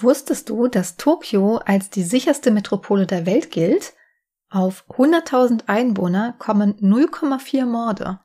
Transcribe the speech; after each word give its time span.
Wusstest 0.00 0.48
du, 0.48 0.68
dass 0.68 0.96
Tokio 0.96 1.56
als 1.58 1.90
die 1.90 2.02
sicherste 2.02 2.50
Metropole 2.50 3.06
der 3.06 3.26
Welt 3.26 3.50
gilt? 3.50 3.94
Auf 4.50 4.84
100.000 4.88 5.68
Einwohner 5.68 6.34
kommen 6.38 6.74
0,4 6.80 7.66
Morde. 7.66 8.20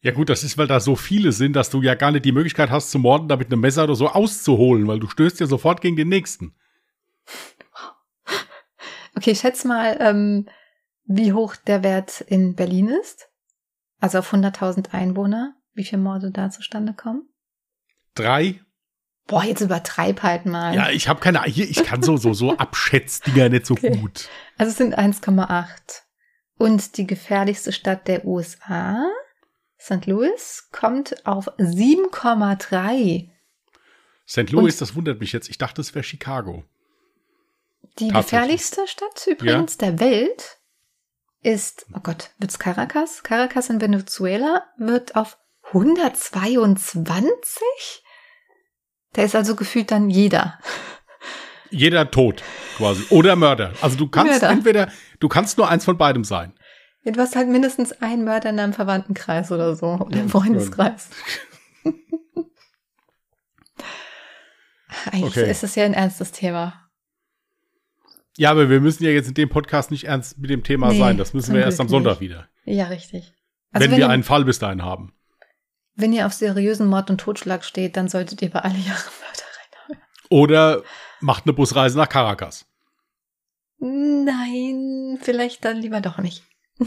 Ja 0.00 0.12
gut, 0.12 0.28
das 0.28 0.44
ist, 0.44 0.56
weil 0.56 0.68
da 0.68 0.78
so 0.78 0.94
viele 0.94 1.32
sind, 1.32 1.54
dass 1.54 1.70
du 1.70 1.82
ja 1.82 1.94
gar 1.94 2.12
nicht 2.12 2.24
die 2.24 2.32
Möglichkeit 2.32 2.70
hast, 2.70 2.90
zu 2.90 2.98
morden, 2.98 3.28
da 3.28 3.36
mit 3.36 3.48
einem 3.52 3.60
Messer 3.60 3.84
oder 3.84 3.96
so 3.96 4.08
auszuholen, 4.08 4.86
weil 4.86 5.00
du 5.00 5.08
stößt 5.08 5.40
ja 5.40 5.46
sofort 5.46 5.80
gegen 5.80 5.96
den 5.96 6.08
nächsten. 6.08 6.54
Okay, 9.18 9.34
schätz 9.34 9.64
mal, 9.64 9.96
ähm, 9.98 10.46
wie 11.06 11.32
hoch 11.32 11.56
der 11.56 11.82
Wert 11.82 12.20
in 12.20 12.54
Berlin 12.54 12.88
ist. 12.88 13.30
Also 13.98 14.18
auf 14.18 14.34
100.000 14.34 14.90
Einwohner, 14.92 15.56
wie 15.72 15.84
viele 15.84 16.02
Morde 16.02 16.30
da 16.30 16.50
zustande 16.50 16.92
kommen? 16.92 17.26
Drei. 18.14 18.60
Boah, 19.26 19.44
jetzt 19.44 19.60
übertreib 19.60 20.22
halt 20.22 20.46
mal. 20.46 20.74
Ja, 20.74 20.90
ich 20.90 21.08
habe 21.08 21.20
keine, 21.20 21.42
hier, 21.44 21.68
ich 21.68 21.82
kann 21.82 22.02
so, 22.02 22.16
so, 22.16 22.32
so 22.32 22.56
Abschätzdinger 22.58 23.48
nicht 23.48 23.66
so 23.66 23.74
okay. 23.74 23.96
gut. 23.96 24.28
Also 24.56 24.70
es 24.70 24.78
sind 24.78 24.96
1,8. 24.96 25.66
Und 26.58 26.96
die 26.96 27.06
gefährlichste 27.06 27.72
Stadt 27.72 28.08
der 28.08 28.24
USA, 28.24 29.04
St. 29.80 30.06
Louis, 30.06 30.68
kommt 30.72 31.26
auf 31.26 31.48
7,3. 31.58 33.28
St. 34.28 34.50
Louis, 34.50 34.76
das 34.78 34.94
wundert 34.94 35.20
mich 35.20 35.32
jetzt. 35.32 35.50
Ich 35.50 35.58
dachte, 35.58 35.80
es 35.80 35.94
wäre 35.94 36.02
Chicago. 36.02 36.64
Die 37.98 38.08
gefährlichste 38.08 38.86
Stadt 38.86 39.26
übrigens 39.26 39.76
ja. 39.80 39.90
der 39.90 40.00
Welt 40.00 40.58
ist, 41.42 41.86
oh 41.94 42.00
Gott, 42.02 42.30
wird's 42.38 42.58
Caracas? 42.58 43.22
Caracas 43.22 43.70
in 43.70 43.80
Venezuela 43.80 44.66
wird 44.78 45.14
auf 45.16 45.38
122? 45.68 47.62
Da 49.16 49.22
ist 49.22 49.34
also 49.34 49.56
gefühlt 49.56 49.90
dann 49.90 50.10
jeder. 50.10 50.58
Jeder 51.70 52.10
tot, 52.10 52.42
quasi. 52.76 53.02
Oder 53.08 53.34
Mörder. 53.34 53.72
Also 53.80 53.96
du 53.96 54.08
kannst 54.08 54.42
Mörder. 54.42 54.50
entweder, 54.50 54.92
du 55.20 55.28
kannst 55.28 55.56
nur 55.56 55.70
eins 55.70 55.86
von 55.86 55.96
beidem 55.96 56.22
sein. 56.22 56.52
Du 57.02 57.18
hast 57.18 57.34
halt 57.34 57.48
mindestens 57.48 57.92
einen 58.02 58.24
Mörder 58.24 58.50
in 58.50 58.58
deinem 58.58 58.74
Verwandtenkreis 58.74 59.50
oder 59.50 59.74
so. 59.74 59.86
Oder 59.86 60.20
im 60.20 60.28
Freundeskreis. 60.28 61.08
Eigentlich 65.10 65.38
okay. 65.38 65.50
ist 65.50 65.62
das 65.62 65.74
ja 65.76 65.86
ein 65.86 65.94
ernstes 65.94 66.32
Thema. 66.32 66.90
Ja, 68.36 68.50
aber 68.50 68.68
wir 68.68 68.80
müssen 68.80 69.02
ja 69.02 69.10
jetzt 69.10 69.28
in 69.28 69.34
dem 69.34 69.48
Podcast 69.48 69.90
nicht 69.90 70.04
ernst 70.04 70.36
mit 70.36 70.50
dem 70.50 70.62
Thema 70.62 70.90
nee, 70.90 70.98
sein. 70.98 71.16
Das 71.16 71.32
müssen 71.32 71.54
wir 71.54 71.62
erst 71.62 71.80
am 71.80 71.88
Sonntag 71.88 72.20
nicht. 72.20 72.28
wieder. 72.28 72.48
Ja, 72.64 72.88
richtig. 72.88 73.32
Also 73.72 73.84
wenn, 73.84 73.92
wenn, 73.92 73.98
wir 73.98 74.10
einen 74.10 74.24
Fall 74.24 74.44
bis 74.44 74.58
dahin 74.58 74.82
haben. 74.82 75.14
Wenn 75.96 76.12
ihr 76.12 76.26
auf 76.26 76.34
seriösen 76.34 76.86
Mord 76.86 77.10
und 77.10 77.18
Totschlag 77.18 77.64
steht, 77.64 77.96
dann 77.96 78.08
solltet 78.08 78.42
ihr 78.42 78.50
bei 78.50 78.60
alle 78.60 78.78
Jahre 78.78 79.10
Mörder 79.20 79.44
reinhauen. 79.88 80.02
Oder 80.30 80.82
macht 81.20 81.44
eine 81.44 81.54
Busreise 81.54 81.96
nach 81.96 82.08
Caracas. 82.08 82.66
Nein, 83.78 85.18
vielleicht 85.20 85.64
dann 85.64 85.78
lieber 85.78 86.00
doch 86.00 86.18
nicht. 86.18 86.44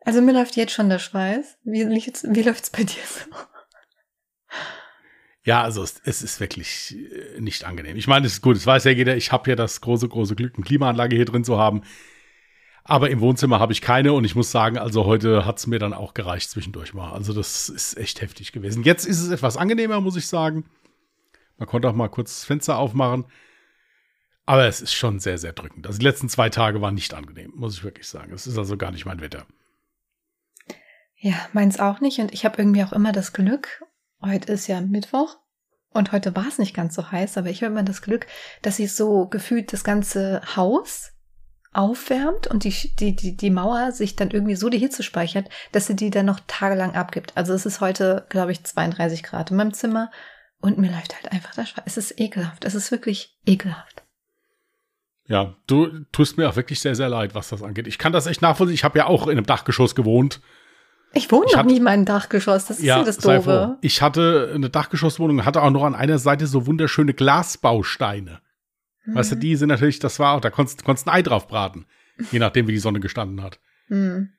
also 0.00 0.22
mir 0.22 0.32
läuft 0.32 0.56
jetzt 0.56 0.72
schon 0.72 0.88
der 0.88 0.98
Schweiß. 0.98 1.58
Wie, 1.64 1.86
wie 1.86 2.42
läuft's 2.42 2.70
bei 2.70 2.84
dir 2.84 3.02
so? 3.06 3.36
Ja, 5.44 5.62
also 5.62 5.82
es, 5.82 6.00
es, 6.04 6.20
ist 6.20 6.40
wirklich 6.40 6.94
äh, 6.94 7.40
nicht 7.40 7.64
angenehm. 7.64 7.96
Ich 7.96 8.06
meine, 8.06 8.26
es 8.26 8.34
ist 8.34 8.42
gut, 8.42 8.56
es 8.56 8.66
weiß 8.66 8.84
ja 8.84 8.90
jeder, 8.90 9.16
ich 9.16 9.32
habe 9.32 9.48
ja 9.48 9.56
das 9.56 9.80
große, 9.80 10.06
große 10.06 10.36
Glück, 10.36 10.54
eine 10.56 10.64
Klimaanlage 10.64 11.16
hier 11.16 11.24
drin 11.24 11.44
zu 11.44 11.58
haben. 11.58 11.82
Aber 12.88 13.10
im 13.10 13.20
Wohnzimmer 13.20 13.60
habe 13.60 13.72
ich 13.72 13.80
keine 13.80 14.12
und 14.14 14.24
ich 14.24 14.34
muss 14.34 14.50
sagen, 14.50 14.78
also 14.78 15.04
heute 15.04 15.44
hat 15.44 15.58
es 15.58 15.66
mir 15.66 15.78
dann 15.78 15.92
auch 15.92 16.14
gereicht 16.14 16.50
zwischendurch 16.50 16.94
mal. 16.94 17.12
Also 17.12 17.32
das 17.32 17.68
ist 17.68 17.96
echt 17.96 18.20
heftig 18.20 18.50
gewesen. 18.50 18.82
Jetzt 18.82 19.06
ist 19.06 19.20
es 19.20 19.30
etwas 19.30 19.56
angenehmer, 19.56 20.00
muss 20.00 20.16
ich 20.16 20.26
sagen. 20.26 20.64
Man 21.58 21.68
konnte 21.68 21.88
auch 21.88 21.94
mal 21.94 22.08
kurz 22.08 22.34
das 22.34 22.44
Fenster 22.44 22.78
aufmachen. 22.78 23.26
Aber 24.46 24.66
es 24.66 24.80
ist 24.80 24.94
schon 24.94 25.20
sehr, 25.20 25.38
sehr 25.38 25.52
drückend. 25.52 25.86
Also 25.86 25.98
die 25.98 26.06
letzten 26.06 26.28
zwei 26.28 26.48
Tage 26.48 26.80
waren 26.80 26.94
nicht 26.94 27.14
angenehm, 27.14 27.52
muss 27.54 27.74
ich 27.74 27.84
wirklich 27.84 28.08
sagen. 28.08 28.32
Es 28.32 28.46
ist 28.46 28.56
also 28.56 28.76
gar 28.76 28.90
nicht 28.90 29.04
mein 29.04 29.20
Wetter. 29.20 29.46
Ja, 31.16 31.34
meins 31.52 31.78
auch 31.78 32.00
nicht. 32.00 32.18
Und 32.18 32.32
ich 32.32 32.44
habe 32.44 32.56
irgendwie 32.56 32.82
auch 32.82 32.92
immer 32.92 33.12
das 33.12 33.34
Glück, 33.34 33.82
Heute 34.20 34.52
ist 34.52 34.66
ja 34.66 34.80
Mittwoch 34.80 35.36
und 35.90 36.10
heute 36.10 36.34
war 36.34 36.48
es 36.48 36.58
nicht 36.58 36.74
ganz 36.74 36.96
so 36.96 37.12
heiß, 37.12 37.38
aber 37.38 37.50
ich 37.50 37.62
habe 37.62 37.72
immer 37.72 37.84
das 37.84 38.02
Glück, 38.02 38.26
dass 38.62 38.78
sich 38.78 38.92
so 38.92 39.26
gefühlt 39.26 39.72
das 39.72 39.84
ganze 39.84 40.42
Haus 40.56 41.12
aufwärmt 41.72 42.46
und 42.46 42.64
die, 42.64 42.74
die, 42.98 43.14
die, 43.14 43.36
die 43.36 43.50
Mauer 43.50 43.92
sich 43.92 44.16
dann 44.16 44.30
irgendwie 44.30 44.56
so 44.56 44.68
die 44.68 44.78
Hitze 44.78 45.02
speichert, 45.02 45.48
dass 45.72 45.86
sie 45.86 45.96
die 45.96 46.10
dann 46.10 46.26
noch 46.26 46.40
tagelang 46.46 46.94
abgibt. 46.94 47.32
Also 47.36 47.52
es 47.52 47.66
ist 47.66 47.80
heute, 47.80 48.26
glaube 48.30 48.52
ich, 48.52 48.64
32 48.64 49.22
Grad 49.22 49.50
in 49.50 49.56
meinem 49.56 49.72
Zimmer 49.72 50.10
und 50.60 50.78
mir 50.78 50.90
läuft 50.90 51.14
halt 51.14 51.32
einfach 51.32 51.54
das 51.54 51.68
Schweiß. 51.68 51.84
Es 51.86 51.96
ist 51.96 52.20
ekelhaft. 52.20 52.64
Es 52.64 52.74
ist 52.74 52.90
wirklich 52.90 53.36
ekelhaft. 53.46 54.02
Ja, 55.26 55.54
du 55.66 56.04
tust 56.10 56.38
mir 56.38 56.48
auch 56.48 56.56
wirklich 56.56 56.80
sehr, 56.80 56.94
sehr 56.94 57.10
leid, 57.10 57.34
was 57.34 57.50
das 57.50 57.62
angeht. 57.62 57.86
Ich 57.86 57.98
kann 57.98 58.12
das 58.12 58.26
echt 58.26 58.40
nachvollziehen. 58.40 58.74
Ich 58.74 58.84
habe 58.84 58.98
ja 58.98 59.06
auch 59.06 59.26
in 59.26 59.32
einem 59.32 59.46
Dachgeschoss 59.46 59.94
gewohnt 59.94 60.40
ich 61.14 61.30
wohne 61.32 61.46
ich 61.46 61.52
noch 61.52 61.60
hatte, 61.60 61.68
nie 61.68 61.78
in 61.78 61.82
meinem 61.82 62.04
Dachgeschoss, 62.04 62.66
das 62.66 62.78
ist 62.78 62.84
ja, 62.84 62.98
ja 62.98 63.04
das 63.04 63.18
Doofe. 63.18 63.78
Ich 63.80 64.02
hatte 64.02 64.52
eine 64.54 64.70
Dachgeschosswohnung, 64.70 65.44
hatte 65.44 65.62
auch 65.62 65.70
noch 65.70 65.84
an 65.84 65.94
einer 65.94 66.18
Seite 66.18 66.46
so 66.46 66.66
wunderschöne 66.66 67.14
Glasbausteine. 67.14 68.40
Mhm. 69.08 69.14
Weißt 69.14 69.32
du, 69.32 69.36
die 69.36 69.56
sind 69.56 69.68
natürlich, 69.68 69.98
das 69.98 70.18
war 70.18 70.34
auch, 70.34 70.40
da 70.40 70.50
konntest, 70.50 70.86
du 70.86 70.90
ein 70.90 70.98
Ei 71.06 71.22
drauf 71.22 71.48
braten, 71.48 71.86
je 72.30 72.38
nachdem, 72.38 72.66
wie 72.68 72.72
die 72.72 72.78
Sonne 72.78 73.00
gestanden 73.00 73.42
hat. 73.42 73.58
Mhm. 73.88 74.30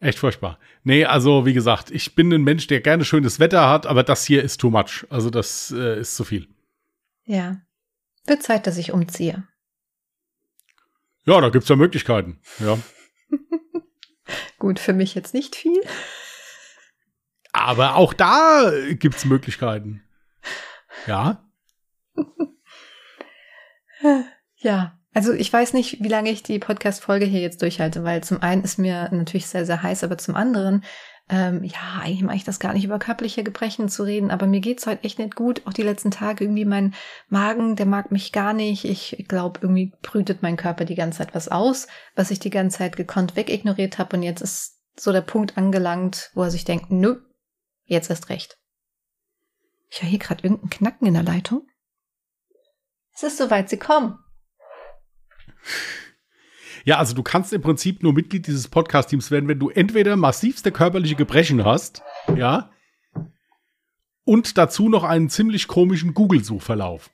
Echt 0.00 0.18
furchtbar. 0.18 0.58
Nee, 0.82 1.04
also 1.04 1.46
wie 1.46 1.54
gesagt, 1.54 1.90
ich 1.90 2.14
bin 2.14 2.32
ein 2.32 2.42
Mensch, 2.42 2.66
der 2.66 2.80
gerne 2.80 3.04
schönes 3.04 3.40
Wetter 3.40 3.68
hat, 3.68 3.86
aber 3.86 4.02
das 4.02 4.24
hier 4.24 4.42
ist 4.42 4.60
too 4.60 4.70
much. 4.70 5.06
Also 5.10 5.30
das 5.30 5.72
äh, 5.76 6.00
ist 6.00 6.16
zu 6.16 6.24
viel. 6.24 6.48
Ja. 7.24 7.60
Wird 8.26 8.42
Zeit, 8.42 8.66
dass 8.66 8.78
ich 8.78 8.92
umziehe. 8.92 9.46
Ja, 11.24 11.40
da 11.40 11.48
gibt's 11.48 11.68
ja 11.68 11.76
Möglichkeiten. 11.76 12.40
Ja. 12.58 12.78
Gut, 14.58 14.78
für 14.78 14.92
mich 14.92 15.14
jetzt 15.14 15.34
nicht 15.34 15.56
viel. 15.56 15.80
Aber 17.52 17.96
auch 17.96 18.12
da 18.12 18.72
gibt's 18.90 19.24
Möglichkeiten. 19.24 20.02
Ja. 21.06 21.44
ja, 24.56 24.98
also 25.14 25.32
ich 25.32 25.52
weiß 25.52 25.72
nicht, 25.72 26.02
wie 26.02 26.08
lange 26.08 26.30
ich 26.30 26.42
die 26.42 26.58
Podcast-Folge 26.58 27.24
hier 27.24 27.40
jetzt 27.40 27.62
durchhalte, 27.62 28.04
weil 28.04 28.22
zum 28.22 28.42
einen 28.42 28.62
ist 28.62 28.78
mir 28.78 29.08
natürlich 29.10 29.46
sehr, 29.46 29.66
sehr 29.66 29.82
heiß, 29.82 30.04
aber 30.04 30.18
zum 30.18 30.36
anderen, 30.36 30.84
ähm, 31.30 31.64
ja, 31.64 32.00
eigentlich 32.00 32.22
mache 32.22 32.36
ich 32.36 32.44
das 32.44 32.60
gar 32.60 32.72
nicht 32.72 32.84
über 32.84 32.98
körperliche 32.98 33.42
Gebrechen 33.42 33.88
zu 33.88 34.02
reden, 34.02 34.30
aber 34.30 34.46
mir 34.46 34.60
geht's 34.60 34.86
heute 34.86 35.04
echt 35.04 35.18
nicht 35.18 35.34
gut. 35.34 35.62
Auch 35.66 35.72
die 35.72 35.82
letzten 35.82 36.10
Tage 36.10 36.44
irgendwie 36.44 36.64
mein 36.64 36.94
Magen, 37.28 37.76
der 37.76 37.86
mag 37.86 38.12
mich 38.12 38.32
gar 38.32 38.52
nicht. 38.52 38.84
Ich 38.84 39.26
glaube, 39.28 39.60
irgendwie 39.62 39.92
brütet 40.02 40.42
mein 40.42 40.56
Körper 40.56 40.84
die 40.84 40.94
ganze 40.94 41.18
Zeit 41.18 41.34
was 41.34 41.48
aus, 41.48 41.86
was 42.14 42.30
ich 42.30 42.38
die 42.38 42.50
ganze 42.50 42.78
Zeit 42.78 42.96
gekonnt 42.96 43.36
wegignoriert 43.36 43.98
habe 43.98 44.16
und 44.16 44.22
jetzt 44.22 44.40
ist 44.40 44.78
so 44.96 45.12
der 45.12 45.20
Punkt 45.20 45.56
angelangt, 45.58 46.30
wo 46.34 46.42
er 46.42 46.50
sich 46.50 46.64
denkt, 46.64 46.90
nö, 46.90 47.16
jetzt 47.84 48.10
erst 48.10 48.28
recht. 48.28 48.58
Ich 49.90 50.02
höre 50.02 50.08
hier 50.10 50.18
gerade 50.18 50.44
irgendeinen 50.44 50.70
Knacken 50.70 51.06
in 51.06 51.14
der 51.14 51.22
Leitung. 51.22 51.66
Es 53.20 53.24
ist 53.24 53.38
soweit, 53.38 53.68
sie 53.68 53.78
kommen. 53.78 54.16
Ja, 56.84 56.98
also 56.98 57.16
du 57.16 57.24
kannst 57.24 57.52
im 57.52 57.60
Prinzip 57.60 58.00
nur 58.04 58.12
Mitglied 58.12 58.46
dieses 58.46 58.68
Podcast-Teams 58.68 59.32
werden, 59.32 59.48
wenn 59.48 59.58
du 59.58 59.70
entweder 59.70 60.14
massivste 60.14 60.70
körperliche 60.70 61.16
Gebrechen 61.16 61.64
hast, 61.64 62.02
ja, 62.36 62.70
und 64.22 64.56
dazu 64.56 64.88
noch 64.88 65.02
einen 65.02 65.30
ziemlich 65.30 65.66
komischen 65.66 66.14
Google-Suchverlauf. 66.14 67.10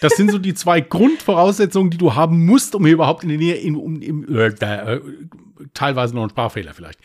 Das 0.00 0.12
sind 0.12 0.30
so 0.30 0.38
die 0.38 0.54
zwei 0.54 0.80
Grundvoraussetzungen, 0.80 1.90
die 1.90 1.98
du 1.98 2.14
haben 2.14 2.46
musst, 2.46 2.76
um 2.76 2.84
hier 2.84 2.94
überhaupt 2.94 3.24
in 3.24 3.30
die 3.30 3.38
Nähe, 3.38 3.56
in, 3.56 3.74
um, 3.74 4.00
im, 4.00 4.32
äh, 4.32 4.46
äh, 4.46 5.00
teilweise 5.72 6.14
noch 6.14 6.22
ein 6.22 6.30
Sprachfehler 6.30 6.72
vielleicht, 6.72 7.00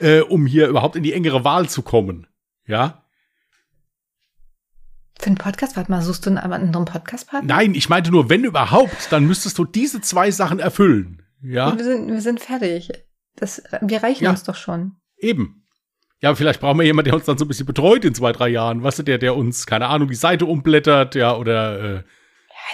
äh, 0.00 0.22
um 0.22 0.44
hier 0.44 0.66
überhaupt 0.66 0.96
in 0.96 1.04
die 1.04 1.12
engere 1.12 1.44
Wahl 1.44 1.68
zu 1.68 1.82
kommen. 1.82 2.26
Ja. 2.66 3.07
Für 5.18 5.26
einen 5.26 5.36
Podcast, 5.36 5.76
warte 5.76 5.90
mal, 5.90 6.00
suchst 6.00 6.26
du 6.26 6.30
einen 6.30 6.38
anderen 6.38 6.84
Podcastpartner? 6.84 7.54
Nein, 7.54 7.74
ich 7.74 7.88
meinte 7.88 8.10
nur, 8.10 8.30
wenn 8.30 8.44
überhaupt, 8.44 9.10
dann 9.10 9.24
müsstest 9.26 9.58
du 9.58 9.64
diese 9.64 10.00
zwei 10.00 10.30
Sachen 10.30 10.60
erfüllen. 10.60 11.22
Ja. 11.42 11.76
Wir 11.76 11.84
sind, 11.84 12.08
wir 12.08 12.20
sind 12.20 12.40
fertig. 12.40 12.90
Das, 13.34 13.62
wir 13.80 14.02
reichen 14.02 14.24
ja. 14.24 14.30
uns 14.30 14.44
doch 14.44 14.54
schon. 14.54 14.92
Eben. 15.18 15.64
Ja, 16.20 16.34
vielleicht 16.34 16.60
brauchen 16.60 16.78
wir 16.78 16.86
jemanden, 16.86 17.10
der 17.10 17.14
uns 17.14 17.24
dann 17.24 17.38
so 17.38 17.44
ein 17.44 17.48
bisschen 17.48 17.66
betreut 17.66 18.04
in 18.04 18.14
zwei, 18.14 18.32
drei 18.32 18.48
Jahren. 18.48 18.82
Weißt 18.82 19.00
du, 19.00 19.02
der, 19.02 19.18
der 19.18 19.36
uns, 19.36 19.66
keine 19.66 19.88
Ahnung, 19.88 20.08
die 20.08 20.14
Seite 20.14 20.46
umblättert, 20.46 21.14
ja, 21.14 21.36
oder 21.36 21.96
äh, 21.96 22.02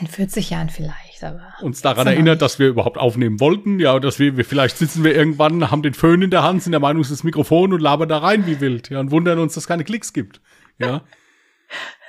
in 0.01 0.07
40 0.07 0.51
Jahren 0.51 0.71
vielleicht, 0.71 1.23
aber. 1.23 1.55
Uns 1.61 1.81
daran 1.81 2.07
erinnert, 2.07 2.43
dass 2.43 2.59
wir 2.59 2.69
überhaupt 2.69 2.99
aufnehmen 2.99 3.39
wollten, 3.39 3.79
ja, 3.79 3.99
dass 4.01 4.19
wir, 4.19 4.37
wir, 4.37 4.45
vielleicht 4.45 4.77
sitzen 4.77 5.05
wir 5.05 5.15
irgendwann, 5.15 5.71
haben 5.71 5.83
den 5.83 5.95
Föhn 5.95 6.21
in 6.21 6.31
der 6.31 6.43
Hand, 6.43 6.63
sind 6.63 6.73
der 6.73 6.81
Meinung, 6.81 7.03
es 7.03 7.11
ist 7.11 7.21
das 7.21 7.25
Mikrofon 7.25 7.73
und 7.73 7.81
labern 7.81 8.09
da 8.09 8.19
rein 8.19 8.47
wie 8.47 8.61
wild, 8.61 8.91
ja, 8.91 8.99
und 8.99 9.11
wundern 9.13 9.39
uns, 9.39 9.55
dass 9.55 9.65
es 9.65 9.69
keine 9.69 9.85
Klicks 9.85 10.13
gibt, 10.13 10.41
ja. 10.79 11.03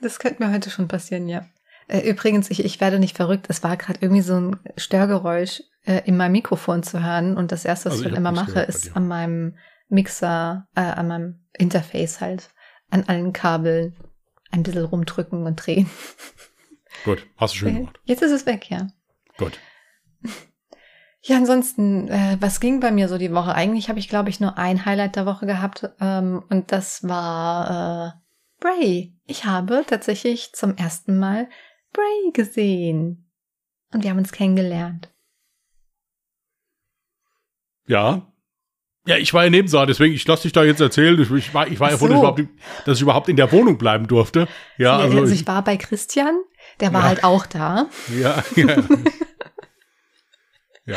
Das 0.00 0.18
könnte 0.18 0.42
mir 0.42 0.52
heute 0.52 0.70
schon 0.70 0.88
passieren, 0.88 1.28
ja. 1.28 1.46
Äh, 1.88 2.08
übrigens, 2.08 2.50
ich, 2.50 2.64
ich 2.64 2.80
werde 2.80 2.98
nicht 2.98 3.16
verrückt. 3.16 3.46
Es 3.48 3.62
war 3.62 3.76
gerade 3.76 3.98
irgendwie 4.02 4.22
so 4.22 4.34
ein 4.38 4.56
Störgeräusch 4.76 5.62
äh, 5.86 6.02
in 6.04 6.16
meinem 6.16 6.32
Mikrofon 6.32 6.82
zu 6.82 7.02
hören. 7.02 7.36
Und 7.36 7.50
das 7.50 7.64
erste, 7.64 7.86
was 7.86 7.94
also 7.94 8.04
ich, 8.04 8.12
ich 8.12 8.16
immer 8.16 8.32
mache, 8.32 8.60
ist 8.60 8.94
an 8.94 9.08
meinem 9.08 9.56
Mixer, 9.88 10.68
äh, 10.74 10.80
an 10.80 11.08
meinem 11.08 11.46
Interface 11.56 12.20
halt 12.20 12.50
an 12.90 13.04
allen 13.06 13.32
Kabeln 13.32 13.96
ein 14.50 14.62
bisschen 14.62 14.84
rumdrücken 14.84 15.44
und 15.44 15.56
drehen. 15.56 15.88
Gut, 17.04 17.26
hast 17.36 17.54
du 17.54 17.58
schön 17.58 17.74
gemacht. 17.76 18.00
Jetzt 18.04 18.22
ist 18.22 18.32
es 18.32 18.46
weg, 18.46 18.70
ja. 18.70 18.88
Gut. 19.36 19.58
Ja, 21.20 21.36
ansonsten, 21.36 22.08
äh, 22.08 22.36
was 22.38 22.60
ging 22.60 22.78
bei 22.78 22.92
mir 22.92 23.08
so 23.08 23.18
die 23.18 23.34
Woche? 23.34 23.52
Eigentlich 23.52 23.88
habe 23.88 23.98
ich, 23.98 24.08
glaube 24.08 24.30
ich, 24.30 24.38
nur 24.38 24.56
ein 24.56 24.86
Highlight 24.86 25.16
der 25.16 25.26
Woche 25.26 25.46
gehabt 25.46 25.90
ähm, 26.00 26.44
und 26.48 26.70
das 26.70 27.06
war 27.06 28.14
äh, 28.14 28.27
Bray. 28.60 29.14
Ich 29.26 29.44
habe 29.44 29.84
tatsächlich 29.86 30.52
zum 30.52 30.76
ersten 30.76 31.18
Mal 31.18 31.48
Bray 31.92 32.32
gesehen 32.32 33.30
und 33.92 34.02
wir 34.02 34.10
haben 34.10 34.18
uns 34.18 34.32
kennengelernt. 34.32 35.10
Ja. 37.86 38.30
Ja, 39.06 39.16
ich 39.16 39.32
war 39.32 39.44
ja 39.44 39.50
Nebensaal, 39.50 39.86
deswegen, 39.86 40.14
ich 40.14 40.26
lasse 40.26 40.42
dich 40.42 40.52
da 40.52 40.64
jetzt 40.64 40.80
erzählen. 40.80 41.18
Ich, 41.20 41.30
ich 41.30 41.54
war, 41.54 41.66
ich 41.66 41.80
war 41.80 41.90
ja 41.90 41.96
froh, 41.96 42.08
dass, 42.08 42.46
dass 42.84 42.96
ich 42.98 43.02
überhaupt 43.02 43.30
in 43.30 43.36
der 43.36 43.50
Wohnung 43.52 43.78
bleiben 43.78 44.06
durfte. 44.06 44.46
Ja, 44.76 44.98
also, 44.98 45.20
also 45.20 45.32
ich, 45.32 45.40
ich 45.40 45.46
war 45.46 45.64
bei 45.64 45.78
Christian, 45.78 46.38
der 46.80 46.92
war 46.92 47.02
Ja. 47.02 47.06
halt 47.08 47.24
auch 47.24 47.46
da. 47.46 47.88
ja, 48.20 48.44
ja. 48.56 48.76
ja. 50.84 50.96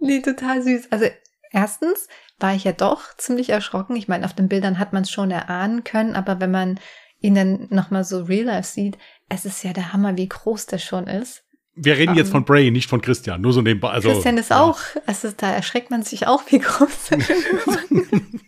Nee, 0.00 0.20
total 0.20 0.62
süß. 0.62 0.90
Also 0.90 1.06
erstens 1.52 2.08
war 2.42 2.54
ich 2.54 2.64
ja 2.64 2.72
doch 2.72 3.16
ziemlich 3.16 3.50
erschrocken. 3.50 3.96
Ich 3.96 4.08
meine, 4.08 4.24
auf 4.24 4.34
den 4.34 4.48
Bildern 4.48 4.78
hat 4.78 4.92
man 4.92 5.02
es 5.02 5.10
schon 5.10 5.30
erahnen 5.30 5.84
können, 5.84 6.14
aber 6.14 6.40
wenn 6.40 6.50
man 6.50 6.80
ihn 7.20 7.34
dann 7.34 7.68
nochmal 7.70 8.04
so 8.04 8.22
real 8.24 8.46
life 8.46 8.68
sieht, 8.68 8.98
es 9.28 9.44
ist 9.44 9.62
ja 9.62 9.72
der 9.72 9.92
Hammer, 9.92 10.16
wie 10.16 10.28
groß 10.28 10.66
der 10.66 10.78
schon 10.78 11.06
ist. 11.06 11.44
Wir 11.74 11.96
reden 11.96 12.14
jetzt 12.16 12.26
Ähm, 12.26 12.32
von 12.32 12.44
Bray, 12.44 12.70
nicht 12.70 12.90
von 12.90 13.00
Christian. 13.00 13.40
Nur 13.40 13.52
so 13.52 13.62
nebenbei. 13.62 13.90
Also, 13.90 14.10
Christian 14.10 14.36
ist 14.36 14.50
ja. 14.50 14.60
auch, 14.60 14.78
also 15.06 15.30
da 15.34 15.52
erschreckt 15.52 15.90
man 15.90 16.02
sich 16.02 16.26
auch, 16.26 16.42
wie 16.48 16.58
groß 16.58 17.08
der 17.10 17.20
schon 17.20 17.36
geworden 17.50 18.08
ist. 18.10 18.44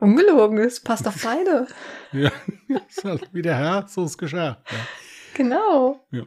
Ungelogen, 0.00 0.58
es 0.58 0.80
passt 0.80 1.06
auf 1.06 1.22
beide. 1.22 1.68
Ja, 2.12 2.32
ist 2.88 3.32
wie 3.32 3.42
der 3.42 3.56
Herr, 3.56 3.86
so 3.86 4.04
ist 4.04 4.18
Geschirr. 4.18 4.62
Ja. 4.68 4.86
Genau. 5.34 6.06
Ja. 6.10 6.24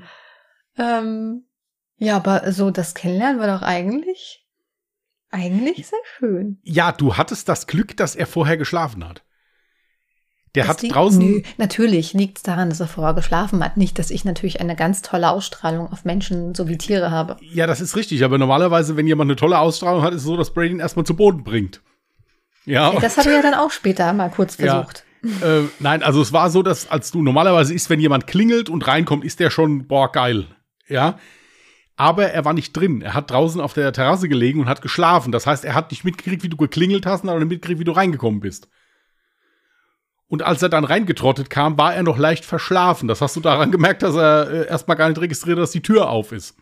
Ähm, 0.77 1.45
ja, 1.98 2.15
aber 2.15 2.51
so 2.51 2.71
das 2.71 2.94
Kennenlernen 2.94 3.39
war 3.39 3.48
doch 3.48 3.62
eigentlich, 3.62 4.47
eigentlich 5.38 5.88
sehr 5.88 6.00
schön. 6.18 6.57
ja, 6.63 6.92
du 6.92 7.16
hattest 7.16 7.48
das 7.50 7.68
Glück, 7.68 7.95
dass 7.98 8.16
er 8.16 8.25
vorher 8.28 8.57
geschlafen 8.57 9.07
hat. 9.07 9.24
Der 10.56 10.63
Das 10.63 10.69
hat 10.74 10.81
liegt- 10.81 10.95
draußen. 10.95 11.19
Nö, 11.24 11.42
natürlich 11.57 12.13
liegt 12.13 12.38
es 12.38 12.44
daran, 12.44 12.69
dass 12.69 12.80
er 12.80 12.88
vorher 12.88 13.13
geschlafen 13.13 13.63
hat. 13.63 13.78
Nicht, 13.78 14.00
dass 14.00 14.10
ich 14.10 14.25
natürlich 14.25 14.60
eine 14.60 14.75
ganz 14.75 15.01
tolle 15.04 15.30
Ausstrahlung 15.30 15.92
auf 15.92 16.04
Menschen 16.06 16.56
sowie 16.56 16.78
Tiere 16.78 17.12
habe. 17.12 17.38
Ja, 17.42 17.68
das 17.68 17.80
ist 17.81 17.95
richtig, 17.95 18.24
aber 18.24 18.38
normalerweise, 18.38 18.98
wenn 18.98 19.06
jemand 19.06 19.30
eine 19.30 19.36
tolle 19.36 19.60
Ausstrahlung 19.60 20.01
hat, 20.01 20.13
ist 20.13 20.22
es 20.22 20.25
so, 20.25 20.36
dass 20.38 20.54
Brady 20.54 20.72
ihn 20.72 20.80
erstmal 20.80 21.06
zu 21.06 21.16
Boden 21.16 21.44
bringt. 21.44 21.81
Ja, 22.66 22.94
Ja, 22.94 23.00
das 23.00 23.18
hat 23.18 23.28
er 23.28 23.33
ja 23.33 23.42
dann 23.42 23.54
auch 23.54 23.72
später 23.72 24.12
mal 24.13 24.30
kurz 24.30 24.57
Ja. 24.57 24.83
versucht. 24.83 25.04
äh, 25.44 25.68
nein, 25.80 26.01
also 26.01 26.22
es 26.22 26.33
war 26.33 26.50
so, 26.50 26.63
dass 26.63 26.90
als 26.90 27.12
du 27.12 27.22
normalerweise 27.22 27.74
ist, 27.74 27.90
wenn 27.90 28.00
jemand 28.00 28.25
klingelt 28.28 28.69
und 28.69 28.88
reinkommt, 28.88 29.25
ist 29.25 29.40
der 29.40 29.50
schon, 29.51 29.88
boah, 29.88 30.12
geil. 30.12 30.48
Ja. 30.88 31.19
Aber 31.98 32.32
er 32.32 32.46
war 32.46 32.54
nicht 32.54 32.74
drin. 32.74 33.02
Er 33.02 33.16
hat 33.16 33.32
draußen 33.32 33.60
auf 33.60 33.74
der 33.74 33.92
Terrasse 33.92 34.30
gelegen 34.30 34.62
und 34.62 34.70
hat 34.70 34.84
geschlafen. 34.84 35.32
Das 35.32 35.48
heißt, 35.48 35.66
er 35.66 35.74
hat 35.74 35.90
nicht 35.92 36.04
mitgekriegt, 36.04 36.44
wie 36.44 36.50
du 36.50 36.56
geklingelt 36.56 37.08
hast, 37.08 37.22
sondern 37.22 37.48
mitgekriegt, 37.48 37.80
wie 37.80 37.86
du 37.86 37.92
reingekommen 37.92 38.40
bist. 38.40 38.70
Und 40.28 40.44
als 40.44 40.62
er 40.62 40.70
dann 40.70 40.84
reingetrottet 40.84 41.50
kam, 41.50 41.78
war 41.78 41.96
er 41.96 42.04
noch 42.04 42.18
leicht 42.18 42.46
verschlafen. 42.46 43.08
Das 43.08 43.22
hast 43.22 43.36
du 43.36 43.40
daran 43.40 43.72
gemerkt, 43.72 44.04
dass 44.04 44.16
er 44.16 44.50
äh, 44.50 44.68
erstmal 44.68 44.96
gar 44.96 45.10
nicht 45.10 45.20
registriert, 45.20 45.58
dass 45.58 45.72
die 45.72 45.82
Tür 45.82 46.10
auf 46.10 46.32
ist. 46.32 46.56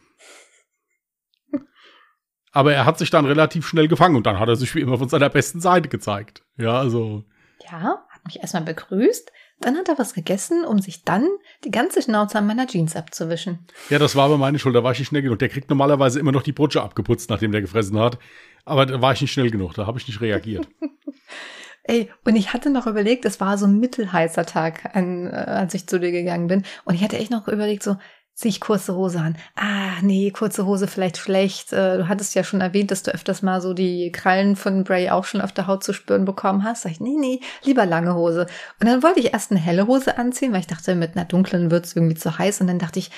Aber 2.52 2.74
er 2.74 2.86
hat 2.86 2.98
sich 2.98 3.10
dann 3.10 3.26
relativ 3.26 3.68
schnell 3.68 3.90
gefangen 3.90 4.16
und 4.16 4.26
dann 4.26 4.40
hat 4.40 4.48
er 4.48 4.56
sich 4.56 4.74
wie 4.76 4.80
immer 4.80 4.98
von 4.98 5.10
seiner 5.10 5.30
besten 5.30 5.60
Seite 5.60 5.90
gezeigt. 5.90 6.44
Ja, 6.56 6.80
also. 6.80 7.26
Ja, 7.70 8.06
hat 8.10 8.24
mich 8.24 8.40
erstmal 8.40 8.64
begrüßt, 8.64 9.30
dann 9.60 9.78
hat 9.78 9.90
er 9.90 9.98
was 9.98 10.14
gegessen, 10.14 10.66
um 10.66 10.80
sich 10.80 11.04
dann 11.04 11.28
die 11.64 11.72
ganze 11.72 12.02
Schnauze 12.02 12.38
an 12.38 12.48
meiner 12.48 12.68
Jeans 12.68 12.96
abzuwischen. 12.96 13.60
Ja, 13.90 14.00
das 14.00 14.16
war 14.16 14.26
aber 14.26 14.38
meine 14.38 14.60
Schuld, 14.60 14.76
da 14.76 14.84
war 14.84 14.92
ich 14.92 15.00
nicht 15.00 15.08
schnell 15.08 15.22
genug. 15.22 15.40
Der 15.40 15.50
kriegt 15.50 15.70
normalerweise 15.70 16.20
immer 16.20 16.32
noch 16.32 16.44
die 16.44 16.52
Brutsche 16.52 16.82
abgeputzt, 16.82 17.30
nachdem 17.30 17.52
der 17.52 17.62
gefressen 17.62 17.98
hat. 17.98 18.20
Aber 18.66 18.86
da 18.86 19.02
war 19.02 19.14
ich 19.14 19.22
nicht 19.22 19.32
schnell 19.32 19.52
genug, 19.52 19.74
da 19.74 19.88
habe 19.88 19.98
ich 20.00 20.08
nicht 20.08 20.22
reagiert. 20.22 20.68
Ey, 21.88 22.10
und 22.24 22.36
ich 22.36 22.52
hatte 22.52 22.72
noch 22.72 22.88
überlegt, 22.88 23.26
es 23.26 23.40
war 23.40 23.60
so 23.60 23.68
ein 23.68 23.80
mittelheißer 23.80 24.46
Tag, 24.46 24.96
an, 24.96 25.28
äh, 25.28 25.36
als 25.36 25.76
ich 25.76 25.86
zu 25.86 26.00
dir 26.00 26.12
gegangen 26.12 26.48
bin. 26.48 26.64
Und 26.84 26.96
ich 26.96 27.04
hatte 27.04 27.18
echt 27.18 27.30
noch 27.30 27.48
überlegt, 27.48 27.84
so, 27.84 27.98
zieh 28.36 28.50
ich 28.50 28.60
kurze 28.60 28.96
Hose 28.96 29.20
an. 29.20 29.38
Ah, 29.56 30.02
nee, 30.02 30.30
kurze 30.30 30.66
Hose 30.66 30.88
vielleicht 30.88 31.18
schlecht. 31.18 31.72
Äh, 31.72 31.98
du 31.98 32.08
hattest 32.10 32.36
ja 32.36 32.44
schon 32.44 32.62
erwähnt, 32.62 32.92
dass 32.92 33.02
du 33.02 33.12
öfters 33.12 33.42
mal 33.42 33.62
so 33.62 33.74
die 33.74 34.12
Krallen 34.12 34.58
von 34.58 34.84
Bray 34.84 35.10
auch 35.10 35.24
schon 35.24 35.42
auf 35.42 35.54
der 35.54 35.68
Haut 35.68 35.84
zu 35.84 35.94
spüren 35.94 36.26
bekommen 36.26 36.64
hast. 36.64 36.84
Sag 36.84 36.92
ich, 36.92 37.00
nee, 37.00 37.16
nee, 37.18 37.40
lieber 37.64 37.86
lange 37.86 38.14
Hose. 38.14 38.46
Und 38.82 38.88
dann 38.88 39.02
wollte 39.04 39.22
ich 39.22 39.34
erst 39.34 39.52
eine 39.52 39.60
helle 39.60 39.88
Hose 39.88 40.18
anziehen, 40.18 40.52
weil 40.52 40.60
ich 40.60 40.68
dachte, 40.68 40.96
mit 40.96 41.16
einer 41.16 41.26
dunklen 41.26 41.72
wird's 41.72 41.96
irgendwie 41.96 42.16
zu 42.16 42.38
heiß. 42.38 42.60
Und 42.62 42.68
dann 42.68 42.80
dachte 42.80 43.00
ich, 43.00 43.10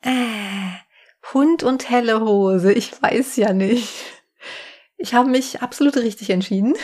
äh, 0.00 0.10
Hund 1.34 1.62
und 1.62 1.90
helle 1.90 2.20
Hose, 2.20 2.72
ich 2.72 3.00
weiß 3.00 3.36
ja 3.36 3.52
nicht. 3.52 3.88
Ich 4.96 5.14
habe 5.14 5.28
mich 5.28 5.60
absolut 5.60 5.96
richtig 5.96 6.30
entschieden. 6.30 6.74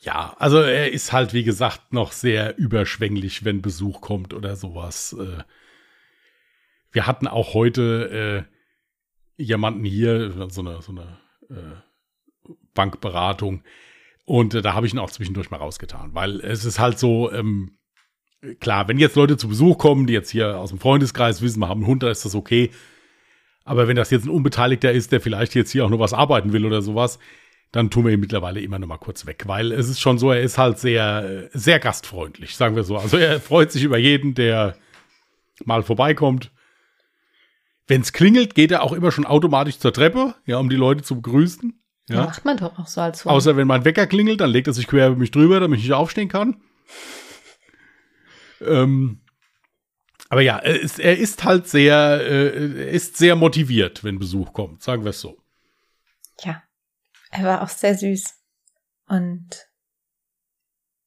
Ja, 0.00 0.34
also 0.38 0.60
er 0.62 0.92
ist 0.92 1.12
halt, 1.12 1.34
wie 1.34 1.44
gesagt, 1.44 1.92
noch 1.92 2.12
sehr 2.12 2.56
überschwänglich, 2.56 3.44
wenn 3.44 3.60
Besuch 3.60 4.00
kommt 4.00 4.32
oder 4.32 4.56
sowas. 4.56 5.14
Äh, 5.18 5.42
Wir 6.90 7.06
hatten 7.06 7.26
auch 7.26 7.54
heute 7.54 8.46
äh, 9.38 9.42
jemanden 9.42 9.84
hier, 9.84 10.48
so 10.48 10.60
eine, 10.60 10.82
so 10.82 10.92
eine 10.92 11.18
äh, 11.50 12.44
Bankberatung. 12.74 13.62
Und 14.24 14.54
äh, 14.54 14.62
da 14.62 14.74
habe 14.74 14.86
ich 14.86 14.92
ihn 14.92 14.98
auch 14.98 15.10
zwischendurch 15.10 15.50
mal 15.50 15.58
rausgetan, 15.58 16.14
weil 16.14 16.40
es 16.40 16.64
ist 16.64 16.78
halt 16.78 16.98
so, 16.98 17.32
ähm, 17.32 17.78
klar, 18.60 18.88
wenn 18.88 18.98
jetzt 18.98 19.16
Leute 19.16 19.36
zu 19.36 19.48
Besuch 19.48 19.78
kommen, 19.78 20.06
die 20.06 20.12
jetzt 20.12 20.30
hier 20.30 20.58
aus 20.58 20.70
dem 20.70 20.78
Freundeskreis 20.78 21.42
wissen, 21.42 21.60
wir 21.60 21.68
haben 21.68 21.80
einen 21.80 21.88
Hund, 21.88 22.02
da 22.02 22.10
ist 22.10 22.24
das 22.24 22.34
okay. 22.34 22.70
Aber 23.64 23.88
wenn 23.88 23.96
das 23.96 24.10
jetzt 24.10 24.24
ein 24.24 24.30
Unbeteiligter 24.30 24.92
ist, 24.92 25.12
der 25.12 25.20
vielleicht 25.20 25.54
jetzt 25.54 25.70
hier 25.72 25.84
auch 25.84 25.90
noch 25.90 25.98
was 25.98 26.14
arbeiten 26.14 26.52
will 26.52 26.64
oder 26.64 26.82
sowas, 26.82 27.18
dann 27.70 27.90
tun 27.90 28.06
wir 28.06 28.12
ihn 28.12 28.20
mittlerweile 28.20 28.60
immer 28.60 28.78
noch 28.78 28.86
mal 28.86 28.96
kurz 28.96 29.26
weg, 29.26 29.44
weil 29.46 29.72
es 29.72 29.88
ist 29.88 30.00
schon 30.00 30.18
so, 30.18 30.32
er 30.32 30.40
ist 30.40 30.56
halt 30.56 30.78
sehr, 30.78 31.50
sehr 31.52 31.78
gastfreundlich, 31.78 32.56
sagen 32.56 32.76
wir 32.76 32.84
so. 32.84 32.96
Also 32.96 33.18
er 33.18 33.40
freut 33.40 33.72
sich 33.72 33.84
über 33.84 33.98
jeden, 33.98 34.34
der 34.34 34.76
mal 35.64 35.82
vorbeikommt. 35.82 36.50
Wenn 37.88 38.02
es 38.02 38.12
klingelt, 38.12 38.54
geht 38.54 38.70
er 38.70 38.82
auch 38.82 38.92
immer 38.92 39.10
schon 39.10 39.26
automatisch 39.26 39.78
zur 39.78 39.92
Treppe, 39.92 40.34
ja, 40.44 40.58
um 40.58 40.68
die 40.68 40.76
Leute 40.76 41.02
zu 41.02 41.16
begrüßen. 41.16 41.82
Ja. 42.08 42.24
Macht 42.24 42.44
man 42.44 42.58
doch 42.58 42.78
auch 42.78 42.86
so 42.86 43.00
als 43.00 43.24
Hund. 43.24 43.34
Außer 43.34 43.56
wenn 43.56 43.66
mein 43.66 43.84
Wecker 43.84 44.06
klingelt, 44.06 44.40
dann 44.40 44.50
legt 44.50 44.66
er 44.66 44.72
sich 44.74 44.86
quer 44.86 45.08
über 45.08 45.16
mich 45.16 45.30
drüber, 45.30 45.58
damit 45.58 45.78
ich 45.78 45.86
nicht 45.86 45.94
aufstehen 45.94 46.28
kann. 46.28 46.62
ähm, 48.60 49.22
aber 50.28 50.42
ja, 50.42 50.58
er 50.58 50.78
ist, 50.78 51.00
er 51.00 51.18
ist 51.18 51.44
halt 51.44 51.66
sehr, 51.66 52.20
äh, 52.20 52.94
ist 52.94 53.16
sehr 53.16 53.36
motiviert, 53.36 54.04
wenn 54.04 54.18
Besuch 54.18 54.52
kommt, 54.52 54.82
sagen 54.82 55.04
wir 55.04 55.10
es 55.10 55.20
so. 55.20 55.38
Ja, 56.42 56.62
er 57.30 57.44
war 57.44 57.62
auch 57.62 57.68
sehr 57.68 57.96
süß. 57.96 58.34
Und 59.06 59.66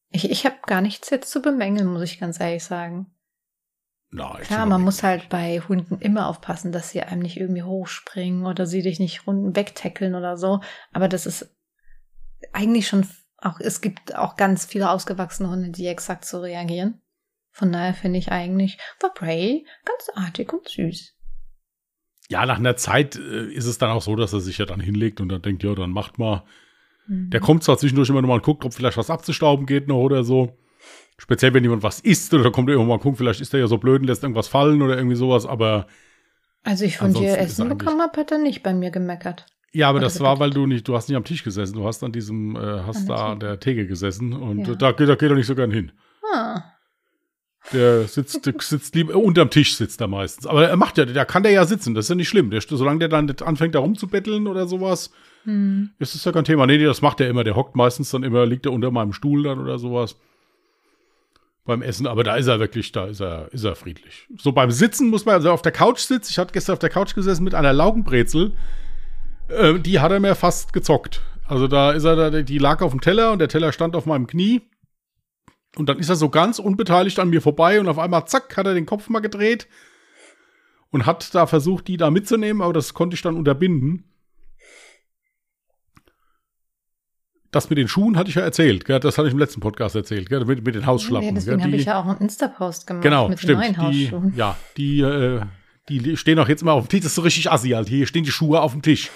ich, 0.09 0.29
ich 0.29 0.45
habe 0.45 0.57
gar 0.65 0.81
nichts 0.81 1.11
jetzt 1.11 1.31
zu 1.31 1.41
bemängeln, 1.41 1.87
muss 1.87 2.01
ich 2.01 2.19
ganz 2.19 2.39
ehrlich 2.39 2.63
sagen. 2.63 3.13
Nein, 4.13 4.41
Klar, 4.41 4.65
man 4.65 4.81
muss 4.81 5.03
halt 5.03 5.29
bei 5.29 5.61
Hunden 5.61 5.97
immer 5.99 6.27
aufpassen, 6.27 6.73
dass 6.73 6.89
sie 6.89 7.01
einem 7.01 7.21
nicht 7.21 7.37
irgendwie 7.37 7.63
hochspringen 7.63 8.45
oder 8.45 8.65
sie 8.65 8.81
dich 8.81 8.99
nicht 8.99 9.25
runden 9.25 9.55
wegtackeln 9.55 10.15
oder 10.15 10.35
so. 10.35 10.59
Aber 10.91 11.07
das 11.07 11.25
ist 11.25 11.55
eigentlich 12.51 12.89
schon 12.89 13.07
auch, 13.37 13.59
es 13.61 13.79
gibt 13.79 14.15
auch 14.15 14.35
ganz 14.35 14.65
viele 14.65 14.89
ausgewachsene 14.89 15.49
Hunde, 15.49 15.69
die 15.69 15.87
exakt 15.87 16.25
so 16.25 16.41
reagieren. 16.41 17.01
Von 17.51 17.71
daher 17.71 17.93
finde 17.93 18.19
ich 18.19 18.31
eigentlich, 18.31 18.77
war 18.99 19.13
Bray 19.13 19.65
ganz 19.85 20.09
artig 20.13 20.51
und 20.51 20.67
süß. 20.67 21.15
Ja, 22.29 22.45
nach 22.45 22.59
einer 22.59 22.75
Zeit 22.75 23.15
äh, 23.15 23.51
ist 23.51 23.65
es 23.65 23.77
dann 23.77 23.91
auch 23.91 24.01
so, 24.01 24.15
dass 24.15 24.33
er 24.33 24.41
sich 24.41 24.57
ja 24.57 24.65
dann 24.65 24.79
hinlegt 24.79 25.21
und 25.21 25.29
dann 25.29 25.41
denkt, 25.41 25.63
ja, 25.63 25.73
dann 25.73 25.91
macht 25.91 26.19
mal. 26.19 26.43
Mhm. 27.07 27.29
Der 27.29 27.39
kommt 27.39 27.63
zwar 27.63 27.77
zwischendurch 27.77 28.09
immer 28.09 28.21
noch 28.21 28.29
mal 28.29 28.35
und 28.35 28.43
guckt, 28.43 28.65
ob 28.65 28.73
vielleicht 28.73 28.97
was 28.97 29.09
abzustauben 29.09 29.65
geht 29.65 29.87
noch 29.87 29.97
oder 29.97 30.23
so. 30.23 30.57
Speziell, 31.17 31.53
wenn 31.53 31.63
jemand 31.63 31.83
was 31.83 31.99
isst 31.99 32.33
oder 32.33 32.51
kommt 32.51 32.69
er 32.69 32.73
irgendwann 32.73 32.97
mal 32.97 33.01
gucken, 33.01 33.17
vielleicht 33.17 33.41
ist 33.41 33.53
er 33.53 33.59
ja 33.59 33.67
so 33.67 33.77
blöd 33.77 34.01
und 34.01 34.07
lässt 34.07 34.23
irgendwas 34.23 34.47
fallen 34.47 34.81
oder 34.81 34.97
irgendwie 34.97 35.15
sowas, 35.15 35.45
aber 35.45 35.85
Also 36.63 36.83
ich 36.85 36.97
von 36.97 37.13
dir 37.13 37.37
Essen 37.37 37.69
bekommen 37.69 38.01
habe, 38.01 38.19
hat 38.19 38.31
er 38.31 38.39
nicht 38.39 38.63
bei 38.63 38.73
mir 38.73 38.89
gemeckert. 38.91 39.45
Ja, 39.73 39.87
aber 39.89 39.97
Oder 39.99 40.07
das 40.07 40.19
war, 40.19 40.39
weil 40.39 40.49
du 40.49 40.65
nicht, 40.67 40.87
du 40.87 40.95
hast 40.95 41.07
nicht 41.09 41.15
am 41.15 41.23
Tisch 41.23 41.43
gesessen, 41.43 41.75
du 41.75 41.85
hast 41.85 42.03
an 42.03 42.11
diesem, 42.11 42.55
äh, 42.55 42.59
hast 42.85 43.01
An 43.01 43.07
da 43.07 43.31
an 43.33 43.39
der 43.39 43.59
Theke 43.59 43.87
gesessen 43.87 44.33
und 44.33 44.67
Ja. 44.67 44.75
da, 44.75 44.91
geht- 44.91 45.07
da 45.07 45.15
geht 45.15 45.29
er 45.29 45.35
nicht 45.35 45.47
so 45.47 45.55
gern 45.55 45.71
hin. 45.71 45.91
Ah, 46.33 46.61
Der 47.71 48.05
sitzt, 48.07 48.45
der 48.47 48.55
sitzt 48.59 48.95
lieber, 48.95 49.15
unterm 49.15 49.49
Tisch 49.51 49.75
sitzt 49.77 50.01
er 50.01 50.07
meistens. 50.07 50.47
Aber 50.47 50.67
er 50.67 50.75
macht 50.75 50.97
ja, 50.97 51.05
da 51.05 51.23
kann 51.25 51.43
der 51.43 51.51
ja 51.51 51.63
sitzen, 51.65 51.93
das 51.93 52.05
ist 52.05 52.09
ja 52.09 52.15
nicht 52.15 52.27
schlimm. 52.29 52.49
Der, 52.49 52.59
solange 52.61 52.99
der 52.99 53.07
dann 53.09 53.29
anfängt, 53.45 53.75
da 53.75 53.79
rumzubetteln 53.79 54.47
oder 54.47 54.65
sowas, 54.65 55.11
hm. 55.43 55.91
ist 55.99 56.15
das 56.15 56.25
ja 56.25 56.31
kein 56.31 56.43
Thema. 56.43 56.65
Nee, 56.65 56.79
nee, 56.79 56.85
das 56.85 57.03
macht 57.03 57.21
er 57.21 57.29
immer. 57.29 57.43
Der 57.43 57.55
hockt 57.55 57.75
meistens 57.75 58.09
dann 58.09 58.23
immer, 58.23 58.47
liegt 58.47 58.65
er 58.65 58.71
unter 58.73 58.89
meinem 58.89 59.13
Stuhl 59.13 59.43
dann 59.43 59.59
oder 59.59 59.77
sowas. 59.77 60.17
Beim 61.63 61.83
Essen, 61.83 62.07
aber 62.07 62.23
da 62.23 62.37
ist 62.37 62.47
er 62.47 62.59
wirklich, 62.59 62.91
da 62.91 63.05
ist 63.05 63.21
er, 63.21 63.53
ist 63.53 63.63
er 63.63 63.75
friedlich. 63.75 64.27
So 64.37 64.51
beim 64.51 64.71
Sitzen 64.71 65.09
muss 65.09 65.25
man, 65.25 65.35
also 65.35 65.51
auf 65.51 65.61
der 65.61 65.71
Couch 65.71 65.99
sitzt, 65.99 66.31
ich 66.31 66.39
hatte 66.39 66.53
gestern 66.53 66.73
auf 66.73 66.79
der 66.79 66.89
Couch 66.89 67.13
gesessen 67.13 67.43
mit 67.43 67.53
einer 67.53 67.71
Laugenbrezel, 67.71 68.53
äh, 69.47 69.77
die 69.79 69.99
hat 69.99 70.11
er 70.11 70.19
mir 70.19 70.33
fast 70.33 70.73
gezockt. 70.73 71.21
Also 71.45 71.67
da 71.67 71.91
ist 71.91 72.03
er, 72.03 72.15
da, 72.15 72.41
die 72.41 72.57
lag 72.57 72.81
auf 72.81 72.91
dem 72.91 73.01
Teller 73.01 73.31
und 73.31 73.39
der 73.39 73.47
Teller 73.47 73.71
stand 73.73 73.95
auf 73.95 74.07
meinem 74.07 74.25
Knie. 74.25 74.61
Und 75.75 75.87
dann 75.87 75.99
ist 75.99 76.09
er 76.09 76.15
so 76.15 76.29
ganz 76.29 76.59
unbeteiligt 76.59 77.19
an 77.19 77.29
mir 77.29 77.41
vorbei 77.41 77.79
und 77.79 77.87
auf 77.87 77.99
einmal, 77.99 78.25
zack, 78.25 78.57
hat 78.57 78.65
er 78.65 78.73
den 78.73 78.85
Kopf 78.85 79.07
mal 79.09 79.19
gedreht 79.19 79.67
und 80.91 81.05
hat 81.05 81.33
da 81.33 81.47
versucht, 81.47 81.87
die 81.87 81.97
da 81.97 82.11
mitzunehmen, 82.11 82.61
aber 82.61 82.73
das 82.73 82.93
konnte 82.93 83.15
ich 83.15 83.21
dann 83.21 83.37
unterbinden. 83.37 84.10
Das 87.51 87.69
mit 87.69 87.77
den 87.77 87.89
Schuhen 87.89 88.17
hatte 88.17 88.29
ich 88.29 88.35
ja 88.35 88.43
erzählt, 88.43 88.85
gell? 88.85 88.99
das 89.01 89.17
hatte 89.17 89.27
ich 89.27 89.33
im 89.33 89.39
letzten 89.39 89.59
Podcast 89.59 89.95
erzählt, 89.95 90.29
gell? 90.29 90.45
Mit, 90.45 90.65
mit 90.65 90.73
den 90.73 90.85
Hausschlappen. 90.85 91.27
Ja, 91.27 91.33
deswegen 91.33 91.61
habe 91.61 91.75
ich 91.75 91.85
ja 91.85 91.99
auch 91.99 92.05
einen 92.05 92.19
Insta-Post 92.19 92.87
gemacht 92.87 93.03
genau, 93.03 93.27
mit 93.27 93.39
stimmt, 93.39 93.63
den 93.63 93.73
neuen 93.73 93.91
die, 93.91 94.05
Hausschuhen. 94.07 94.33
Ja, 94.37 94.57
die, 94.77 95.01
äh, 95.01 95.41
die 95.89 96.15
stehen 96.15 96.39
auch 96.39 96.47
jetzt 96.47 96.63
mal 96.63 96.71
auf 96.71 96.87
dem 96.87 96.89
Tisch. 96.89 97.01
Das 97.01 97.11
ist 97.11 97.15
so 97.15 97.21
richtig 97.21 97.51
assi 97.51 97.69
halt. 97.69 97.89
Hier 97.89 98.07
stehen 98.07 98.23
die 98.23 98.31
Schuhe 98.31 98.61
auf 98.61 98.71
dem 98.71 98.81
Tisch. 98.81 99.11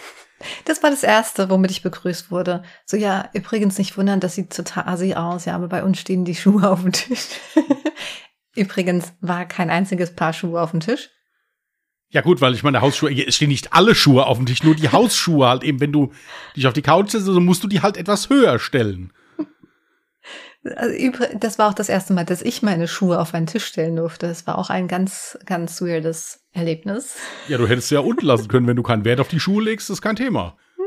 Das 0.65 0.83
war 0.83 0.89
das 0.89 1.03
Erste, 1.03 1.49
womit 1.49 1.71
ich 1.71 1.81
begrüßt 1.81 2.29
wurde. 2.29 2.63
So, 2.85 2.97
ja, 2.97 3.29
übrigens 3.33 3.77
nicht 3.77 3.97
wundern, 3.97 4.19
das 4.19 4.35
sieht 4.35 4.53
total 4.53 4.87
assi 4.87 5.13
aus, 5.13 5.45
ja, 5.45 5.55
aber 5.55 5.69
bei 5.69 5.83
uns 5.83 5.97
stehen 5.97 6.25
die 6.25 6.35
Schuhe 6.35 6.69
auf 6.69 6.81
dem 6.81 6.91
Tisch. 6.91 7.27
übrigens 8.55 9.13
war 9.21 9.45
kein 9.45 9.69
einziges 9.69 10.13
Paar 10.13 10.33
Schuhe 10.33 10.61
auf 10.61 10.71
dem 10.71 10.81
Tisch. 10.81 11.09
Ja 12.09 12.21
gut, 12.21 12.39
weil 12.39 12.53
ich 12.53 12.63
meine, 12.63 12.81
Hausschuhe, 12.81 13.11
es 13.11 13.35
stehen 13.35 13.49
nicht 13.49 13.73
alle 13.73 13.95
Schuhe 13.95 14.25
auf 14.25 14.37
dem 14.37 14.45
Tisch, 14.45 14.63
nur 14.63 14.75
die 14.75 14.89
Hausschuhe 14.89 15.47
halt 15.47 15.63
eben, 15.63 15.81
wenn 15.81 15.91
du 15.91 16.13
dich 16.55 16.67
auf 16.67 16.73
die 16.73 16.81
Couch 16.81 17.11
setzt, 17.11 17.25
so 17.25 17.39
musst 17.39 17.63
du 17.63 17.67
die 17.67 17.81
halt 17.81 17.97
etwas 17.97 18.29
höher 18.29 18.59
stellen. 18.59 19.11
Also, 20.75 21.27
das 21.37 21.59
war 21.59 21.69
auch 21.69 21.73
das 21.73 21.89
erste 21.89 22.13
Mal, 22.13 22.25
dass 22.25 22.41
ich 22.41 22.63
meine 22.63 22.87
Schuhe 22.87 23.19
auf 23.19 23.33
einen 23.33 23.45
Tisch 23.45 23.65
stellen 23.65 23.95
durfte. 23.95 24.27
Das 24.27 24.47
war 24.47 24.57
auch 24.57 24.69
ein 24.69 24.87
ganz, 24.87 25.37
ganz 25.45 25.81
weirdes 25.81 26.43
Erlebnis. 26.53 27.17
Ja, 27.47 27.57
du 27.57 27.67
hättest 27.67 27.91
ja 27.91 27.99
unten 27.99 28.25
lassen 28.25 28.47
können, 28.47 28.65
wenn 28.65 28.75
du 28.75 28.81
keinen 28.81 29.05
Wert 29.05 29.19
auf 29.19 29.27
die 29.27 29.39
Schuhe 29.39 29.63
legst, 29.63 29.89
ist 29.89 30.01
kein 30.01 30.15
Thema. 30.15 30.57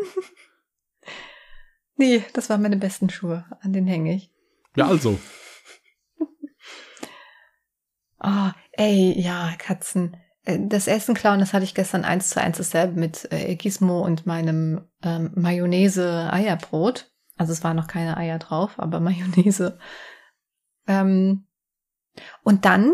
nee, 1.97 2.25
das 2.33 2.51
waren 2.51 2.63
meine 2.63 2.77
besten 2.77 3.09
Schuhe. 3.09 3.45
An 3.61 3.73
denen 3.73 3.87
hänge 3.87 4.17
ich. 4.17 4.31
Ja, 4.77 4.89
also. 4.89 5.21
oh, 8.21 8.51
ey, 8.73 9.15
ja, 9.21 9.55
Katzen. 9.59 10.17
Äh, 10.49 10.59
das 10.67 10.88
Essen 10.88 11.14
klauen, 11.14 11.40
das 11.40 11.52
hatte 11.52 11.64
ich 11.64 11.75
gestern 11.75 12.05
eins 12.05 12.31
zu 12.31 12.40
eins 12.40 12.57
dasselbe 12.57 12.99
mit 12.99 13.31
äh, 13.31 13.55
Gizmo 13.55 14.00
und 14.00 14.26
meinem 14.26 14.88
ähm, 15.02 15.31
Mayonnaise-Eierbrot. 15.35 17.11
Also 17.37 17.52
es 17.52 17.62
waren 17.62 17.76
noch 17.76 17.87
keine 17.87 18.17
Eier 18.17 18.38
drauf, 18.38 18.73
aber 18.78 18.99
Mayonnaise. 19.00 19.78
Ähm, 20.87 21.47
und 22.43 22.64
dann 22.64 22.93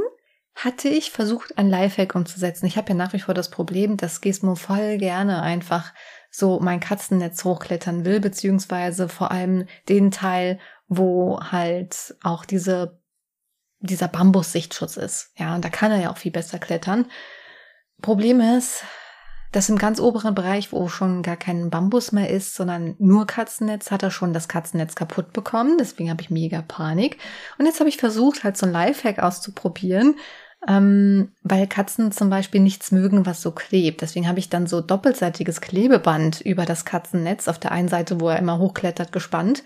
hatte 0.56 0.88
ich 0.88 1.10
versucht, 1.10 1.58
ein 1.58 1.68
Lifehack 1.68 2.14
umzusetzen. 2.14 2.66
Ich 2.66 2.76
habe 2.76 2.90
ja 2.90 2.94
nach 2.94 3.12
wie 3.12 3.18
vor 3.18 3.34
das 3.34 3.50
Problem, 3.50 3.96
dass 3.96 4.20
Gizmo 4.20 4.54
voll 4.54 4.98
gerne 4.98 5.42
einfach 5.42 5.92
so 6.30 6.60
mein 6.60 6.80
Katzennetz 6.80 7.44
hochklettern 7.44 8.04
will, 8.04 8.20
beziehungsweise 8.20 9.08
vor 9.08 9.30
allem 9.30 9.66
den 9.88 10.10
Teil, 10.10 10.60
wo 10.86 11.40
halt 11.40 12.16
auch 12.22 12.44
diese, 12.44 13.00
dieser 13.80 14.08
Bambus-Sichtschutz 14.08 14.96
ist. 14.96 15.32
Ja, 15.36 15.54
und 15.56 15.64
da 15.64 15.70
kann 15.70 15.90
er 15.90 16.00
ja 16.00 16.12
auch 16.12 16.18
viel 16.18 16.32
besser 16.32 16.58
klettern. 16.58 17.06
Problem 18.02 18.40
ist, 18.40 18.84
dass 19.54 19.68
im 19.68 19.78
ganz 19.78 20.00
oberen 20.00 20.34
Bereich, 20.34 20.72
wo 20.72 20.88
schon 20.88 21.22
gar 21.22 21.36
kein 21.36 21.70
Bambus 21.70 22.10
mehr 22.10 22.28
ist, 22.28 22.56
sondern 22.56 22.96
nur 22.98 23.26
Katzennetz, 23.26 23.92
hat 23.92 24.02
er 24.02 24.10
schon 24.10 24.32
das 24.32 24.48
Katzennetz 24.48 24.96
kaputt 24.96 25.32
bekommen. 25.32 25.76
Deswegen 25.78 26.10
habe 26.10 26.20
ich 26.22 26.30
mega 26.30 26.60
Panik. 26.60 27.18
Und 27.56 27.66
jetzt 27.66 27.78
habe 27.78 27.88
ich 27.88 27.96
versucht, 27.96 28.42
halt 28.42 28.56
so 28.56 28.66
ein 28.66 28.72
Lifehack 28.72 29.20
auszuprobieren, 29.20 30.16
ähm, 30.66 31.32
weil 31.42 31.68
Katzen 31.68 32.10
zum 32.10 32.30
Beispiel 32.30 32.60
nichts 32.60 32.90
mögen, 32.90 33.26
was 33.26 33.42
so 33.42 33.52
klebt. 33.52 34.00
Deswegen 34.00 34.26
habe 34.26 34.40
ich 34.40 34.48
dann 34.48 34.66
so 34.66 34.80
doppelseitiges 34.80 35.60
Klebeband 35.60 36.40
über 36.40 36.64
das 36.64 36.84
Katzennetz 36.84 37.46
auf 37.46 37.60
der 37.60 37.70
einen 37.70 37.88
Seite, 37.88 38.20
wo 38.20 38.28
er 38.28 38.40
immer 38.40 38.58
hochklettert, 38.58 39.12
gespannt 39.12 39.62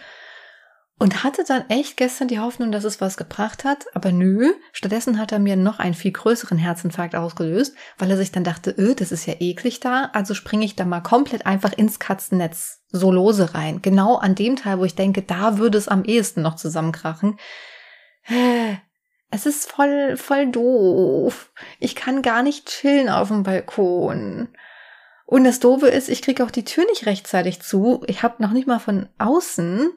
und 0.98 1.22
hatte 1.22 1.44
dann 1.44 1.68
echt 1.70 1.96
gestern 1.96 2.28
die 2.28 2.40
Hoffnung, 2.40 2.72
dass 2.72 2.84
es 2.84 3.00
was 3.00 3.16
gebracht 3.16 3.64
hat, 3.64 3.86
aber 3.94 4.10
nö, 4.10 4.52
stattdessen 4.72 5.18
hat 5.18 5.30
er 5.30 5.38
mir 5.38 5.56
noch 5.56 5.78
einen 5.78 5.94
viel 5.94 6.10
größeren 6.10 6.58
Herzinfarkt 6.58 7.14
ausgelöst, 7.14 7.76
weil 7.98 8.10
er 8.10 8.16
sich 8.16 8.32
dann 8.32 8.44
dachte, 8.44 8.74
öh, 8.76 8.94
das 8.94 9.12
ist 9.12 9.26
ja 9.26 9.34
eklig 9.38 9.80
da, 9.80 10.10
also 10.12 10.34
springe 10.34 10.64
ich 10.64 10.74
da 10.74 10.84
mal 10.84 11.00
komplett 11.00 11.46
einfach 11.46 11.72
ins 11.72 11.98
Katzennetz 11.98 12.82
so 12.88 13.12
lose 13.12 13.54
rein, 13.54 13.80
genau 13.80 14.16
an 14.16 14.34
dem 14.34 14.56
Teil, 14.56 14.78
wo 14.80 14.84
ich 14.84 14.96
denke, 14.96 15.22
da 15.22 15.58
würde 15.58 15.78
es 15.78 15.88
am 15.88 16.04
ehesten 16.04 16.42
noch 16.42 16.56
zusammenkrachen. 16.56 17.38
Es 19.30 19.46
ist 19.46 19.70
voll, 19.70 20.16
voll 20.16 20.50
doof. 20.50 21.52
Ich 21.78 21.94
kann 21.94 22.22
gar 22.22 22.42
nicht 22.42 22.66
chillen 22.66 23.08
auf 23.08 23.28
dem 23.28 23.42
Balkon. 23.42 24.48
Und 25.26 25.44
das 25.44 25.60
Doofe 25.60 25.88
ist, 25.88 26.08
ich 26.08 26.22
kriege 26.22 26.42
auch 26.42 26.50
die 26.50 26.64
Tür 26.64 26.86
nicht 26.86 27.04
rechtzeitig 27.04 27.60
zu. 27.60 28.02
Ich 28.06 28.22
habe 28.22 28.42
noch 28.42 28.52
nicht 28.52 28.66
mal 28.66 28.78
von 28.78 29.10
außen 29.18 29.90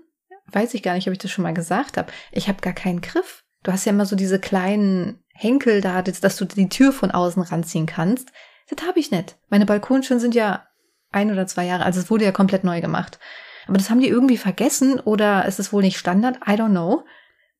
weiß 0.52 0.74
ich 0.74 0.84
gar 0.84 0.94
nicht, 0.96 1.08
ob 1.08 1.14
ich 1.14 1.20
das 1.20 1.32
schon 1.32 1.44
mal 1.44 1.54
gesagt 1.54 1.98
habe. 1.98 2.12
Ich 2.32 2.48
habe 2.48 2.62
gar 2.62 2.74
keinen 2.74 3.02
Griff. 3.02 3.44
Du 3.64 3.72
hast 3.72 3.86
ja 3.86 3.92
immer 3.92 4.06
so 4.06 4.16
diese 4.16 4.40
kleinen 4.40 5.24
Henkel 5.34 5.82
da, 5.82 6.02
dass 6.02 6.36
du 6.36 6.46
die 6.46 6.70
Tür 6.70 6.92
von 6.92 7.12
außen 7.12 7.44
ranziehen 7.44 7.86
kannst. 7.86 8.32
Das 8.70 8.88
habe 8.88 9.00
ich 9.00 9.12
nicht. 9.12 9.38
Meine 9.50 9.66
Balkontüren 9.66 10.20
sind 10.20 10.36
ja 10.36 10.66
ein 11.12 11.32
oder 11.32 11.46
zwei 11.48 11.66
Jahre, 11.66 11.84
also 11.84 12.00
es 12.00 12.10
wurde 12.10 12.26
ja 12.26 12.32
komplett 12.32 12.64
neu 12.64 12.82
gemacht. 12.82 13.20
Aber 13.68 13.78
das 13.78 13.90
haben 13.90 14.00
die 14.00 14.08
irgendwie 14.08 14.38
vergessen 14.38 15.00
oder 15.00 15.46
ist 15.46 15.60
es 15.60 15.72
wohl 15.72 15.84
nicht 15.84 15.98
Standard? 15.98 16.38
I 16.48 16.52
don't 16.52 16.70
know. 16.70 17.04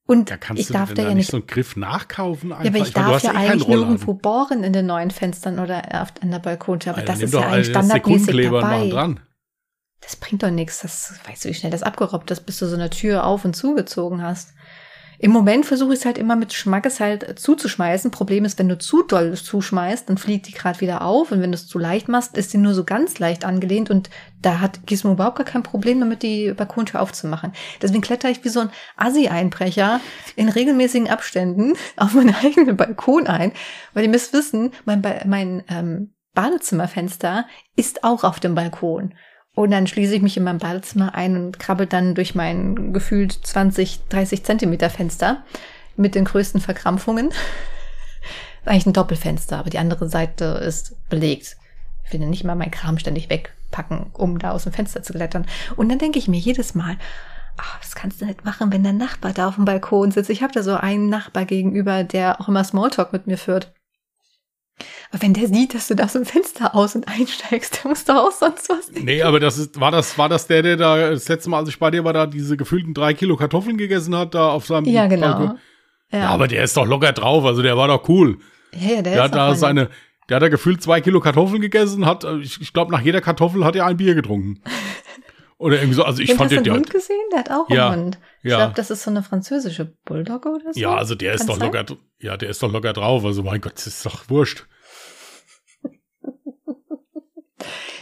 Und 0.08 0.30
ja, 0.30 0.38
kannst 0.38 0.62
ich 0.62 0.68
du 0.68 0.74
darf 0.74 0.90
da 0.90 0.96
da 0.96 1.02
ja 1.04 1.08
nicht 1.10 1.18
nicht 1.18 1.32
so 1.32 1.38
einen 1.38 1.48
Griff 1.48 1.76
nachkaufen. 1.76 2.52
Einfach? 2.52 2.66
Ja, 2.66 2.72
aber 2.72 2.80
ich, 2.80 2.90
ich 2.90 2.96
meine, 2.96 3.06
darf 3.08 3.22
du 3.22 3.28
hast 3.30 3.36
ja 3.36 3.42
eh 3.42 3.50
eigentlich 3.50 3.68
nirgendwo 3.68 4.14
bohren 4.14 4.64
in 4.64 4.74
den 4.74 4.86
neuen 4.86 5.12
Fenstern 5.12 5.60
oder 5.60 6.02
auf, 6.02 6.10
an 6.22 6.32
der 6.32 6.40
Balkontür. 6.40 6.94
Aber 6.94 7.02
Alter, 7.02 7.14
das 7.14 7.22
ist 7.22 7.34
ja 7.34 7.42
eigentlich 7.42 7.68
standardmäßig 7.68 8.50
dabei. 8.50 8.90
dran. 8.90 9.20
Das 10.02 10.16
bringt 10.16 10.44
doch 10.44 10.52
nichts. 10.52 10.82
Das 10.82 11.14
weißt 11.28 11.46
du, 11.46 11.50
wie 11.50 11.54
schnell 11.54 11.72
das 11.72 11.84
abgerobbt 11.84 12.32
ist, 12.32 12.46
bis 12.46 12.58
du 12.60 12.68
so 12.68 12.76
eine 12.76 12.90
Tür 12.90 13.26
auf 13.26 13.46
und 13.46 13.56
zugezogen 13.56 14.22
hast. 14.22 14.54
Im 15.24 15.30
Moment 15.30 15.68
versuche 15.68 15.94
ich 15.94 16.00
es 16.00 16.06
halt 16.06 16.18
immer 16.18 16.36
mit 16.36 16.52
Schmackes 16.52 17.00
halt 17.00 17.38
zuzuschmeißen. 17.38 18.10
Problem 18.10 18.44
ist, 18.44 18.58
wenn 18.58 18.68
du 18.68 18.80
zu 18.80 19.04
doll 19.04 19.36
zuschmeißt, 19.36 20.10
dann 20.10 20.18
fliegt 20.18 20.48
die 20.48 20.52
gerade 20.52 20.82
wieder 20.82 21.04
auf. 21.04 21.32
Und 21.32 21.42
wenn 21.42 21.52
du 21.52 21.56
es 21.58 21.68
zu 21.68 21.78
leicht 21.78 22.08
machst, 22.08 22.36
ist 22.36 22.54
die 22.54 22.58
nur 22.58 22.74
so 22.74 22.84
ganz 22.84 23.20
leicht 23.20 23.46
angelehnt. 23.46 23.92
Und 23.92 24.10
da 24.42 24.60
hat 24.60 24.88
Gizmo 24.88 25.12
überhaupt 25.12 25.38
gar 25.38 25.46
kein 25.46 25.62
Problem 25.62 26.00
damit, 26.00 26.24
die 26.24 26.54
Balkontür 26.54 27.00
aufzumachen. 27.00 27.54
Deswegen 27.84 28.02
kletter 28.02 28.32
ich 28.32 28.44
wie 28.44 28.50
so 28.50 28.62
ein 28.62 28.72
Assi-Einbrecher 28.98 30.02
in 30.36 30.50
regelmäßigen 30.50 31.08
Abständen 31.08 31.74
auf 31.98 32.16
meinen 32.16 32.34
eigenen 32.34 32.76
Balkon 32.76 33.28
ein. 33.28 33.52
Weil 33.94 34.06
ihr 34.06 34.10
müsst 34.10 34.34
wissen, 34.34 34.72
mein, 34.86 35.04
ba 35.04 35.22
mein 35.28 35.64
ähm, 35.70 36.16
Badezimmerfenster 36.34 37.46
ist 37.76 38.04
auch 38.04 38.24
auf 38.24 38.40
dem 38.40 38.56
Balkon. 38.56 39.14
Und 39.54 39.72
dann 39.72 39.88
schließe 39.88 40.16
ich 40.16 40.22
mich 40.22 40.38
in 40.38 40.44
meinem 40.44 40.60
Badezimmer 40.60 41.14
ein 41.14 41.36
und 41.36 41.60
krabbel 41.60 41.86
dann 41.86 42.16
durch 42.16 42.36
mein 42.36 42.94
gefühlt 42.94 43.34
20, 43.34 44.08
30 44.08 44.44
Zentimeter 44.44 44.90
Fenster 44.90 45.44
mit 45.98 46.16
den 46.16 46.26
größten 46.26 46.62
Verkrampfungen. 46.62 47.32
eigentlich 48.66 48.86
ein 48.86 48.94
Doppelfenster, 48.94 49.58
aber 49.58 49.70
die 49.70 49.80
andere 49.80 50.08
Seite 50.08 50.46
ist 50.46 50.96
belegt. 51.10 51.58
Ich 52.06 52.14
will 52.14 52.22
ja 52.22 52.28
nicht 52.28 52.44
mal 52.44 52.56
meinen 52.56 52.72
Kram 52.72 52.98
ständig 52.98 53.30
wegpacken, 53.30 54.08
um 54.14 54.40
da 54.40 54.52
aus 54.52 54.64
dem 54.64 54.74
Fenster 54.74 55.04
zu 55.04 55.14
klettern. 55.14 55.46
Und 55.76 55.90
dann 55.90 56.00
denke 56.00 56.20
ich 56.20 56.28
mir 56.28 56.40
jedes 56.40 56.76
Mal, 56.76 56.98
ach, 57.58 57.80
das 57.80 57.96
kannst 57.96 58.22
du 58.22 58.26
nicht 58.26 58.46
machen, 58.46 58.72
wenn 58.72 58.84
der 58.84 58.94
Nachbar 58.94 59.34
da 59.34 59.48
auf 59.48 59.56
dem 59.56 59.66
Balkon 59.66 60.12
sitzt. 60.12 60.30
Ich 60.30 60.44
habe 60.44 60.54
da 60.54 60.64
so 60.64 60.76
einen 60.76 61.10
Nachbar 61.10 61.46
gegenüber, 61.46 62.04
der 62.04 62.40
auch 62.40 62.48
immer 62.48 62.64
Smalltalk 62.64 63.14
mit 63.14 63.28
mir 63.28 63.38
führt. 63.38 63.74
Aber 65.14 65.22
wenn 65.24 65.34
der 65.34 65.48
sieht, 65.48 65.74
dass 65.74 65.88
du 65.90 65.96
da 65.96 66.06
aus 66.06 66.14
dem 66.14 66.26
Fenster 66.26 66.74
aus 66.74 66.96
und 66.96 67.08
einsteigst, 67.08 67.80
der 67.84 67.90
muss 67.90 68.06
doch 68.06 68.16
auch 68.16 68.32
sonst 68.32 68.70
was. 68.70 68.92
Nee, 68.94 69.22
aber 69.24 69.40
das 69.40 69.58
ist, 69.58 69.80
war 69.80 69.92
das, 69.92 70.18
war 70.18 70.30
das 70.30 70.48
der, 70.48 70.62
der 70.64 70.78
da 70.78 71.10
das 71.12 71.28
letzte 71.28 71.50
Mal, 71.50 71.60
als 71.60 71.70
ich 71.70 71.80
bei 71.80 71.92
dir 71.92 72.04
war, 72.06 72.14
da 72.14 72.26
diese 72.28 72.56
gefühlten 72.58 72.94
drei 72.94 73.14
Kilo 73.14 73.36
Kartoffeln 73.36 73.78
gegessen 73.78 74.16
hat, 74.16 74.34
da 74.36 74.50
auf 74.50 74.66
seinem 74.66 74.86
Ja, 74.86 75.08
genau. 75.08 75.38
Balkon? 75.38 75.60
Ja. 76.14 76.28
aber 76.30 76.48
der 76.50 76.64
ist 76.64 76.76
doch 76.76 76.86
locker 76.86 77.14
drauf, 77.14 77.46
also 77.46 77.62
der 77.62 77.78
war 77.78 77.88
doch 77.88 78.08
cool. 78.10 78.38
Ja, 78.74 78.80
ja, 78.96 79.02
der, 79.02 79.04
Der, 79.04 79.14
ist 79.16 79.20
hat 79.22 79.36
da 79.36 79.56
seine, 79.56 79.90
der 80.30 80.36
hat 80.38 80.44
da 80.44 80.50
gefühlt 80.50 80.82
zwei 80.84 81.00
Kilo 81.02 81.20
Kartoffeln 81.22 81.62
gegessen, 81.62 82.06
hat, 82.06 82.26
ich, 82.42 82.60
ich 82.62 82.74
glaube, 82.74 82.92
nach 82.92 83.02
jeder 83.02 83.22
Kartoffel 83.22 83.64
hat 83.66 83.76
er 83.78 83.86
ein 83.86 83.96
Bier 83.98 84.14
getrunken. 84.16 84.62
Oder 85.58 85.76
irgendwie 85.76 85.94
so, 85.94 86.04
also 86.04 86.22
ich 86.22 86.30
Den 86.30 86.38
fand 86.38 86.52
hast 86.52 86.58
den, 86.58 86.64
du 86.64 86.72
einen 86.72 86.80
Hund 86.80 86.90
gesehen? 86.90 87.20
Der 87.32 87.40
hat 87.40 87.52
auch 87.52 87.70
Ja, 87.70 87.90
einen 87.92 88.06
Hund. 88.06 88.20
Ich 88.44 88.50
ja. 88.52 88.58
glaube, 88.58 88.74
das 88.76 88.90
ist 88.92 89.04
so 89.04 89.12
eine 89.12 89.24
französische 89.24 89.94
Bulldogge 90.06 90.50
oder 90.50 90.74
so. 90.74 90.80
ja, 90.80 90.96
also 90.96 91.16
der 91.16 91.34
ist 91.34 91.42
Kann 91.42 91.48
doch 91.48 91.58
sein? 91.60 91.72
locker, 91.72 91.98
ja, 92.20 92.36
der 92.38 92.50
ist 92.50 92.64
doch 92.64 92.72
locker 92.72 92.94
drauf, 92.94 93.24
also 93.24 93.44
mein 93.44 93.62
Gott, 93.62 93.74
das 93.76 93.88
ist 93.88 94.06
doch 94.06 94.30
wurscht. 94.30 94.66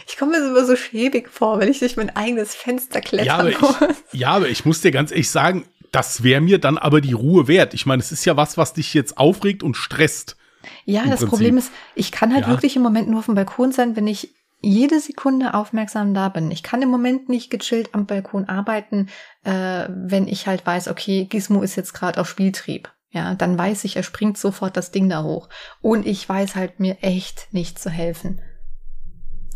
Ich 0.08 0.09
komme 0.20 0.32
mir 0.38 0.44
so 0.44 0.50
immer 0.50 0.64
so 0.64 0.76
schäbig 0.76 1.28
vor, 1.28 1.58
wenn 1.58 1.68
ich 1.68 1.80
durch 1.80 1.96
mein 1.96 2.14
eigenes 2.14 2.54
Fenster 2.54 3.00
Ja, 3.00 3.00
klettern 3.00 3.40
aber 3.40 3.50
ich, 3.50 3.60
muss. 3.60 3.76
ja, 4.12 4.28
aber 4.28 4.48
ich 4.48 4.64
muss 4.64 4.80
dir 4.80 4.92
ganz 4.92 5.10
ehrlich 5.10 5.30
sagen, 5.30 5.64
das 5.90 6.22
wäre 6.22 6.40
mir 6.40 6.58
dann 6.58 6.78
aber 6.78 7.00
die 7.00 7.14
Ruhe 7.14 7.48
wert. 7.48 7.74
Ich 7.74 7.84
meine, 7.86 8.00
es 8.00 8.12
ist 8.12 8.24
ja 8.24 8.36
was, 8.36 8.56
was 8.56 8.74
dich 8.74 8.94
jetzt 8.94 9.18
aufregt 9.18 9.64
und 9.64 9.76
stresst. 9.76 10.36
Ja, 10.84 11.00
das 11.00 11.08
Prinzip. 11.20 11.28
Problem 11.30 11.56
ist, 11.58 11.72
ich 11.96 12.12
kann 12.12 12.32
halt 12.32 12.44
Ja. 12.44 12.50
wirklich 12.50 12.76
im 12.76 12.82
Moment 12.82 13.08
nur 13.08 13.18
auf 13.20 13.26
dem 13.26 13.34
Balkon 13.34 13.72
sein, 13.72 13.96
wenn 13.96 14.06
ich 14.06 14.34
jede 14.62 15.00
Sekunde 15.00 15.54
aufmerksam 15.54 16.12
da 16.12 16.28
bin. 16.28 16.50
Ich 16.50 16.62
kann 16.62 16.82
im 16.82 16.90
Moment 16.90 17.30
nicht 17.30 17.50
gechillt 17.50 17.94
am 17.94 18.04
Balkon 18.06 18.44
arbeiten, 18.48 19.08
äh, 19.42 19.88
wenn 19.88 20.28
ich 20.28 20.46
halt 20.46 20.66
weiß, 20.66 20.88
okay, 20.88 21.24
Gizmo 21.24 21.62
ist 21.62 21.76
jetzt 21.76 21.94
gerade 21.94 22.20
auf 22.20 22.28
Spieltrieb. 22.28 22.92
Ja, 23.10 23.34
dann 23.34 23.58
weiß 23.58 23.84
ich, 23.84 23.96
er 23.96 24.02
springt 24.04 24.36
sofort 24.38 24.76
das 24.76 24.92
Ding 24.92 25.08
da 25.08 25.22
hoch. 25.24 25.48
Und 25.80 26.06
ich 26.06 26.28
weiß 26.28 26.54
halt 26.56 26.78
mir 26.78 26.98
echt 27.00 27.48
nicht 27.52 27.78
zu 27.78 27.90
helfen. 27.90 28.40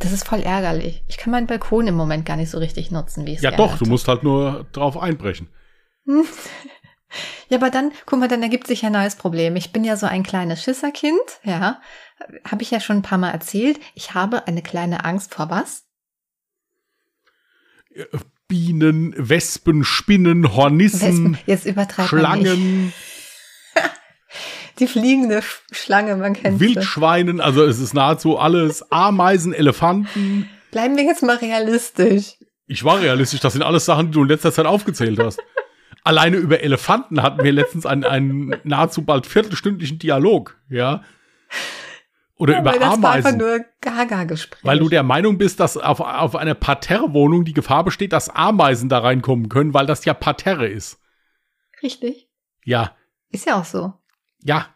Das 0.01 0.13
ist 0.13 0.27
voll 0.27 0.41
ärgerlich. 0.41 1.03
Ich 1.09 1.17
kann 1.17 1.31
meinen 1.31 1.47
Balkon 1.47 1.87
im 1.87 1.95
Moment 1.95 2.27
gar 2.27 2.37
nicht 2.37 2.51
so 2.51 2.59
richtig 2.59 2.91
nutzen, 2.91 3.27
wie 3.27 3.33
ich 3.33 3.37
es 3.39 3.43
Ja 3.43 3.51
doch, 3.53 3.75
du 3.75 3.81
hätte. 3.81 3.89
musst 3.91 4.09
halt 4.09 4.23
nur 4.23 4.67
drauf 4.73 4.97
einbrechen. 4.99 5.49
Ja, 7.49 7.59
aber 7.59 7.71
dann, 7.71 7.93
guck 8.07 8.19
mal, 8.19 8.27
dann 8.27 8.43
ergibt 8.43 8.67
sich 8.67 8.85
ein 8.85 8.91
neues 8.93 9.15
Problem. 9.15 9.55
Ich 9.55 9.71
bin 9.71 9.85
ja 9.85 9.97
so 9.97 10.07
ein 10.07 10.25
kleines 10.25 10.65
Schisserkind, 10.65 11.21
ja. 11.45 11.81
Habe 12.45 12.63
ich 12.63 12.73
ja 12.73 12.81
schon 12.81 12.97
ein 12.97 13.03
paar 13.03 13.19
Mal 13.19 13.31
erzählt. 13.31 13.79
Ich 13.95 14.15
habe 14.15 14.49
eine 14.49 14.63
kleine 14.63 15.05
Angst 15.05 15.33
vor 15.33 15.49
was? 15.49 15.85
Bienen, 18.49 19.15
Wespen, 19.17 19.85
Spinnen, 19.85 20.55
Hornissen, 20.57 21.01
Wespen. 21.01 21.39
Jetzt 21.47 21.67
übertreibt 21.67 22.13
man 22.13 22.41
nicht. 22.41 22.93
Die 24.78 24.87
fliegende 24.88 25.38
Sch- 25.38 25.61
Schlange, 25.73 26.16
man 26.16 26.33
kennt 26.35 26.59
sie. 26.59 26.66
Wildschweinen, 26.75 27.40
also 27.40 27.64
es 27.64 27.78
ist 27.78 27.95
nahezu 27.95 28.38
alles, 28.38 28.90
Ameisen, 28.90 29.52
Elefanten. 29.52 30.49
Bleiben 30.73 30.97
wir 30.97 31.04
jetzt 31.04 31.23
mal 31.23 31.37
realistisch. 31.37 32.35
Ich 32.66 32.83
war 32.85 33.00
realistisch, 33.00 33.40
das 33.40 33.52
sind 33.52 33.62
alles 33.62 33.85
Sachen, 33.85 34.07
die 34.07 34.12
du 34.12 34.23
in 34.23 34.28
letzter 34.28 34.52
Zeit 34.52 34.66
aufgezählt 34.66 35.19
hast. 35.21 35.40
Alleine 36.02 36.37
über 36.38 36.61
Elefanten 36.61 37.23
hatten 37.23 37.43
wir 37.45 37.52
letztens 37.52 37.87
einen, 37.87 38.04
einen 38.04 38.57
nahezu 38.64 39.02
bald 39.04 39.26
viertelstündlichen 39.26 39.99
Dialog, 39.99 40.57
ja. 40.69 41.02
Oder 42.37 42.59
über 42.59 42.73
Weil 42.73 42.81
das 42.81 43.00
war 43.02 43.12
einfach 43.12 43.31
Ameisen. 43.31 43.38
nur 43.38 43.64
Gaga-Gespräch. 43.81 44.64
Weil 44.64 44.81
du 44.81 44.88
der 44.88 45.04
Meinung 45.04 45.38
bist, 45.38 45.61
dass 45.61 45.76
auf, 45.76 46.00
auf 46.00 46.35
einer 46.35 46.54
Parterre-Wohnung 46.54 47.45
die 47.45 47.52
Gefahr 47.54 47.85
besteht, 47.85 48.12
dass 48.12 48.28
Ameisen 48.28 48.88
da 48.88 48.99
reinkommen 48.99 49.49
können, 49.49 49.73
weil 49.73 49.87
das 49.87 50.04
ja 50.04 50.14
Parterre 50.14 50.66
ist. 50.66 50.99
Richtig. 51.83 52.28
Ja, 52.64 52.97
Ist 53.31 53.47
ja 53.47 53.61
auch 53.61 53.64
so. 53.64 53.93
Ja. 54.45 54.67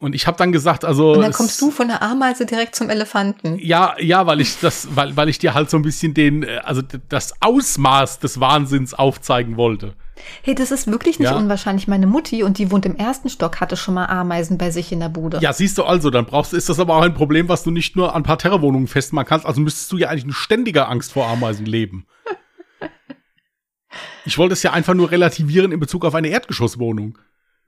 Und 0.00 0.14
ich 0.14 0.28
habe 0.28 0.36
dann 0.36 0.52
gesagt, 0.52 0.84
also. 0.84 1.14
Und 1.14 1.22
dann 1.22 1.32
kommst 1.32 1.60
du 1.60 1.72
von 1.72 1.88
der 1.88 2.02
Ameise 2.02 2.46
direkt 2.46 2.76
zum 2.76 2.88
Elefanten. 2.88 3.58
Ja, 3.58 3.96
ja, 3.98 4.26
weil 4.26 4.40
ich 4.40 4.60
das, 4.60 4.94
weil, 4.94 5.16
weil 5.16 5.28
ich 5.28 5.40
dir 5.40 5.54
halt 5.54 5.70
so 5.70 5.76
ein 5.76 5.82
bisschen 5.82 6.14
den, 6.14 6.44
äh, 6.44 6.58
also 6.62 6.82
das 7.08 7.34
Ausmaß 7.42 8.20
des 8.20 8.38
Wahnsinns 8.38 8.94
aufzeigen 8.94 9.56
wollte. 9.56 9.96
Hey, 10.42 10.54
das 10.54 10.70
ist 10.70 10.86
wirklich 10.86 11.18
nicht 11.18 11.30
Ja. 11.30 11.36
unwahrscheinlich. 11.36 11.88
Meine 11.88 12.06
Mutti, 12.06 12.44
und 12.44 12.58
die 12.58 12.70
wohnt 12.70 12.86
im 12.86 12.94
ersten 12.94 13.28
Stock, 13.28 13.60
hatte 13.60 13.76
schon 13.76 13.94
mal 13.94 14.06
Ameisen 14.06 14.56
bei 14.56 14.70
sich 14.70 14.92
in 14.92 15.00
der 15.00 15.08
Bude. 15.08 15.38
Ja, 15.40 15.52
siehst 15.52 15.78
du 15.78 15.84
also, 15.84 16.10
dann 16.10 16.26
brauchst 16.26 16.52
ist 16.52 16.68
das 16.68 16.78
aber 16.78 16.94
auch 16.96 17.02
ein 17.02 17.14
Problem, 17.14 17.48
was 17.48 17.64
du 17.64 17.72
nicht 17.72 17.96
nur 17.96 18.14
an 18.14 18.22
Parterre-Wohnungen 18.22 18.86
festmachen 18.86 19.26
kannst. 19.26 19.46
Also 19.46 19.60
müsstest 19.60 19.90
du 19.90 19.96
ja 19.96 20.10
eigentlich 20.10 20.24
in 20.26 20.32
ständiger 20.32 20.88
Angst 20.88 21.12
vor 21.12 21.26
Ameisen 21.26 21.66
leben. 21.66 22.06
Ich 24.24 24.36
wollte 24.36 24.52
es 24.52 24.62
ja 24.62 24.74
einfach 24.74 24.92
nur 24.92 25.10
relativieren 25.10 25.72
in 25.72 25.80
Bezug 25.80 26.04
auf 26.04 26.14
eine 26.14 26.28
Erdgeschosswohnung. 26.28 27.16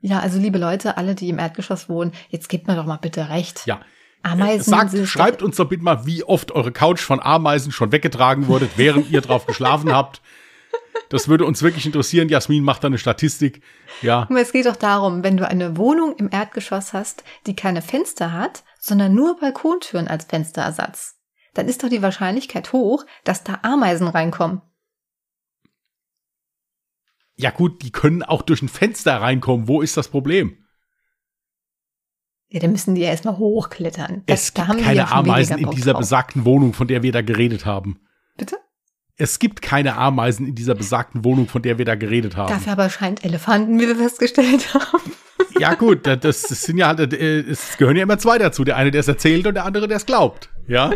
Ja, 0.00 0.20
also 0.20 0.38
liebe 0.38 0.58
Leute, 0.58 0.96
alle, 0.96 1.14
die 1.14 1.28
im 1.28 1.38
Erdgeschoss 1.38 1.88
wohnen, 1.88 2.12
jetzt 2.30 2.48
gebt 2.48 2.66
mir 2.66 2.76
doch 2.76 2.86
mal 2.86 2.96
bitte 2.96 3.28
recht. 3.28 3.66
Ja. 3.66 3.80
Ameisen 4.22 4.70
Sagt, 4.70 5.08
schreibt 5.08 5.42
uns 5.42 5.56
doch 5.56 5.68
bitte 5.68 5.82
mal, 5.82 6.06
wie 6.06 6.24
oft 6.24 6.52
eure 6.52 6.72
Couch 6.72 7.00
von 7.00 7.20
Ameisen 7.20 7.72
schon 7.72 7.92
weggetragen 7.92 8.48
wurde, 8.48 8.68
während 8.76 9.10
ihr 9.10 9.20
drauf 9.22 9.46
geschlafen 9.46 9.92
habt. 9.92 10.20
Das 11.08 11.26
würde 11.26 11.44
uns 11.44 11.62
wirklich 11.62 11.86
interessieren. 11.86 12.28
Jasmin 12.28 12.62
macht 12.62 12.84
da 12.84 12.86
eine 12.86 12.98
Statistik. 12.98 13.62
Ja. 14.02 14.22
Aber 14.22 14.40
es 14.40 14.52
geht 14.52 14.66
doch 14.66 14.76
darum, 14.76 15.24
wenn 15.24 15.36
du 15.36 15.48
eine 15.48 15.76
Wohnung 15.76 16.14
im 16.16 16.30
Erdgeschoss 16.30 16.92
hast, 16.92 17.24
die 17.46 17.56
keine 17.56 17.82
Fenster 17.82 18.32
hat, 18.32 18.62
sondern 18.78 19.14
nur 19.14 19.38
Balkontüren 19.38 20.06
als 20.06 20.26
Fensterersatz, 20.26 21.16
dann 21.54 21.68
ist 21.68 21.82
doch 21.82 21.88
die 21.88 22.02
Wahrscheinlichkeit 22.02 22.72
hoch, 22.72 23.04
dass 23.24 23.42
da 23.42 23.58
Ameisen 23.62 24.06
reinkommen. 24.06 24.62
Ja 27.40 27.50
gut, 27.50 27.82
die 27.82 27.90
können 27.90 28.22
auch 28.22 28.42
durch 28.42 28.62
ein 28.62 28.68
Fenster 28.68 29.20
reinkommen. 29.20 29.66
Wo 29.68 29.80
ist 29.80 29.96
das 29.96 30.08
Problem? 30.08 30.56
Ja, 32.48 32.60
dann 32.60 32.72
müssen 32.72 32.94
die 32.96 33.02
ja 33.02 33.08
erstmal 33.10 33.38
hochklettern. 33.38 34.22
Das- 34.26 34.42
es 34.44 34.54
gibt 34.54 34.66
keine 34.82 35.10
Ameisen 35.10 35.58
in 35.58 35.70
dieser 35.70 35.92
drauf. 35.92 36.00
besagten 36.00 36.44
Wohnung, 36.44 36.72
von 36.74 36.88
der 36.88 37.02
wir 37.02 37.12
da 37.12 37.22
geredet 37.22 37.64
haben. 37.64 38.00
Bitte? 38.36 38.56
Es 39.16 39.38
gibt 39.38 39.62
keine 39.62 39.96
Ameisen 39.96 40.46
in 40.46 40.54
dieser 40.54 40.74
besagten 40.74 41.24
Wohnung, 41.24 41.46
von 41.46 41.62
der 41.62 41.78
wir 41.78 41.84
da 41.84 41.94
geredet 41.94 42.36
haben. 42.36 42.48
Dafür 42.52 42.72
aber 42.72 42.88
scheint 42.90 43.24
Elefanten, 43.24 43.78
wie 43.78 43.86
wir 43.86 43.96
festgestellt 43.96 44.72
haben. 44.74 45.12
Ja 45.58 45.74
gut, 45.74 46.06
da- 46.06 46.16
das, 46.16 46.42
das 46.42 46.62
sind 46.62 46.78
ja 46.78 46.88
halt, 46.88 47.12
äh, 47.12 47.40
es 47.40 47.76
gehören 47.76 47.96
ja 47.96 48.02
immer 48.02 48.18
zwei 48.18 48.38
dazu. 48.38 48.64
Der 48.64 48.76
eine, 48.76 48.90
der 48.90 49.00
es 49.00 49.08
erzählt 49.08 49.46
und 49.46 49.54
der 49.54 49.64
andere, 49.64 49.86
der 49.88 49.98
es 49.98 50.06
glaubt. 50.06 50.50
Ja. 50.66 50.90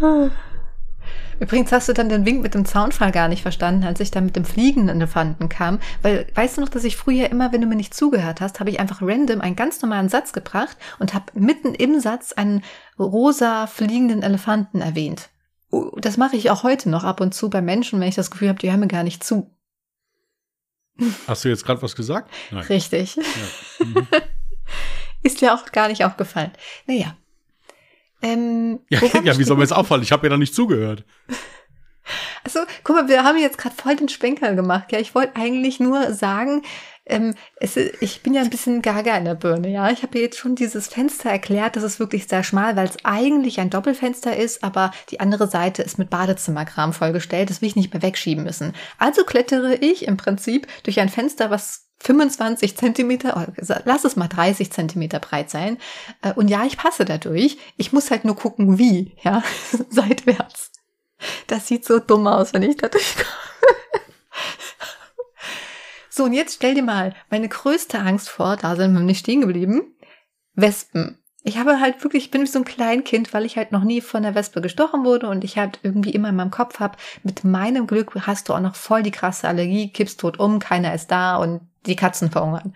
Übrigens 1.40 1.72
hast 1.72 1.88
du 1.88 1.94
dann 1.94 2.10
den 2.10 2.26
Wink 2.26 2.42
mit 2.42 2.54
dem 2.54 2.66
Zaunfall 2.66 3.12
gar 3.12 3.26
nicht 3.26 3.42
verstanden, 3.42 3.84
als 3.84 3.98
ich 3.98 4.10
dann 4.10 4.26
mit 4.26 4.36
dem 4.36 4.44
fliegenden 4.44 4.96
Elefanten 4.96 5.48
kam. 5.48 5.80
Weil, 6.02 6.26
weißt 6.34 6.56
du 6.56 6.60
noch, 6.60 6.68
dass 6.68 6.84
ich 6.84 6.96
früher 6.96 7.30
immer, 7.30 7.50
wenn 7.50 7.62
du 7.62 7.66
mir 7.66 7.76
nicht 7.76 7.94
zugehört 7.94 8.40
hast, 8.40 8.60
habe 8.60 8.70
ich 8.70 8.78
einfach 8.78 9.00
random 9.00 9.40
einen 9.40 9.56
ganz 9.56 9.80
normalen 9.80 10.10
Satz 10.10 10.32
gebracht 10.32 10.76
und 10.98 11.14
habe 11.14 11.32
mitten 11.34 11.74
im 11.74 11.98
Satz 11.98 12.32
einen 12.32 12.62
rosa 12.98 13.66
fliegenden 13.66 14.22
Elefanten 14.22 14.82
erwähnt. 14.82 15.30
Das 15.96 16.18
mache 16.18 16.36
ich 16.36 16.50
auch 16.50 16.62
heute 16.62 16.90
noch 16.90 17.04
ab 17.04 17.20
und 17.20 17.34
zu 17.34 17.48
bei 17.48 17.62
Menschen, 17.62 18.00
wenn 18.00 18.08
ich 18.08 18.16
das 18.16 18.30
Gefühl 18.30 18.48
habe, 18.48 18.58
die 18.58 18.70
hören 18.70 18.80
mir 18.80 18.88
gar 18.88 19.02
nicht 19.02 19.24
zu. 19.24 19.56
Hast 21.26 21.44
du 21.44 21.48
jetzt 21.48 21.64
gerade 21.64 21.80
was 21.80 21.96
gesagt? 21.96 22.30
Nein. 22.50 22.64
Richtig. 22.64 23.16
Ja. 23.16 23.86
Mhm. 23.86 24.06
Ist 25.22 25.40
dir 25.40 25.54
auch 25.54 25.70
gar 25.72 25.88
nicht 25.88 26.04
aufgefallen. 26.04 26.50
Naja. 26.86 27.16
Ähm, 28.22 28.80
Ja, 28.90 29.00
ja, 29.24 29.38
wie 29.38 29.44
soll 29.44 29.56
mir 29.56 29.62
steht- 29.66 29.70
jetzt 29.70 29.72
auffallen? 29.72 30.02
Ich 30.02 30.12
habe 30.12 30.26
ja 30.26 30.30
da 30.30 30.36
nicht 30.36 30.54
zugehört. 30.54 31.04
Also, 32.42 32.60
guck 32.82 32.96
mal, 32.96 33.08
wir 33.08 33.22
haben 33.22 33.38
jetzt 33.38 33.58
gerade 33.58 33.74
voll 33.76 33.94
den 33.94 34.08
Schwenker 34.08 34.54
gemacht. 34.54 34.90
Ja, 34.90 34.98
ich 34.98 35.14
wollte 35.14 35.36
eigentlich 35.36 35.78
nur 35.78 36.12
sagen, 36.14 36.62
ähm, 37.06 37.34
es, 37.56 37.76
ich 37.76 38.22
bin 38.22 38.34
ja 38.34 38.40
ein 38.40 38.50
bisschen 38.50 38.82
gaga 38.82 39.16
in 39.16 39.26
der 39.26 39.34
Birne. 39.34 39.68
Ja, 39.68 39.90
ich 39.90 40.02
habe 40.02 40.18
jetzt 40.18 40.38
schon 40.38 40.56
dieses 40.56 40.88
Fenster 40.88 41.30
erklärt. 41.30 41.76
Das 41.76 41.84
ist 41.84 42.00
wirklich 42.00 42.26
sehr 42.26 42.42
schmal, 42.42 42.74
weil 42.74 42.88
es 42.88 42.96
eigentlich 43.04 43.60
ein 43.60 43.70
Doppelfenster 43.70 44.36
ist, 44.36 44.64
aber 44.64 44.90
die 45.10 45.20
andere 45.20 45.46
Seite 45.48 45.82
ist 45.82 45.98
mit 45.98 46.10
Badezimmerkram 46.10 46.92
vollgestellt. 46.94 47.50
Das 47.50 47.60
will 47.60 47.68
ich 47.68 47.76
nicht 47.76 47.92
mehr 47.92 48.02
wegschieben 48.02 48.42
müssen. 48.42 48.72
Also 48.98 49.22
klettere 49.24 49.76
ich 49.76 50.08
im 50.08 50.16
Prinzip 50.16 50.66
durch 50.82 50.98
ein 50.98 51.10
Fenster, 51.10 51.50
was 51.50 51.89
25 52.00 52.76
Zentimeter, 52.76 53.36
oh, 53.36 53.52
lass 53.84 54.04
es 54.04 54.16
mal 54.16 54.28
30 54.28 54.72
Zentimeter 54.72 55.20
breit 55.20 55.50
sein. 55.50 55.78
Äh, 56.22 56.32
Und 56.32 56.48
ja, 56.48 56.64
ich 56.64 56.76
passe 56.76 57.04
dadurch. 57.04 57.58
Ich 57.76 57.92
muss 57.92 58.10
halt 58.10 58.24
nur 58.24 58.36
gucken, 58.36 58.78
wie, 58.78 59.14
ja, 59.22 59.42
seitwärts. 59.90 60.72
Das 61.46 61.66
sieht 61.66 61.84
so 61.84 61.98
dumm 61.98 62.26
aus, 62.26 62.54
wenn 62.54 62.62
ich 62.62 62.78
da 62.78 62.88
durchkomme. 62.88 63.26
so, 66.08 66.24
und 66.24 66.32
jetzt 66.32 66.54
stell 66.54 66.74
dir 66.74 66.82
mal 66.82 67.14
meine 67.28 67.48
größte 67.48 67.98
Angst 67.98 68.30
vor, 68.30 68.56
da 68.56 68.76
sind 68.76 68.94
wir 68.94 69.00
nicht 69.00 69.20
stehen 69.20 69.42
geblieben. 69.42 69.94
Wespen. 70.54 71.18
Ich 71.42 71.58
habe 71.58 71.80
halt 71.80 72.02
wirklich, 72.02 72.24
ich 72.24 72.30
bin 72.30 72.42
wie 72.42 72.46
so 72.46 72.58
ein 72.58 72.66
Kleinkind, 72.66 73.32
weil 73.32 73.46
ich 73.46 73.56
halt 73.56 73.72
noch 73.72 73.82
nie 73.82 74.02
von 74.02 74.22
der 74.22 74.34
Wespe 74.34 74.60
gestochen 74.60 75.04
wurde 75.04 75.28
und 75.28 75.42
ich 75.42 75.56
halt 75.56 75.78
irgendwie 75.82 76.10
immer 76.10 76.28
in 76.28 76.36
meinem 76.36 76.50
Kopf 76.50 76.80
habe, 76.80 76.98
mit 77.22 77.44
meinem 77.44 77.86
Glück 77.86 78.14
hast 78.26 78.48
du 78.48 78.54
auch 78.54 78.60
noch 78.60 78.74
voll 78.74 79.02
die 79.02 79.10
krasse 79.10 79.48
Allergie, 79.48 79.90
kippst 79.90 80.20
tot 80.20 80.38
um, 80.38 80.58
keiner 80.58 80.94
ist 80.94 81.10
da 81.10 81.36
und 81.36 81.69
die 81.86 81.96
Katzen 81.96 82.30
verhungern. 82.30 82.74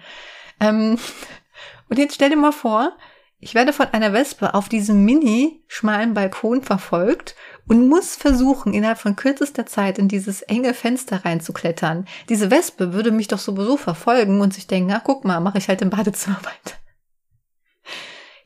Ähm, 0.60 0.98
und 1.88 1.98
jetzt 1.98 2.14
stell 2.14 2.30
dir 2.30 2.36
mal 2.36 2.52
vor, 2.52 2.96
ich 3.44 3.54
werde 3.54 3.74
von 3.74 3.88
einer 3.88 4.14
Wespe 4.14 4.54
auf 4.54 4.70
diesem 4.70 5.04
mini 5.04 5.62
schmalen 5.68 6.14
Balkon 6.14 6.62
verfolgt 6.62 7.34
und 7.66 7.88
muss 7.88 8.16
versuchen, 8.16 8.72
innerhalb 8.72 8.98
von 8.98 9.16
kürzester 9.16 9.66
Zeit 9.66 9.98
in 9.98 10.08
dieses 10.08 10.40
enge 10.40 10.72
Fenster 10.72 11.26
reinzuklettern. 11.26 12.06
Diese 12.30 12.50
Wespe 12.50 12.94
würde 12.94 13.10
mich 13.10 13.28
doch 13.28 13.38
sowieso 13.38 13.76
verfolgen 13.76 14.40
und 14.40 14.54
sich 14.54 14.66
denken, 14.66 14.92
ach 14.92 15.02
guck 15.04 15.26
mal, 15.26 15.40
mache 15.40 15.58
ich 15.58 15.68
halt 15.68 15.82
im 15.82 15.90
Badezimmer 15.90 16.38
weiter. 16.42 16.78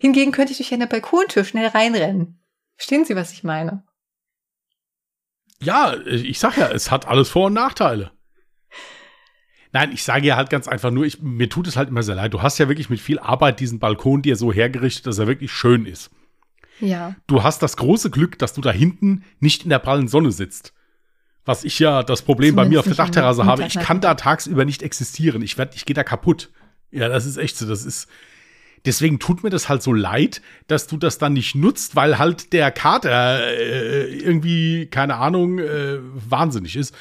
Hingegen 0.01 0.33
könnte 0.33 0.51
ich 0.51 0.59
durch 0.59 0.73
eine 0.75 0.88
Balkontür 0.88 1.44
schnell 1.44 1.68
reinrennen. 1.68 2.44
Verstehen 2.77 3.05
Sie, 3.05 3.14
was 3.14 3.33
ich 3.33 3.44
meine? 3.44 3.85
Ja, 5.61 5.94
ich 6.07 6.40
sag 6.40 6.57
ja, 6.57 6.71
es 6.71 6.90
hat 6.90 7.07
alles 7.07 7.29
Vor- 7.29 7.47
und 7.47 7.55
Nachteile. 7.55 8.12
Nein, 9.72 9.92
ich 9.92 10.02
sage 10.02 10.26
ja 10.26 10.37
halt 10.37 10.50
ganz 10.50 10.66
einfach 10.66 10.90
nur, 10.90 11.04
ich, 11.04 11.20
mir 11.20 11.48
tut 11.48 11.66
es 11.66 11.76
halt 11.76 11.90
immer 11.90 12.02
sehr 12.02 12.14
leid. 12.14 12.33
Du 12.33 12.42
hast 12.42 12.59
ja 12.59 12.68
wirklich 12.68 12.88
mit 12.88 13.00
viel 13.00 13.18
Arbeit 13.18 13.61
diesen 13.61 13.78
Balkon 13.78 14.22
dir 14.22 14.37
so 14.37 14.52
hergerichtet, 14.52 15.07
dass 15.07 15.18
er 15.18 15.26
wirklich 15.26 15.52
schön 15.52 15.85
ist. 15.85 16.11
Ja. 16.81 17.16
Du 17.26 17.42
hast 17.42 17.62
das 17.62 17.76
große 17.76 18.11
Glück, 18.11 18.38
dass 18.38 18.54
du 18.54 18.61
da 18.61 18.70
hinten 18.70 19.24
nicht 19.40 19.64
in 19.64 19.70
der 19.70 19.78
prallen 19.78 20.09
Sonne 20.09 20.33
sitzt. 20.33 20.72
Was 21.44 21.64
ich 21.64 21.78
ja 21.78 22.02
das 22.02 22.22
Problem 22.22 22.54
bei 22.54 22.66
mir 22.66 22.81
auf 22.81 22.85
der 22.85 22.94
Zumindest 22.94 23.16
Dachterrasse 23.16 23.46
habe. 23.46 23.64
Ich 23.64 23.78
kann 23.78 24.00
da 24.00 24.14
tagsüber 24.14 24.64
nicht 24.64 24.83
existieren. 24.83 25.42
Ich 25.42 25.59
ich 25.59 25.87
gehe 25.87 25.94
da 25.94 26.04
kaputt. 26.04 26.50
Ja, 26.90 27.09
das 27.09 27.26
ist 27.26 27.38
echt 27.38 27.57
so. 27.57 27.66
Das 27.66 27.85
ist. 27.85 28.09
Deswegen 28.85 29.18
tut 29.18 29.42
mir 29.42 29.50
das 29.50 29.68
halt 29.68 29.83
so 29.83 29.92
leid, 29.92 30.40
dass 30.66 30.87
du 30.87 30.98
das 30.98 31.18
dann 31.18 31.33
nicht 31.33 31.54
nutzt, 31.54 31.96
weil 31.96 32.18
halt 32.18 32.52
der 32.52 32.70
Kater 32.70 33.46
äh, 33.46 34.14
irgendwie, 34.14 34.87
keine 34.87 35.16
Ahnung, 35.16 35.59
äh, 35.59 35.98
wahnsinnig 36.00 36.76
ist. 36.76 36.94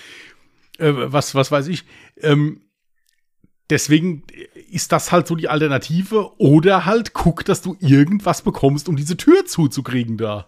Äh, 0.77 0.93
was, 1.11 1.35
was 1.35 1.51
weiß 1.51 1.67
ich. 1.67 1.85
Ähm, 2.21 2.61
deswegen 3.69 4.23
ist 4.71 4.91
das 4.91 5.11
halt 5.11 5.27
so 5.27 5.35
die 5.35 5.49
Alternative. 5.49 6.39
Oder 6.39 6.85
halt 6.85 7.13
guck, 7.13 7.45
dass 7.45 7.61
du 7.61 7.75
irgendwas 7.79 8.41
bekommst, 8.41 8.89
um 8.89 8.95
diese 8.95 9.17
Tür 9.17 9.45
zuzukriegen 9.45 10.17
da. 10.17 10.47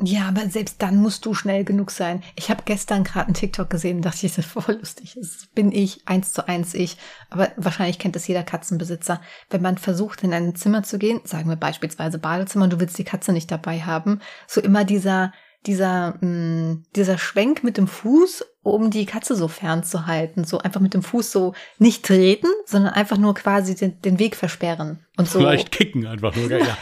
Ja, 0.00 0.28
aber 0.28 0.48
selbst 0.48 0.80
dann 0.80 0.96
musst 0.96 1.26
du 1.26 1.34
schnell 1.34 1.64
genug 1.64 1.90
sein. 1.90 2.22
Ich 2.36 2.50
habe 2.50 2.62
gestern 2.64 3.02
gerade 3.02 3.26
einen 3.26 3.34
TikTok 3.34 3.68
gesehen 3.68 3.96
und 3.96 4.04
dachte, 4.04 4.22
das 4.22 4.38
ist 4.38 4.48
voll 4.48 4.76
lustig. 4.76 5.16
Das 5.18 5.48
bin 5.54 5.72
ich, 5.72 6.06
eins 6.06 6.32
zu 6.32 6.46
eins 6.46 6.74
ich. 6.74 6.96
Aber 7.30 7.50
wahrscheinlich 7.56 7.98
kennt 7.98 8.14
das 8.14 8.28
jeder 8.28 8.44
Katzenbesitzer. 8.44 9.20
Wenn 9.50 9.62
man 9.62 9.76
versucht, 9.76 10.22
in 10.22 10.32
ein 10.32 10.54
Zimmer 10.54 10.84
zu 10.84 10.98
gehen, 10.98 11.20
sagen 11.24 11.48
wir 11.48 11.56
beispielsweise 11.56 12.18
Badezimmer, 12.18 12.68
du 12.68 12.78
willst 12.78 12.96
die 12.96 13.04
Katze 13.04 13.32
nicht 13.32 13.50
dabei 13.50 13.80
haben, 13.80 14.20
so 14.46 14.60
immer 14.60 14.84
dieser 14.84 15.32
dieser, 15.66 16.16
mh, 16.20 16.26
mm, 16.26 16.84
dieser 16.94 17.18
Schwenk 17.18 17.64
mit 17.64 17.76
dem 17.76 17.86
Fuß, 17.86 18.44
um 18.62 18.90
die 18.90 19.06
Katze 19.06 19.34
so 19.34 19.48
fernzuhalten. 19.48 20.44
So 20.44 20.58
einfach 20.58 20.80
mit 20.80 20.94
dem 20.94 21.02
Fuß 21.02 21.32
so 21.32 21.54
nicht 21.78 22.04
treten, 22.04 22.48
sondern 22.66 22.92
einfach 22.92 23.16
nur 23.16 23.34
quasi 23.34 23.74
den, 23.74 24.00
den 24.02 24.18
Weg 24.18 24.36
versperren. 24.36 25.00
Und 25.16 25.28
so. 25.28 25.38
Vielleicht 25.38 25.72
kicken 25.72 26.06
einfach 26.06 26.34
nur. 26.36 26.50
Ja. 26.50 26.58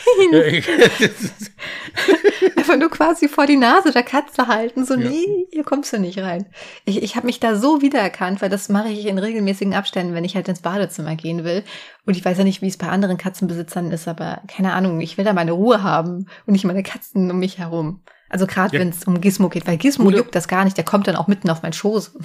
einfach 2.56 2.76
nur 2.76 2.90
quasi 2.90 3.28
vor 3.28 3.46
die 3.46 3.56
Nase 3.56 3.92
der 3.92 4.02
Katze 4.02 4.48
halten. 4.48 4.84
So, 4.84 4.94
ja. 4.94 5.08
nee, 5.08 5.46
hier 5.52 5.64
kommst 5.64 5.92
du 5.92 5.98
nicht 5.98 6.18
rein. 6.18 6.46
Ich, 6.84 7.02
ich 7.02 7.16
habe 7.16 7.26
mich 7.26 7.40
da 7.40 7.56
so 7.56 7.82
wiedererkannt, 7.82 8.42
weil 8.42 8.50
das 8.50 8.68
mache 8.68 8.88
ich 8.88 9.06
in 9.06 9.18
regelmäßigen 9.18 9.74
Abständen, 9.74 10.14
wenn 10.14 10.24
ich 10.24 10.34
halt 10.34 10.48
ins 10.48 10.62
Badezimmer 10.62 11.14
gehen 11.16 11.44
will. 11.44 11.62
Und 12.04 12.16
ich 12.16 12.24
weiß 12.24 12.38
ja 12.38 12.44
nicht, 12.44 12.62
wie 12.62 12.68
es 12.68 12.76
bei 12.76 12.88
anderen 12.88 13.16
Katzenbesitzern 13.16 13.90
ist, 13.90 14.08
aber 14.08 14.42
keine 14.48 14.72
Ahnung, 14.72 15.00
ich 15.00 15.16
will 15.16 15.24
da 15.24 15.32
meine 15.32 15.52
Ruhe 15.52 15.82
haben 15.82 16.26
und 16.46 16.52
nicht 16.52 16.64
meine 16.64 16.82
Katzen 16.82 17.30
um 17.30 17.38
mich 17.38 17.58
herum. 17.58 18.02
Also 18.28 18.46
gerade 18.46 18.74
ja. 18.74 18.80
wenn 18.80 18.88
es 18.88 19.04
um 19.04 19.20
Gizmo 19.20 19.48
geht, 19.48 19.66
weil 19.66 19.76
Gizmo 19.76 20.06
Oder 20.06 20.18
juckt 20.18 20.34
das 20.34 20.48
gar 20.48 20.64
nicht, 20.64 20.76
der 20.76 20.84
kommt 20.84 21.06
dann 21.06 21.16
auch 21.16 21.28
mitten 21.28 21.50
auf 21.50 21.62
meinen 21.62 21.72
Schoß. 21.72 22.18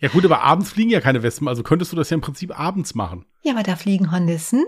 Ja 0.00 0.08
gut, 0.08 0.24
aber 0.24 0.42
abends 0.42 0.70
fliegen 0.70 0.90
ja 0.90 1.00
keine 1.00 1.22
Wespen, 1.22 1.46
also 1.46 1.62
könntest 1.62 1.92
du 1.92 1.96
das 1.96 2.10
ja 2.10 2.14
im 2.14 2.22
Prinzip 2.22 2.58
abends 2.58 2.94
machen. 2.94 3.26
Ja, 3.42 3.52
aber 3.52 3.62
da 3.62 3.76
fliegen 3.76 4.10
Hornissen. 4.10 4.64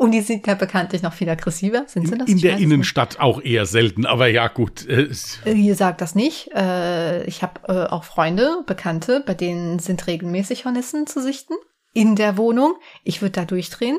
Und 0.00 0.12
die 0.12 0.22
sind 0.22 0.46
ja 0.46 0.54
bekanntlich 0.54 1.02
noch 1.02 1.12
viel 1.12 1.28
aggressiver. 1.28 1.84
Sind 1.86 2.08
sie 2.08 2.16
das? 2.16 2.26
In, 2.26 2.36
in 2.36 2.40
der 2.40 2.56
Innenstadt 2.56 3.20
auch 3.20 3.42
eher 3.42 3.66
selten, 3.66 4.06
aber 4.06 4.28
ja, 4.28 4.48
gut. 4.48 4.88
Äh, 4.88 5.10
Ihr 5.44 5.74
sagt 5.74 6.00
das 6.00 6.14
nicht. 6.14 6.50
Äh, 6.54 7.24
ich 7.24 7.42
habe 7.42 7.60
äh, 7.68 7.86
auch 7.86 8.04
Freunde, 8.04 8.62
Bekannte, 8.66 9.22
bei 9.26 9.34
denen 9.34 9.78
sind 9.78 10.06
regelmäßig 10.06 10.64
Hornissen 10.64 11.06
zu 11.06 11.20
sichten. 11.20 11.52
In 11.92 12.16
der 12.16 12.38
Wohnung. 12.38 12.76
Ich 13.04 13.20
würde 13.20 13.32
da 13.32 13.44
durchdrehen. 13.44 13.98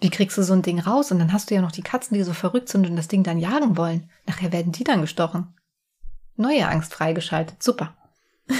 Wie 0.00 0.10
kriegst 0.10 0.38
du 0.38 0.42
so 0.42 0.52
ein 0.52 0.62
Ding 0.62 0.78
raus? 0.78 1.10
Und 1.10 1.18
dann 1.18 1.32
hast 1.32 1.50
du 1.50 1.54
ja 1.54 1.60
noch 1.60 1.72
die 1.72 1.82
Katzen, 1.82 2.16
die 2.16 2.22
so 2.22 2.32
verrückt 2.32 2.68
sind 2.68 2.88
und 2.88 2.96
das 2.96 3.08
Ding 3.08 3.24
dann 3.24 3.38
jagen 3.38 3.76
wollen. 3.76 4.10
Nachher 4.26 4.52
werden 4.52 4.72
die 4.72 4.84
dann 4.84 5.00
gestochen. 5.00 5.54
Neue 6.36 6.68
Angst 6.68 6.94
freigeschaltet. 6.94 7.60
Super. 7.62 7.96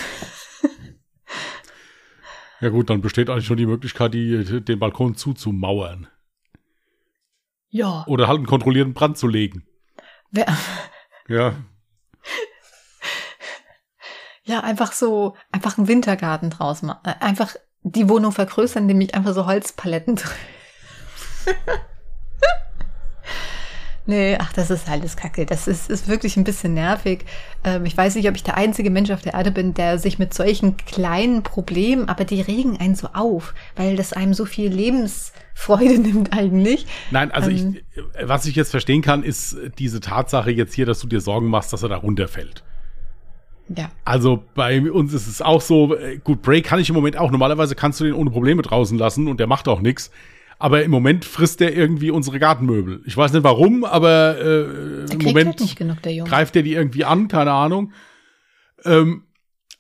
ja 2.61 2.69
gut, 2.71 2.91
dann 2.91 3.01
besteht 3.01 3.31
eigentlich 3.31 3.47
schon 3.47 3.57
die 3.57 3.67
Möglichkeit, 3.67 4.15
die, 4.15 4.63
den 4.63 4.79
Balkon 4.81 5.15
zuzumauern. 5.15 6.09
Ja. 7.71 8.05
Oder 8.09 8.27
halt 8.27 8.39
einen 8.39 8.47
kontrollierten 8.47 8.95
Brand 8.95 9.17
zu 9.17 9.29
legen. 9.29 9.65
Wer 10.31 10.47
ja. 11.29 11.55
Ja, 14.43 14.61
einfach 14.61 14.93
so, 14.93 15.37
einfach 15.53 15.77
einen 15.77 15.89
Wintergarten 15.89 16.51
draus 16.51 16.83
machen. 16.83 17.01
Äh, 17.05 17.15
einfach 17.21 17.55
die 17.83 18.09
Wohnung 18.09 18.33
vergrößern, 18.33 18.85
indem 18.85 19.03
ich 19.03 19.15
einfach 19.15 19.35
so 19.35 19.47
Holzpaletten 19.47 20.19
nee, 24.07 24.37
ach, 24.39 24.53
das 24.53 24.71
ist 24.71 24.89
alles 24.89 25.17
Kacke. 25.17 25.47
Das 25.47 25.69
ist, 25.69 25.91
ist 25.91 26.09
wirklich 26.09 26.37
ein 26.37 26.45
bisschen 26.45 26.75
nervig. 26.75 27.25
Ähm, 27.65 27.85
ich 27.85 27.97
weiß 27.97 28.15
nicht, 28.17 28.29
ob 28.29 28.37
ich 28.37 28.43
der 28.43 28.57
einzige 28.57 28.91
Mensch 28.91 29.11
auf 29.11 29.23
der 29.23 29.35
Erde 29.35 29.51
bin, 29.51 29.75
der 29.75 29.99
sich 29.99 30.19
mit 30.19 30.35
solchen 30.35 30.77
kleinen 30.77 31.43
Problemen, 31.43 32.09
aber 32.09 32.25
die 32.25 32.41
regen 32.41 32.79
einen 32.79 32.95
so 32.95 33.09
auf, 33.13 33.55
weil 33.77 33.97
das 33.97 34.13
einem 34.13 34.35
so 34.35 34.45
viel 34.45 34.73
Lebensfreude 34.73 35.99
nimmt 35.99 36.33
eigentlich. 36.33 36.87
Nein, 37.11 37.31
also 37.31 37.51
ähm, 37.51 37.79
ich, 37.95 38.03
was 38.23 38.47
ich 38.47 38.57
jetzt 38.57 38.71
verstehen 38.71 39.03
kann, 39.03 39.23
ist 39.23 39.57
diese 39.79 40.01
Tatsache 40.01 40.51
jetzt 40.51 40.75
hier, 40.75 40.87
dass 40.87 41.01
du 41.01 41.07
dir 41.07 41.21
Sorgen 41.21 41.49
machst, 41.49 41.73
dass 41.73 41.83
er 41.83 41.89
da 41.89 41.97
runterfällt. 41.97 42.65
Ja. 43.77 43.91
Also 44.05 44.45
bei 44.55 44.91
uns 44.91 45.13
ist 45.13 45.27
es 45.27 45.43
auch 45.43 45.61
so, 45.61 45.95
äh, 45.95 46.19
gut, 46.19 46.43
Break 46.43 46.65
kann 46.65 46.81
ich 46.81 46.89
im 46.89 46.95
Moment 46.95 47.19
auch. 47.19 47.31
Normalerweise 47.31 47.75
kannst 47.75 48.01
du 48.01 48.05
den 48.05 48.15
ohne 48.15 48.31
Probleme 48.31 48.63
draußen 48.63 48.97
lassen 48.97 49.29
und 49.29 49.41
der 49.41 49.47
macht 49.47 49.69
auch 49.69 49.81
nichts. 49.81 50.11
Aber 50.59 50.83
im 50.83 50.91
Moment 50.91 51.25
frisst 51.25 51.61
der 51.61 51.77
irgendwie 51.77 52.11
unsere 52.11 52.39
Gartenmöbel. 52.41 53.03
Ich 53.07 53.17
weiß 53.17 53.33
nicht 53.33 53.45
warum, 53.45 53.85
aber 53.85 54.39
äh, 54.39 55.13
im 55.13 55.23
Moment 55.23 55.61
halt 55.61 55.77
genug, 55.77 55.99
greift 56.03 56.57
der 56.57 56.63
die 56.63 56.73
irgendwie 56.73 57.05
an, 57.05 57.29
keine 57.29 57.53
Ahnung. 57.53 57.93
Ähm, 58.85 59.23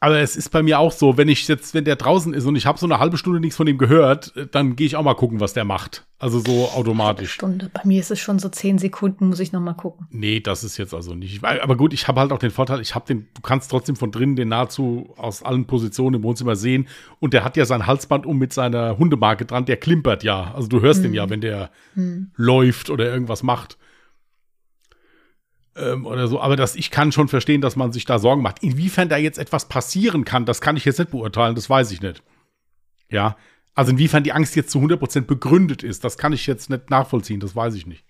aber 0.00 0.20
es 0.20 0.36
ist 0.36 0.50
bei 0.50 0.62
mir 0.62 0.78
auch 0.78 0.92
so, 0.92 1.16
wenn 1.16 1.26
ich 1.26 1.48
jetzt, 1.48 1.74
wenn 1.74 1.84
der 1.84 1.96
draußen 1.96 2.32
ist 2.32 2.46
und 2.46 2.54
ich 2.54 2.66
habe 2.66 2.78
so 2.78 2.86
eine 2.86 3.00
halbe 3.00 3.18
Stunde 3.18 3.40
nichts 3.40 3.56
von 3.56 3.66
ihm 3.66 3.78
gehört, 3.78 4.32
dann 4.52 4.76
gehe 4.76 4.86
ich 4.86 4.94
auch 4.94 5.02
mal 5.02 5.14
gucken, 5.14 5.40
was 5.40 5.54
der 5.54 5.64
macht. 5.64 6.06
Also 6.20 6.38
so 6.38 6.68
automatisch. 6.70 7.32
Stunde. 7.32 7.68
Bei 7.72 7.80
mir 7.84 7.98
ist 7.98 8.12
es 8.12 8.20
schon 8.20 8.38
so 8.38 8.48
zehn 8.48 8.78
Sekunden, 8.78 9.28
muss 9.28 9.40
ich 9.40 9.50
noch 9.50 9.60
mal 9.60 9.74
gucken. 9.74 10.06
Nee, 10.10 10.38
das 10.38 10.62
ist 10.62 10.76
jetzt 10.76 10.94
also 10.94 11.14
nicht. 11.14 11.42
Aber 11.44 11.76
gut, 11.76 11.92
ich 11.92 12.06
habe 12.06 12.20
halt 12.20 12.32
auch 12.32 12.38
den 12.38 12.50
Vorteil, 12.52 12.80
ich 12.80 12.94
habe 12.94 13.06
den, 13.06 13.28
du 13.34 13.40
kannst 13.42 13.70
trotzdem 13.70 13.96
von 13.96 14.12
drinnen 14.12 14.36
den 14.36 14.48
nahezu 14.48 15.14
aus 15.16 15.42
allen 15.42 15.66
Positionen 15.66 16.16
im 16.16 16.22
Wohnzimmer 16.22 16.54
sehen. 16.54 16.86
Und 17.18 17.34
der 17.34 17.42
hat 17.42 17.56
ja 17.56 17.64
sein 17.64 17.86
Halsband 17.86 18.24
um 18.24 18.38
mit 18.38 18.52
seiner 18.52 18.98
Hundemarke 18.98 19.46
dran, 19.46 19.64
der 19.64 19.78
klimpert 19.78 20.22
ja. 20.22 20.52
Also 20.54 20.68
du 20.68 20.80
hörst 20.80 20.98
hm. 20.98 21.10
den 21.10 21.14
ja, 21.14 21.28
wenn 21.28 21.40
der 21.40 21.70
hm. 21.94 22.30
läuft 22.36 22.90
oder 22.90 23.06
irgendwas 23.06 23.42
macht 23.42 23.78
ähm, 25.78 26.06
oder 26.06 26.28
so. 26.28 26.40
Aber 26.40 26.56
das, 26.56 26.76
ich 26.76 26.90
kann 26.90 27.12
schon 27.12 27.28
verstehen, 27.28 27.60
dass 27.60 27.76
man 27.76 27.92
sich 27.92 28.04
da 28.04 28.18
Sorgen 28.18 28.42
macht. 28.42 28.62
Inwiefern 28.62 29.08
da 29.08 29.16
jetzt 29.16 29.38
etwas 29.38 29.68
passieren 29.68 30.24
kann, 30.24 30.44
das 30.44 30.60
kann 30.60 30.76
ich 30.76 30.84
jetzt 30.84 30.98
nicht 30.98 31.10
beurteilen, 31.10 31.54
das 31.54 31.70
weiß 31.70 31.90
ich 31.92 32.00
nicht. 32.00 32.22
Ja, 33.10 33.36
also 33.74 33.92
inwiefern 33.92 34.24
die 34.24 34.32
Angst 34.32 34.56
jetzt 34.56 34.70
zu 34.70 34.80
100% 34.80 35.22
begründet 35.22 35.82
ist, 35.82 36.04
das 36.04 36.18
kann 36.18 36.32
ich 36.32 36.46
jetzt 36.46 36.68
nicht 36.68 36.90
nachvollziehen, 36.90 37.40
das 37.40 37.54
weiß 37.54 37.74
ich 37.74 37.86
nicht. 37.86 38.04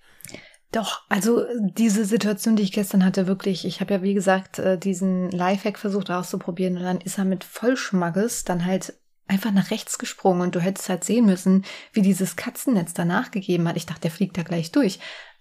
Doch, 0.73 1.03
also 1.09 1.45
diese 1.59 2.05
Situation, 2.05 2.57
die 2.57 2.63
ich 2.63 2.73
gestern 2.73 3.05
hatte, 3.05 3.27
wirklich, 3.27 3.65
ich 3.65 3.81
habe 3.81 3.95
ja 3.95 4.03
wie 4.03 4.13
gesagt 4.13 4.59
äh, 4.59 4.79
diesen 4.79 5.31
Lifehack 5.31 5.79
versucht 5.79 6.11
auszuprobieren 6.11 6.77
und 6.77 6.83
dann 6.83 7.01
ist 7.01 7.19
er 7.19 7.25
mit 7.25 7.45
Vollschmackes 7.45 8.45
dann 8.45 8.67
halt 8.67 8.95
einfach 9.29 9.53
nach 9.53 9.71
rechts 9.71 9.99
gesprungen 9.99 10.41
und 10.41 10.55
du 10.55 10.61
hättest 10.61 10.89
halt 10.89 11.05
sehen 11.05 11.27
müssen, 11.27 11.65
wie 11.93 12.03
dieses 12.03 12.37
Katzennetz 12.37 12.95
danach 12.95 13.31
gegeben 13.31 13.69
hat. 13.69 13.77
Ich 13.77 13.87
dachte, 13.87 14.03
der 14.03 14.11
fliegt 14.11 14.37
da 14.37 14.43
gleich 14.43 14.73
durch. 14.73 14.99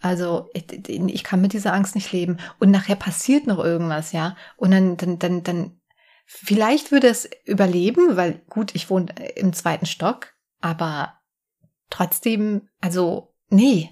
Also 0.07 0.49
ich, 0.53 0.65
ich 0.87 1.23
kann 1.23 1.41
mit 1.41 1.53
dieser 1.53 1.73
Angst 1.73 1.95
nicht 1.95 2.11
leben. 2.11 2.37
Und 2.59 2.71
nachher 2.71 2.95
passiert 2.95 3.47
noch 3.47 3.63
irgendwas, 3.63 4.11
ja. 4.11 4.35
Und 4.55 4.71
dann, 4.71 4.97
dann, 4.97 5.19
dann, 5.19 5.43
dann, 5.43 5.79
vielleicht 6.25 6.91
würde 6.91 7.07
es 7.07 7.29
überleben, 7.45 8.17
weil 8.17 8.41
gut, 8.49 8.75
ich 8.75 8.89
wohne 8.89 9.13
im 9.35 9.53
zweiten 9.53 9.85
Stock, 9.85 10.33
aber 10.61 11.13
trotzdem, 11.89 12.69
also, 12.81 13.33
nee. 13.49 13.89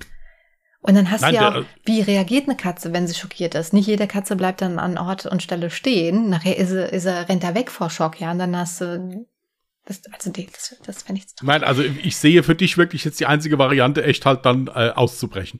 Und 0.81 0.95
dann 0.95 1.09
hast 1.09 1.21
Nein, 1.21 1.33
du 1.33 1.39
ja 1.39 1.55
auch, 1.55 1.65
wie 1.85 2.01
reagiert 2.01 2.47
eine 2.47 2.55
Katze, 2.57 2.93
wenn 2.93 3.07
sie 3.07 3.15
schockiert 3.15 3.55
ist? 3.55 3.73
Nicht 3.73 3.87
jede 3.87 4.05
Katze 4.05 4.35
bleibt 4.35 4.61
dann 4.61 4.77
an 4.77 4.97
Ort 4.99 5.25
und 5.25 5.41
Stelle 5.41 5.71
stehen. 5.71 6.29
Nachher 6.29 6.57
ist 6.57 6.71
er, 6.71 6.93
ist 6.93 7.05
er, 7.05 7.27
rennt 7.27 7.43
er 7.43 7.55
weg 7.55 7.71
vor 7.71 7.89
Schock, 7.89 8.21
ja. 8.21 8.31
Und 8.31 8.39
dann 8.39 8.55
hast 8.55 8.81
du 8.81 9.25
das, 9.85 10.01
also 10.11 10.31
nee, 10.35 10.47
das, 10.51 10.75
das 10.83 11.03
fände 11.03 11.21
ich 11.21 11.27
Nein, 11.43 11.63
also 11.63 11.83
ich 11.83 12.17
sehe 12.17 12.41
für 12.41 12.55
dich 12.55 12.77
wirklich 12.77 13.05
jetzt 13.05 13.19
die 13.19 13.27
einzige 13.27 13.59
Variante, 13.59 14.03
echt 14.03 14.25
halt 14.25 14.45
dann 14.45 14.67
äh, 14.67 14.91
auszubrechen. 14.95 15.59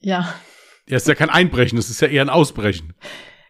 Ja. 0.00 0.34
Ja, 0.88 0.96
ist 0.96 1.08
ja 1.08 1.14
kein 1.14 1.30
Einbrechen, 1.30 1.76
das 1.76 1.90
ist 1.90 2.00
ja 2.00 2.08
eher 2.08 2.22
ein 2.22 2.28
Ausbrechen. 2.28 2.94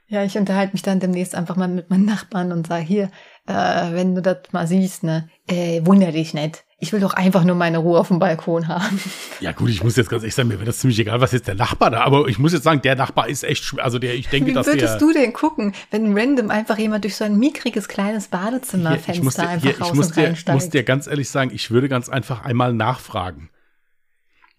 Ja, 0.07 0.22
ich 0.24 0.37
unterhalte 0.37 0.74
mich 0.74 0.83
dann 0.83 1.00
demnächst 1.00 1.35
einfach 1.35 1.57
mal 1.57 1.68
mit 1.68 1.88
meinen 1.88 2.05
Nachbarn 2.05 2.52
und 2.52 2.66
sage, 2.66 2.85
hier, 2.85 3.11
äh, 3.46 3.52
wenn 3.92 4.14
du 4.14 4.20
das 4.20 4.52
mal 4.52 4.66
siehst, 4.66 5.05
ne, 5.05 5.31
äh, 5.48 5.81
wunder 5.87 6.12
dich 6.12 6.35
nicht. 6.35 6.64
Ich 6.78 6.92
will 6.92 7.00
doch 7.00 7.14
einfach 7.14 7.44
nur 7.44 7.57
meine 7.57 7.78
Ruhe 7.78 7.98
auf 7.98 8.09
dem 8.09 8.18
Balkon 8.18 8.68
haben. 8.68 9.00
Ja 9.40 9.52
gut, 9.52 9.70
ich 9.70 9.83
muss 9.83 9.96
jetzt 9.96 10.11
ganz 10.11 10.22
ehrlich 10.22 10.35
sagen, 10.35 10.48
mir 10.48 10.57
wäre 10.57 10.66
das 10.66 10.81
ziemlich 10.81 10.98
egal, 10.98 11.22
was 11.22 11.33
jetzt 11.33 11.48
der 11.48 11.55
Nachbar 11.55 11.90
da, 11.90 12.02
aber 12.02 12.28
ich 12.28 12.38
muss 12.38 12.52
jetzt 12.52 12.64
sagen, 12.64 12.83
der 12.83 12.96
Nachbar 12.96 13.28
ist 13.28 13.42
echt, 13.42 13.64
schwer. 13.64 13.85
also 13.85 13.98
der, 13.98 14.14
ich 14.14 14.28
denke, 14.28 14.50
Wie 14.50 14.52
dass 14.52 14.66
der. 14.66 14.74
Wie 14.74 14.81
würdest 14.81 15.00
du 15.00 15.12
denn 15.14 15.33
gucken, 15.33 15.72
wenn 15.90 16.16
random 16.16 16.50
einfach 16.50 16.76
jemand 16.76 17.05
durch 17.05 17.16
so 17.16 17.24
ein 17.24 17.38
mickriges 17.38 17.88
kleines 17.88 18.28
Badezimmerfenster 18.28 19.48
einfach 19.48 19.62
hier, 19.62 19.78
raus 19.78 19.88
ich 19.88 19.94
muss 19.94 20.07
und 20.09 20.16
dir, 20.16 20.33
Ich 20.33 20.46
muss 20.46 20.68
dir 20.68 20.83
ganz 20.83 21.07
ehrlich 21.07 21.31
sagen, 21.31 21.52
ich 21.55 21.70
würde 21.70 21.88
ganz 21.88 22.11
einfach 22.11 22.44
einmal 22.44 22.74
nachfragen. 22.74 23.48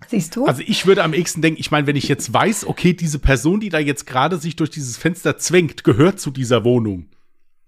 Siehst 0.08 0.36
du? 0.36 0.46
Also 0.46 0.62
ich 0.66 0.86
würde 0.86 1.04
am 1.04 1.14
ehesten 1.14 1.42
denken, 1.42 1.60
ich 1.60 1.72
meine, 1.72 1.88
wenn 1.88 1.96
ich 1.96 2.08
jetzt 2.08 2.34
weiß, 2.34 2.68
okay, 2.68 2.94
diese 2.94 3.20
Person, 3.20 3.60
die 3.60 3.70
da 3.70 3.80
jetzt 3.80 4.06
gerade 4.06 4.38
sich 4.38 4.56
durch 4.56 4.70
dieses 4.70 4.98
Fenster 4.98 5.38
zwängt, 5.38 5.84
gehört 5.84 6.20
zu 6.20 6.32
dieser 6.32 6.64
Wohnung. 6.64 7.08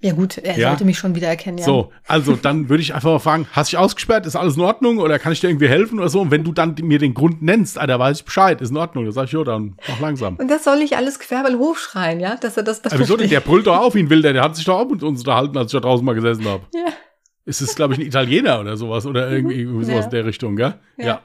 Ja 0.02 0.13
gut, 0.13 0.38
er 0.38 0.56
ja? 0.58 0.69
sollte 0.69 0.86
mich 0.86 1.00
schon 1.00 1.15
wieder 1.15 1.30
erkennen, 1.30 1.58
ja. 1.58 1.63
So, 1.63 1.91
also 2.06 2.36
dann 2.36 2.69
würde 2.69 2.84
ich 2.84 2.93
einfach 2.93 3.10
mal 3.10 3.19
fragen, 3.19 3.48
hast 3.54 3.71
du 3.71 3.78
dich 3.78 3.80
ausgesperrt, 3.80 4.28
ist 4.28 4.36
alles 4.36 4.56
in 4.56 4.62
Ordnung 4.62 5.00
oder 5.00 5.17
kann 5.17 5.32
ich 5.32 5.39
dir 5.39 5.50
irgendwie 5.50 5.67
helfen 5.67 5.98
oder 6.00 6.10
so? 6.10 6.21
Und 6.21 6.30
wenn 6.30 6.43
du 6.43 6.52
dann 6.52 6.76
mir 6.82 7.00
den 7.00 7.15
Grund 7.15 7.41
nennst, 7.41 7.78
da 7.78 8.00
weiß 8.00 8.19
ich 8.19 8.26
Bescheid, 8.26 8.62
ist 8.62 8.69
in 8.69 8.78
Ordnung, 8.78 9.06
dann 9.06 9.13
sag 9.13 9.26
ich, 9.26 9.32
ja, 9.32 9.43
dann 9.43 9.78
mach 9.88 10.00
langsam. 10.00 10.36
Und 10.36 10.52
das 10.52 10.63
soll 10.63 10.80
ich 10.84 10.95
alles 10.95 11.17
quer 11.17 11.43
hochschreien, 11.58 12.19
ja, 12.19 12.36
dass 12.36 12.56
er 12.56 12.62
das 12.62 12.84
das 12.84 12.93
Aber 12.93 13.02
wieso 13.02 13.17
denn, 13.17 13.30
der 13.30 13.39
brüllt 13.39 13.65
doch 13.65 13.78
auf 13.78 13.95
ihn, 13.95 14.10
will 14.12 14.21
der, 14.21 14.34
der 14.34 14.43
hat 14.43 14.56
sich 14.56 14.65
doch 14.65 14.80
auch 14.80 14.89
mit 14.89 15.02
uns 15.02 15.21
unterhalten, 15.21 15.58
als 15.58 15.74
ich 15.74 15.80
da 15.80 15.88
draußen 15.88 16.06
mal 16.06 16.13
gesessen 16.13 16.45
habe. 16.45 16.63
Ja. 16.76 16.91
Ist 17.45 17.62
es, 17.62 17.76
glaube 17.76 17.93
ich, 17.93 18.00
ein 18.00 18.06
Italiener 18.06 18.60
oder 18.60 18.78
sowas 18.78 19.06
oder 19.08 19.32
irgendwie 19.32 19.63
sowas 19.63 19.88
ja. 19.88 20.04
in 20.04 20.10
der 20.12 20.26
Richtung, 20.26 20.56
gell? 20.56 20.76
ja. 20.98 21.06
ja. 21.06 21.21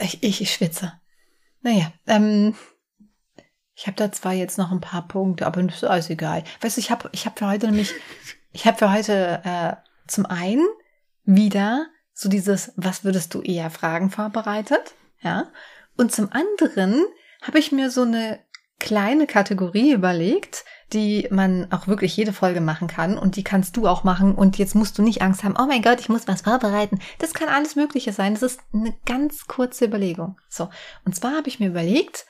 Ich, 0.00 0.22
ich 0.40 0.52
schwitze. 0.52 0.92
Naja, 1.62 1.92
ähm, 2.06 2.54
ich 3.74 3.86
habe 3.86 3.96
da 3.96 4.10
zwar 4.10 4.32
jetzt 4.32 4.58
noch 4.58 4.72
ein 4.72 4.80
paar 4.80 5.06
Punkte, 5.06 5.46
aber 5.46 5.60
ist 5.62 5.84
alles 5.84 6.10
egal. 6.10 6.44
Weißt 6.60 6.76
du, 6.76 6.80
ich 6.80 6.90
habe 6.90 7.08
ich 7.12 7.26
hab 7.26 7.38
für 7.38 7.46
heute 7.46 7.66
nämlich, 7.66 7.92
Ich 8.56 8.66
habe 8.66 8.78
für 8.78 8.90
heute 8.90 9.42
äh, 9.44 9.76
zum 10.06 10.24
einen 10.24 10.66
wieder 11.24 11.86
so 12.14 12.30
dieses 12.30 12.72
Was 12.76 13.04
würdest 13.04 13.34
du 13.34 13.42
eher 13.42 13.68
fragen 13.68 14.10
vorbereitet, 14.10 14.94
ja? 15.20 15.52
Und 15.98 16.10
zum 16.10 16.32
anderen 16.32 17.04
habe 17.42 17.58
ich 17.58 17.72
mir 17.72 17.90
so 17.90 18.02
eine 18.02 18.40
kleine 18.78 19.26
Kategorie 19.26 19.92
überlegt, 19.92 20.64
die 20.92 21.26
man 21.30 21.70
auch 21.72 21.88
wirklich 21.88 22.16
jede 22.16 22.32
Folge 22.32 22.60
machen 22.60 22.86
kann 22.86 23.18
und 23.18 23.36
die 23.36 23.42
kannst 23.42 23.76
du 23.76 23.88
auch 23.88 24.04
machen 24.04 24.34
und 24.34 24.56
jetzt 24.56 24.74
musst 24.74 24.96
du 24.98 25.02
nicht 25.02 25.20
Angst 25.20 25.42
haben, 25.42 25.56
oh 25.58 25.66
mein 25.66 25.82
Gott, 25.82 26.00
ich 26.00 26.08
muss 26.08 26.28
was 26.28 26.42
vorbereiten. 26.42 27.00
Das 27.18 27.34
kann 27.34 27.48
alles 27.48 27.74
Mögliche 27.74 28.12
sein. 28.12 28.34
Das 28.34 28.42
ist 28.42 28.60
eine 28.72 28.96
ganz 29.04 29.46
kurze 29.46 29.86
Überlegung. 29.86 30.38
So. 30.48 30.68
Und 31.04 31.16
zwar 31.16 31.36
habe 31.36 31.48
ich 31.48 31.58
mir 31.58 31.68
überlegt, 31.68 32.26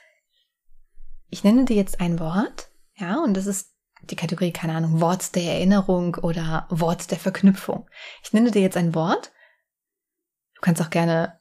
ich 1.29 1.43
nenne 1.43 1.65
dir 1.65 1.75
jetzt 1.75 1.99
ein 1.99 2.19
Wort, 2.19 2.71
ja, 2.95 3.21
und 3.21 3.35
das 3.35 3.45
ist 3.45 3.73
die 4.03 4.15
Kategorie, 4.15 4.53
keine 4.53 4.73
Ahnung, 4.73 5.01
Wort 5.01 5.35
der 5.35 5.43
Erinnerung 5.43 6.15
oder 6.15 6.65
Wort 6.69 7.11
der 7.11 7.19
Verknüpfung. 7.19 7.87
Ich 8.23 8.33
nenne 8.33 8.51
dir 8.51 8.61
jetzt 8.61 8.77
ein 8.77 8.95
Wort. 8.95 9.31
Du 10.55 10.61
kannst 10.61 10.81
auch 10.81 10.89
gerne 10.89 11.39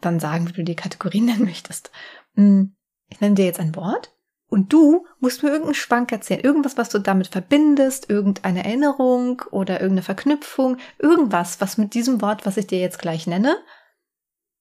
dann 0.00 0.20
sagen, 0.20 0.46
wie 0.48 0.52
du 0.52 0.62
die 0.62 0.76
Kategorie 0.76 1.20
nennen 1.22 1.44
möchtest. 1.44 1.90
Hm, 2.34 2.76
ich 3.08 3.20
nenne 3.20 3.34
dir 3.34 3.46
jetzt 3.46 3.58
ein 3.58 3.74
Wort 3.74 4.13
und 4.54 4.72
du 4.72 5.04
musst 5.18 5.42
mir 5.42 5.48
irgendeinen 5.48 5.74
Schwank 5.74 6.12
erzählen. 6.12 6.38
Irgendwas, 6.38 6.76
was 6.76 6.88
du 6.88 7.00
damit 7.00 7.26
verbindest, 7.26 8.08
irgendeine 8.08 8.64
Erinnerung 8.64 9.42
oder 9.50 9.80
irgendeine 9.80 10.04
Verknüpfung, 10.04 10.78
irgendwas, 11.00 11.60
was 11.60 11.76
mit 11.76 11.92
diesem 11.92 12.22
Wort, 12.22 12.46
was 12.46 12.56
ich 12.56 12.68
dir 12.68 12.78
jetzt 12.78 13.00
gleich 13.00 13.26
nenne, 13.26 13.60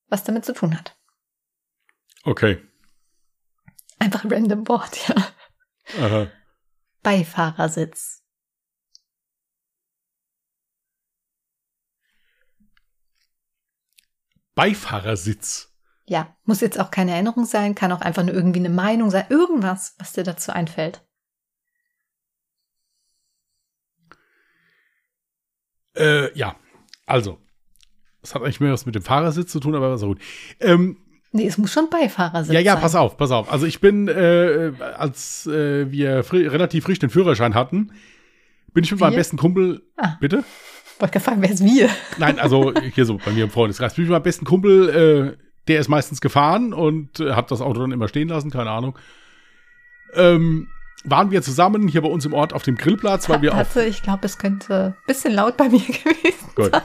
was 0.07 0.23
damit 0.23 0.45
zu 0.45 0.53
tun 0.53 0.75
hat. 0.75 0.97
Okay. 2.23 2.59
Einfach 3.99 4.25
random 4.25 4.67
Wort, 4.67 4.97
ja. 5.07 5.15
Aha. 5.99 6.31
Beifahrersitz. 7.03 8.23
Beifahrersitz. 14.55 15.72
Ja, 16.05 16.35
muss 16.43 16.59
jetzt 16.61 16.79
auch 16.79 16.91
keine 16.91 17.11
Erinnerung 17.11 17.45
sein, 17.45 17.75
kann 17.75 17.91
auch 17.91 18.01
einfach 18.01 18.23
nur 18.23 18.33
irgendwie 18.33 18.59
eine 18.59 18.69
Meinung 18.69 19.09
sein, 19.09 19.25
irgendwas, 19.29 19.95
was 19.99 20.13
dir 20.13 20.23
dazu 20.23 20.51
einfällt. 20.51 21.01
Äh, 25.95 26.35
ja, 26.37 26.55
also, 27.05 27.37
es 28.21 28.33
hat 28.33 28.41
eigentlich 28.41 28.59
mehr 28.59 28.73
was 28.73 28.85
mit 28.85 28.95
dem 28.95 29.03
Fahrersitz 29.03 29.51
zu 29.51 29.59
tun, 29.59 29.75
aber 29.75 29.89
war 29.91 29.97
so 29.97 30.07
gut. 30.07 30.19
Ähm, 30.59 30.97
Nee, 31.35 31.47
es 31.47 31.57
muss 31.57 31.73
schon 31.73 31.89
Beifahrersitz 31.89 32.53
Ja, 32.53 32.59
ja, 32.59 32.73
sein. 32.73 32.81
pass 32.83 32.93
auf, 32.93 33.17
pass 33.17 33.31
auf. 33.31 33.51
Also 33.51 33.65
ich 33.65 33.79
bin, 33.81 34.07
äh, 34.07 34.71
als 34.95 35.47
äh, 35.47 35.89
wir 35.91 36.23
fri 36.23 36.45
relativ 36.45 36.83
frisch 36.83 36.99
den 36.99 37.09
Führerschein 37.09 37.55
hatten, 37.55 37.91
bin 38.71 38.83
ich 38.83 38.91
mit 38.91 38.99
wir? 38.99 39.07
meinem 39.07 39.15
besten 39.15 39.37
Kumpel. 39.37 39.81
Ah. 39.97 40.15
Bitte? 40.19 40.43
Wollte 40.99 41.19
fragen, 41.19 41.41
wer 41.41 41.49
ist 41.49 41.63
wir? 41.65 41.89
Nein, 42.19 42.37
also 42.37 42.71
hier 42.93 43.05
so 43.05 43.17
bei 43.17 43.31
mir 43.31 43.45
im 43.45 43.49
Freundeskreis. 43.49 43.95
Bin 43.95 44.03
ich 44.03 44.09
mit 44.09 44.13
meinem 44.15 44.21
besten 44.21 44.45
Kumpel, 44.45 45.35
äh, 45.39 45.43
der 45.67 45.79
ist 45.79 45.89
meistens 45.89 46.21
gefahren 46.21 46.73
und 46.73 47.19
äh, 47.19 47.33
hat 47.33 47.51
das 47.51 47.61
Auto 47.61 47.81
dann 47.81 47.91
immer 47.91 48.07
stehen 48.07 48.27
lassen, 48.27 48.51
keine 48.51 48.69
Ahnung. 48.69 48.97
Ähm, 50.13 50.67
waren 51.05 51.31
wir 51.31 51.41
zusammen 51.41 51.87
hier 51.87 52.01
bei 52.01 52.07
uns 52.07 52.25
im 52.25 52.33
Ort 52.33 52.53
auf 52.53 52.63
dem 52.63 52.75
Grillplatz, 52.75 53.27
weil 53.29 53.41
wir 53.41 53.53
also, 53.53 53.81
ich 53.81 54.01
glaube, 54.03 54.25
es 54.25 54.37
könnte 54.37 54.95
ein 54.97 55.07
bisschen 55.07 55.33
laut 55.33 55.57
bei 55.57 55.69
mir 55.69 55.79
gewesen 55.85 56.49
Gut. 56.55 56.71
sein. 56.71 56.81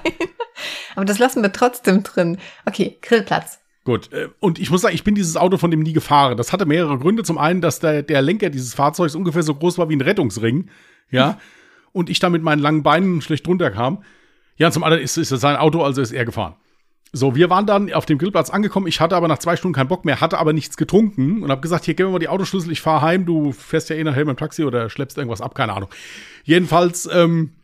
Aber 0.96 1.04
das 1.04 1.18
lassen 1.18 1.42
wir 1.42 1.52
trotzdem 1.52 2.02
drin. 2.02 2.38
Okay, 2.66 2.98
Grillplatz. 3.00 3.60
Gut, 3.84 4.12
äh, 4.12 4.28
und 4.40 4.58
ich 4.58 4.70
muss 4.70 4.82
sagen, 4.82 4.94
ich 4.94 5.04
bin 5.04 5.14
dieses 5.14 5.36
Auto 5.36 5.56
von 5.56 5.70
dem 5.70 5.80
nie 5.80 5.92
gefahren. 5.92 6.36
Das 6.36 6.52
hatte 6.52 6.66
mehrere 6.66 6.98
Gründe. 6.98 7.22
Zum 7.22 7.38
einen, 7.38 7.60
dass 7.60 7.80
der, 7.80 8.02
der 8.02 8.22
Lenker 8.22 8.50
dieses 8.50 8.74
Fahrzeugs 8.74 9.14
ungefähr 9.14 9.42
so 9.42 9.54
groß 9.54 9.78
war 9.78 9.88
wie 9.88 9.96
ein 9.96 10.00
Rettungsring. 10.00 10.68
Ja. 11.10 11.38
und 11.92 12.10
ich 12.10 12.18
da 12.18 12.28
mit 12.28 12.42
meinen 12.42 12.60
langen 12.60 12.82
Beinen 12.82 13.22
schlecht 13.22 13.46
runterkam. 13.46 14.02
Ja, 14.56 14.66
und 14.66 14.72
zum 14.72 14.82
anderen 14.82 15.02
ist, 15.02 15.16
ist 15.16 15.30
es 15.30 15.40
sein 15.40 15.56
Auto, 15.56 15.82
also 15.82 16.02
ist 16.02 16.12
er 16.12 16.24
gefahren. 16.24 16.56
So, 17.12 17.34
wir 17.34 17.48
waren 17.48 17.66
dann 17.66 17.92
auf 17.92 18.04
dem 18.04 18.18
Grillplatz 18.18 18.50
angekommen. 18.50 18.86
Ich 18.86 19.00
hatte 19.00 19.16
aber 19.16 19.28
nach 19.28 19.38
zwei 19.38 19.56
Stunden 19.56 19.74
keinen 19.74 19.88
Bock 19.88 20.04
mehr, 20.04 20.20
hatte 20.20 20.38
aber 20.38 20.52
nichts 20.52 20.76
getrunken 20.76 21.42
und 21.42 21.50
habe 21.50 21.62
gesagt, 21.62 21.86
hier, 21.86 21.94
gib 21.94 22.06
mir 22.06 22.12
mal 22.12 22.18
die 22.18 22.28
Autoschlüssel, 22.28 22.70
ich 22.70 22.82
fahre 22.82 23.02
heim. 23.02 23.24
Du 23.24 23.52
fährst 23.52 23.88
ja 23.88 23.96
eh 23.96 24.04
nachher 24.04 24.24
mit 24.26 24.36
dem 24.36 24.38
Taxi 24.38 24.64
oder 24.64 24.90
schleppst 24.90 25.16
irgendwas 25.16 25.40
ab, 25.40 25.54
keine 25.54 25.72
Ahnung. 25.72 25.88
Jedenfalls 26.44 27.08
ähm, 27.10 27.54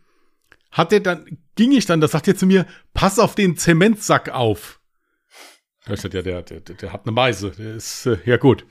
hat 0.71 0.91
der 0.91 0.99
dann, 0.99 1.37
ging 1.55 1.71
ich 1.71 1.85
dann, 1.85 2.01
das 2.01 2.11
sagt 2.11 2.27
er 2.27 2.35
zu 2.35 2.47
mir, 2.47 2.65
pass 2.93 3.19
auf 3.19 3.35
den 3.35 3.55
Zementsack 3.55 4.29
auf. 4.29 4.79
Ich 5.87 6.01
sagte, 6.01 6.17
ja, 6.17 6.23
der, 6.23 6.41
der, 6.41 6.59
der 6.59 6.93
hat 6.93 7.03
eine 7.05 7.11
Meise. 7.11 7.51
Der 7.51 7.75
ist, 7.75 8.07
äh, 8.07 8.17
ja 8.25 8.37
gut. 8.37 8.65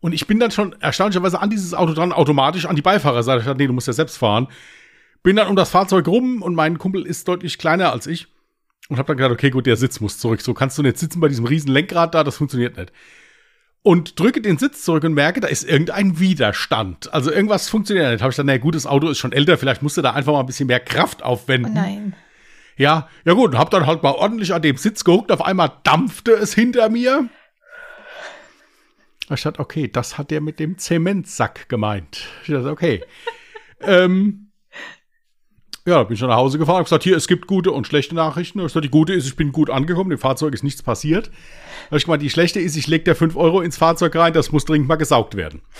Und 0.00 0.12
ich 0.12 0.26
bin 0.26 0.38
dann 0.38 0.50
schon 0.50 0.74
erstaunlicherweise 0.80 1.40
an 1.40 1.50
dieses 1.50 1.72
Auto 1.72 1.94
dran, 1.94 2.12
automatisch 2.12 2.66
an 2.66 2.76
die 2.76 2.82
Beifahrerseite. 2.82 3.40
Ich 3.40 3.46
dachte, 3.46 3.58
nee, 3.58 3.66
du 3.66 3.72
musst 3.72 3.86
ja 3.86 3.92
selbst 3.92 4.18
fahren. 4.18 4.48
Bin 5.22 5.36
dann 5.36 5.48
um 5.48 5.56
das 5.56 5.70
Fahrzeug 5.70 6.06
rum 6.08 6.42
und 6.42 6.54
mein 6.54 6.78
Kumpel 6.78 7.06
ist 7.06 7.28
deutlich 7.28 7.58
kleiner 7.58 7.92
als 7.92 8.06
ich. 8.06 8.28
Und 8.90 8.98
hab 8.98 9.06
dann 9.06 9.16
gedacht, 9.16 9.32
okay, 9.32 9.50
gut, 9.50 9.66
der 9.66 9.76
Sitz 9.76 10.00
muss 10.00 10.18
zurück. 10.18 10.40
So 10.40 10.52
kannst 10.52 10.76
du 10.76 10.82
nicht 10.82 10.98
sitzen 10.98 11.20
bei 11.20 11.28
diesem 11.28 11.46
riesen 11.46 11.70
Lenkrad 11.70 12.12
da, 12.12 12.24
das 12.24 12.36
funktioniert 12.36 12.76
nicht. 12.76 12.92
Und 13.82 14.18
drücke 14.18 14.42
den 14.42 14.58
Sitz 14.58 14.82
zurück 14.84 15.04
und 15.04 15.14
merke, 15.14 15.40
da 15.40 15.46
ist 15.46 15.62
irgendein 15.62 16.18
Widerstand. 16.18 17.14
Also 17.14 17.30
irgendwas 17.30 17.68
funktioniert 17.68 18.10
nicht. 18.10 18.20
Habe 18.20 18.30
ich 18.30 18.36
dann, 18.36 18.46
naja, 18.46 18.58
gut, 18.58 18.74
das 18.74 18.86
Auto 18.86 19.08
ist 19.08 19.18
schon 19.18 19.32
älter, 19.32 19.56
vielleicht 19.58 19.80
musst 19.80 19.96
du 19.96 20.02
da 20.02 20.10
einfach 20.10 20.32
mal 20.32 20.40
ein 20.40 20.46
bisschen 20.46 20.66
mehr 20.66 20.80
Kraft 20.80 21.22
aufwenden. 21.22 21.72
Oh 21.72 21.80
nein. 21.80 22.14
Ja, 22.76 23.08
ja 23.24 23.34
gut, 23.34 23.56
hab 23.56 23.70
dann 23.70 23.86
halt 23.86 24.02
mal 24.02 24.12
ordentlich 24.12 24.52
an 24.52 24.62
dem 24.62 24.76
Sitz 24.76 25.04
gehuckt, 25.04 25.30
auf 25.30 25.44
einmal 25.44 25.70
dampfte 25.84 26.32
es 26.32 26.52
hinter 26.52 26.88
mir. 26.88 27.28
Ich 29.32 29.42
dachte, 29.42 29.60
okay, 29.60 29.86
das 29.86 30.18
hat 30.18 30.32
der 30.32 30.40
mit 30.40 30.58
dem 30.58 30.78
Zementsack 30.78 31.68
gemeint. 31.68 32.26
Ich 32.42 32.48
dachte, 32.48 32.70
okay. 32.70 33.04
ähm, 33.82 34.49
ja, 35.86 36.02
bin 36.02 36.14
ich 36.14 36.20
nach 36.20 36.36
Hause 36.36 36.58
gefahren, 36.58 36.78
hab 36.78 36.84
gesagt, 36.84 37.04
hier, 37.04 37.16
es 37.16 37.26
gibt 37.26 37.46
gute 37.46 37.72
und 37.72 37.86
schlechte 37.86 38.14
Nachrichten. 38.14 38.58
Ich 38.60 38.66
gesagt, 38.66 38.84
die 38.84 38.90
gute 38.90 39.14
ist, 39.14 39.26
ich 39.26 39.36
bin 39.36 39.52
gut 39.52 39.70
angekommen, 39.70 40.10
dem 40.10 40.18
Fahrzeug 40.18 40.54
ist 40.54 40.62
nichts 40.62 40.82
passiert. 40.82 41.30
Hab 41.90 41.98
ich 41.98 42.04
gemeint, 42.04 42.22
die 42.22 42.30
schlechte 42.30 42.60
ist, 42.60 42.76
ich 42.76 42.86
leg 42.86 43.04
da 43.04 43.14
5 43.14 43.36
Euro 43.36 43.60
ins 43.60 43.76
Fahrzeug 43.76 44.14
rein, 44.16 44.32
das 44.32 44.52
muss 44.52 44.64
dringend 44.64 44.88
mal 44.88 44.96
gesaugt 44.96 45.36
werden. 45.36 45.62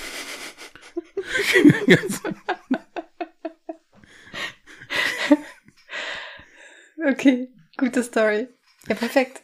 Okay, 7.08 7.48
gute 7.78 8.02
Story. 8.02 8.48
Ja, 8.86 8.94
perfekt. 8.94 9.42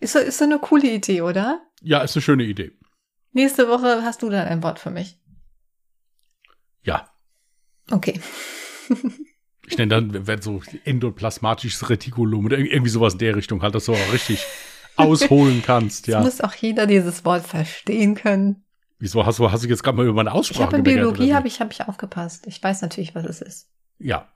Ist 0.00 0.12
so, 0.12 0.18
ist 0.18 0.38
so 0.38 0.44
eine 0.44 0.58
coole 0.58 0.88
Idee, 0.88 1.22
oder? 1.22 1.62
Ja, 1.80 2.02
ist 2.02 2.14
eine 2.14 2.22
schöne 2.22 2.44
Idee. 2.44 2.72
Nächste 3.32 3.68
Woche 3.68 4.02
hast 4.02 4.22
du 4.22 4.30
dann 4.30 4.46
ein 4.46 4.62
Wort 4.62 4.78
für 4.78 4.90
mich. 4.90 5.18
Ja. 6.82 7.10
Okay. 7.90 8.20
ich 9.66 9.78
nenne 9.78 9.88
dann 9.88 10.26
wenn 10.26 10.40
so 10.42 10.60
endoplasmatisches 10.84 11.88
Retikulum 11.90 12.46
oder 12.46 12.58
irgendwie 12.58 12.90
sowas 12.90 13.14
in 13.14 13.18
der 13.18 13.36
Richtung, 13.36 13.62
halt, 13.62 13.74
dass 13.74 13.86
du 13.86 13.92
auch 13.92 14.12
richtig 14.12 14.44
ausholen 14.96 15.62
kannst, 15.64 16.06
ja. 16.06 16.20
Muss 16.20 16.40
auch 16.40 16.54
jeder 16.54 16.86
dieses 16.86 17.24
Wort 17.24 17.46
verstehen 17.46 18.14
können. 18.14 18.64
Wieso 18.98 19.26
hast 19.26 19.38
du, 19.38 19.50
hast 19.50 19.64
du 19.64 19.68
jetzt 19.68 19.82
gerade 19.82 19.96
mal 19.96 20.04
über 20.04 20.14
meine 20.14 20.32
Aussprache 20.32 20.60
Ich 20.60 20.66
habe 20.66 20.76
in 20.78 20.82
Biologie 20.82 21.34
habe 21.34 21.46
ich, 21.48 21.60
hab 21.60 21.70
ich 21.70 21.86
aufgepasst. 21.86 22.46
Ich 22.46 22.62
weiß 22.62 22.80
natürlich, 22.80 23.14
was 23.14 23.24
es 23.24 23.42
ist. 23.42 23.68
Ja. 23.98 24.28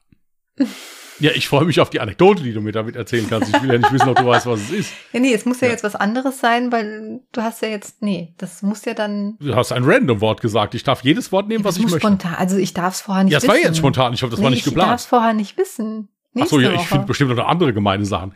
Ja, 1.20 1.33
ich 1.33 1.49
freue 1.49 1.66
mich 1.66 1.81
auf 1.81 1.90
die 1.90 2.01
Anekdote, 2.01 2.42
die 2.42 2.55
du 2.55 2.62
mir 2.62 2.73
damit 2.73 2.96
erzählen 2.96 3.27
kannst. 3.29 3.55
Ich 3.55 3.62
will 3.62 3.70
ja 3.70 3.79
nicht 3.79 3.92
wissen, 3.92 4.09
ob 4.09 4.16
du 4.16 4.25
weißt, 4.25 4.46
was 4.46 4.61
es 4.61 4.70
ist. 4.70 4.92
Ja, 5.12 5.20
nee, 5.20 5.35
es 5.35 5.44
muss 5.44 5.61
ja, 5.61 5.66
ja, 5.66 5.73
jetzt 5.73 5.85
was 5.85 5.94
anderes 5.94 6.40
sein, 6.40 6.73
weil 6.73 7.20
du 7.33 7.42
hast 7.42 7.61
ja 7.61 7.68
jetzt, 7.68 8.01
nee, 8.01 8.35
das 8.38 8.62
muss 8.62 8.87
ja 8.87 8.94
dann. 8.94 9.37
Du 9.38 9.55
hast 9.55 9.70
ein 9.70 9.85
Random-Wort 9.85 10.40
gesagt. 10.40 10.75
Ich 10.75 10.83
darf 10.83 11.03
jedes 11.03 11.31
Wort 11.31 11.46
nehmen, 11.49 11.61
ja, 11.62 11.68
was 11.68 11.77
ich 11.77 11.83
möchte. 11.83 12.01
Spontan. 12.01 12.35
Also 12.37 12.57
ich 12.57 12.73
darf 12.73 12.94
es 12.94 13.03
vorher 13.03 13.25
nicht 13.25 13.35
wissen. 13.35 13.46
Ja, 13.46 13.55
es 13.55 13.62
war 13.62 13.68
jetzt 13.68 13.77
spontan. 13.77 14.14
Ich 14.14 14.23
hoffe, 14.23 14.31
das 14.31 14.40
nee, 14.40 14.44
war 14.44 14.51
nicht 14.51 14.64
geplant. 14.64 14.87
Ich 14.87 14.90
darf 14.92 15.01
es 15.01 15.07
vorher 15.07 15.35
nicht 15.35 15.59
wissen. 15.59 16.09
Nächste 16.33 16.57
Ach 16.57 16.61
so, 16.61 16.66
ja, 16.66 16.73
ich 16.73 16.87
finde 16.87 17.07
bestimmt 17.07 17.37
noch 17.37 17.46
andere 17.46 17.75
gemeine 17.75 18.07
Sachen. 18.07 18.35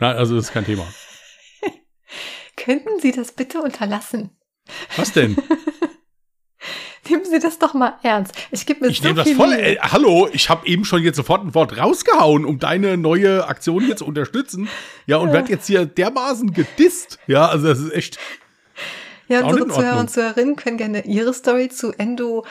Nein, 0.00 0.16
also 0.16 0.34
das 0.34 0.46
ist 0.46 0.52
kein 0.52 0.64
Thema. 0.64 0.84
Könnten 2.56 2.98
Sie 3.00 3.12
das 3.12 3.32
bitte 3.32 3.62
unterlassen? 3.62 4.30
Was 4.96 5.12
denn? 5.12 5.36
Nehmen 7.08 7.24
Sie 7.24 7.38
das 7.38 7.58
doch 7.58 7.74
mal 7.74 7.94
ernst. 8.02 8.32
Ich 8.50 8.66
gebe 8.66 8.80
mir 8.80 8.90
Ich 8.90 8.98
so 8.98 9.04
nehme 9.04 9.22
das 9.22 9.30
voll. 9.30 9.52
Äh, 9.52 9.76
hallo, 9.80 10.28
ich 10.32 10.48
habe 10.48 10.66
eben 10.66 10.84
schon 10.84 11.02
jetzt 11.02 11.16
sofort 11.16 11.44
ein 11.44 11.54
Wort 11.54 11.76
rausgehauen, 11.76 12.44
um 12.44 12.58
deine 12.58 12.96
neue 12.96 13.46
Aktion 13.46 13.84
hier 13.84 13.96
zu 13.96 14.06
unterstützen. 14.06 14.68
Ja, 15.06 15.18
und 15.18 15.28
ja. 15.28 15.34
werde 15.34 15.50
jetzt 15.50 15.66
hier 15.66 15.86
dermaßen 15.86 16.52
gedisst. 16.52 17.18
Ja, 17.26 17.48
also 17.48 17.66
das 17.68 17.78
ist 17.78 17.92
echt. 17.92 18.18
Ja, 19.28 19.44
unsere 19.44 19.68
Zuhörer 19.68 19.98
und 19.98 20.10
Zuhörerinnen 20.10 20.56
können 20.56 20.76
gerne 20.76 21.04
ihre 21.04 21.34
Story 21.34 21.68
zu 21.68 21.92
Endo. 21.92 22.44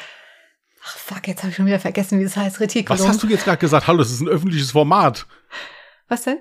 Ach 0.84 0.98
fuck, 0.98 1.28
jetzt 1.28 1.42
habe 1.42 1.50
ich 1.50 1.56
schon 1.56 1.66
wieder 1.66 1.80
vergessen, 1.80 2.20
wie 2.20 2.24
es 2.24 2.36
heißt. 2.36 2.60
Retikulum. 2.60 3.00
Was 3.00 3.08
hast 3.08 3.24
du 3.24 3.28
jetzt 3.28 3.46
gerade 3.46 3.58
gesagt? 3.58 3.88
Hallo, 3.88 4.00
das 4.00 4.12
ist 4.12 4.22
ein 4.22 4.28
öffentliches 4.28 4.72
Format. 4.72 5.26
Was 6.08 6.24
denn? 6.24 6.38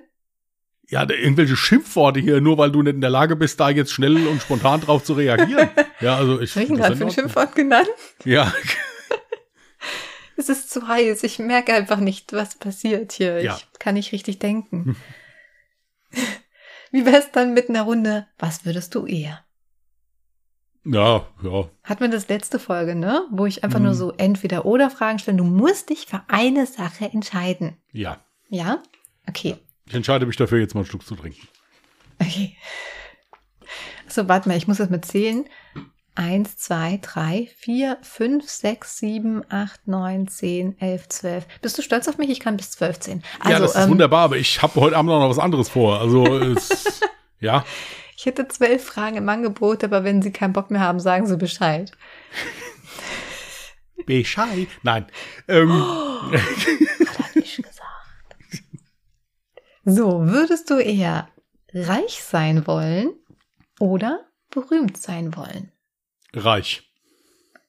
ja, 0.88 1.08
irgendwelche 1.08 1.56
Schimpfworte 1.56 2.20
hier, 2.20 2.40
nur 2.40 2.58
weil 2.58 2.70
du 2.70 2.82
nicht 2.82 2.94
in 2.94 3.00
der 3.00 3.10
Lage 3.10 3.36
bist, 3.36 3.58
da 3.58 3.70
jetzt 3.70 3.92
schnell 3.92 4.26
und 4.26 4.42
spontan 4.42 4.80
drauf 4.80 5.02
zu 5.02 5.14
reagieren. 5.14 5.68
Ja, 6.00 6.16
also 6.16 6.40
ich. 6.40 6.52
Habe 6.54 6.64
ich 6.64 6.70
ihn 6.70 6.76
gerade 6.76 6.96
für 6.96 7.04
ein 7.04 7.10
Schimpfwort 7.12 7.54
genannt? 7.54 7.88
Ja. 8.24 8.52
es 10.36 10.48
ist 10.48 10.70
zu 10.70 10.86
heiß. 10.88 11.22
Ich 11.22 11.38
merke 11.38 11.72
einfach 11.74 11.98
nicht, 11.98 12.32
was 12.32 12.56
passiert 12.56 13.12
hier. 13.12 13.42
Ja. 13.42 13.56
Ich 13.56 13.78
kann 13.78 13.94
nicht 13.94 14.12
richtig 14.12 14.38
denken. 14.38 14.96
Wie 16.90 17.04
wär's 17.06 17.30
dann 17.32 17.54
mit 17.54 17.68
einer 17.68 17.82
Runde? 17.82 18.26
Was 18.38 18.64
würdest 18.64 18.94
du 18.94 19.06
eher? 19.06 19.44
Ja, 20.84 21.26
ja. 21.42 21.70
Hatten 21.82 22.00
wir 22.02 22.08
das 22.10 22.28
letzte 22.28 22.58
Folge, 22.58 22.94
ne? 22.94 23.26
Wo 23.30 23.46
ich 23.46 23.64
einfach 23.64 23.78
Mhm. 23.78 23.86
nur 23.86 23.94
so 23.94 24.12
entweder 24.12 24.66
oder 24.66 24.90
Fragen 24.90 25.18
stelle. 25.18 25.38
Du 25.38 25.44
musst 25.44 25.88
dich 25.90 26.06
für 26.06 26.22
eine 26.28 26.66
Sache 26.66 27.06
entscheiden. 27.06 27.78
Ja. 27.92 28.22
Ja? 28.48 28.82
Okay. 29.26 29.56
Ich 29.86 29.94
entscheide 29.94 30.26
mich 30.26 30.36
dafür, 30.36 30.58
jetzt 30.60 30.74
mal 30.74 30.80
einen 30.82 30.86
Schluck 30.88 31.06
zu 31.06 31.16
trinken. 31.16 31.48
Okay. 32.20 32.56
So, 34.14 34.28
warte 34.28 34.48
mal, 34.48 34.56
ich 34.56 34.68
muss 34.68 34.76
das 34.76 34.90
mal 34.90 35.00
zählen. 35.00 35.44
Eins, 36.14 36.56
zwei, 36.56 37.00
drei, 37.02 37.50
vier, 37.56 37.98
fünf, 38.02 38.48
sechs, 38.48 38.96
sieben, 38.98 39.42
acht, 39.48 39.88
neun, 39.88 40.28
zehn, 40.28 40.80
elf, 40.80 41.08
zwölf. 41.08 41.48
Bist 41.60 41.76
du 41.76 41.82
stolz 41.82 42.06
auf 42.06 42.16
mich? 42.16 42.30
Ich 42.30 42.38
kann 42.38 42.56
bis 42.56 42.70
zwölf 42.70 43.00
zählen. 43.00 43.24
Also, 43.40 43.50
ja, 43.50 43.58
das 43.58 43.74
ist 43.74 43.82
ähm, 43.82 43.90
wunderbar, 43.90 44.26
aber 44.26 44.36
ich 44.36 44.62
habe 44.62 44.80
heute 44.80 44.96
Abend 44.96 45.10
noch 45.10 45.28
was 45.28 45.40
anderes 45.40 45.68
vor. 45.68 45.98
Also, 45.98 46.24
es, 46.38 47.00
ja. 47.40 47.64
ich 48.16 48.24
hätte 48.24 48.46
zwölf 48.46 48.84
Fragen 48.84 49.16
im 49.16 49.28
Angebot, 49.28 49.82
aber 49.82 50.04
wenn 50.04 50.22
Sie 50.22 50.30
keinen 50.30 50.52
Bock 50.52 50.70
mehr 50.70 50.80
haben, 50.80 51.00
sagen 51.00 51.26
Sie 51.26 51.36
Bescheid. 51.36 51.90
Bescheid. 54.06 54.68
Nein. 54.84 55.06
Ähm, 55.48 55.72
Hat 55.72 57.34
nicht 57.34 57.56
gesagt. 57.56 57.80
So, 59.86 60.26
würdest 60.28 60.70
du 60.70 60.78
eher 60.78 61.28
reich 61.74 62.22
sein 62.22 62.66
wollen 62.66 63.12
oder 63.80 64.24
berühmt 64.50 64.96
sein 64.96 65.36
wollen? 65.36 65.70
reich. 66.36 66.82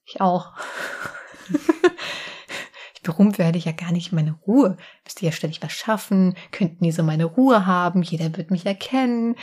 Ich 0.05 0.21
auch. 0.21 0.53
ich 2.95 3.01
berühmt 3.01 3.37
werde 3.37 3.57
ich 3.57 3.65
ja 3.65 3.71
gar 3.71 3.91
nicht 3.91 4.11
meine 4.11 4.33
Ruhe. 4.47 4.77
Müsste 5.03 5.25
ja 5.25 5.31
ständig 5.31 5.61
was 5.61 5.71
schaffen, 5.73 6.35
könnten 6.51 6.83
nie 6.83 6.91
so 6.91 7.03
meine 7.03 7.25
Ruhe 7.25 7.65
haben, 7.65 8.01
jeder 8.01 8.35
wird 8.37 8.51
mich 8.51 8.65
erkennen. 8.65 9.35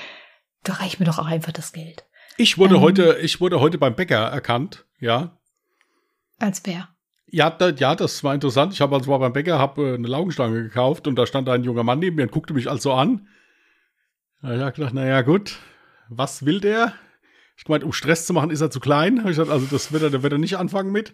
Da 0.65 0.75
reicht 0.75 1.01
mir 1.01 1.07
doch 1.07 1.19
auch 1.19 1.27
einfach 1.27 1.53
das 1.53 1.73
Geld. 1.73 2.05
Ich 2.37 2.59
wurde 2.59 2.77
Ähm. 2.77 2.81
heute, 2.81 3.19
ich 3.21 3.41
wurde 3.41 3.61
heute 3.61 3.79
beim 3.79 3.95
Bäcker 3.95 4.19
erkannt, 4.19 4.87
ja. 4.99 5.39
Als 6.39 6.63
wer? 6.65 6.89
Ja, 7.27 7.51
da, 7.51 7.71
ja, 7.71 7.95
das 7.95 8.23
war 8.25 8.35
interessant. 8.35 8.73
Ich 8.73 8.81
habe 8.81 8.95
also 8.95 9.11
mal 9.11 9.19
beim 9.19 9.33
Bäcker 9.33 9.59
hab, 9.59 9.79
äh, 9.79 9.95
eine 9.95 10.09
Laugenstange 10.09 10.63
gekauft 10.63 11.07
und 11.07 11.17
da 11.17 11.27
stand 11.27 11.49
ein 11.49 11.65
junger 11.65 11.83
Mann 11.83 11.99
neben 11.99 12.17
mir 12.17 12.25
und 12.25 12.33
guckte 12.33 12.55
mich 12.55 12.69
also 12.69 12.93
an. 12.93 13.29
Da 14.43 14.49
hab 14.59 14.71
ich 14.71 14.75
gedacht, 14.75 14.95
naja, 14.95 15.23
gut, 15.23 15.59
was 16.19 16.45
will 16.45 16.61
der? 16.61 16.95
Ich 17.57 17.69
meinte, 17.69 17.87
um 17.87 17.93
Stress 17.93 18.27
zu 18.27 18.33
machen, 18.33 18.51
ist 18.51 18.61
er 18.61 18.71
zu 18.71 18.81
klein. 18.81 19.19
Ich 19.19 19.25
gesagt, 19.25 19.51
also 19.51 19.67
das 19.71 19.93
wird 19.93 20.03
er, 20.03 20.11
da 20.11 20.23
wird 20.23 20.33
er 20.33 20.39
nicht 20.39 20.57
anfangen 20.59 20.91
mit. 20.93 21.13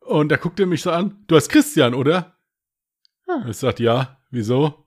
Und 0.00 0.28
da 0.30 0.36
guckte 0.36 0.64
er 0.64 0.66
mich 0.66 0.82
so 0.82 0.90
an. 0.90 1.24
Du 1.26 1.36
heißt 1.36 1.48
Christian, 1.50 1.94
oder? 1.94 2.36
Ah. 3.26 3.44
Ich 3.48 3.56
sagte, 3.56 3.82
ja, 3.82 4.18
wieso? 4.30 4.86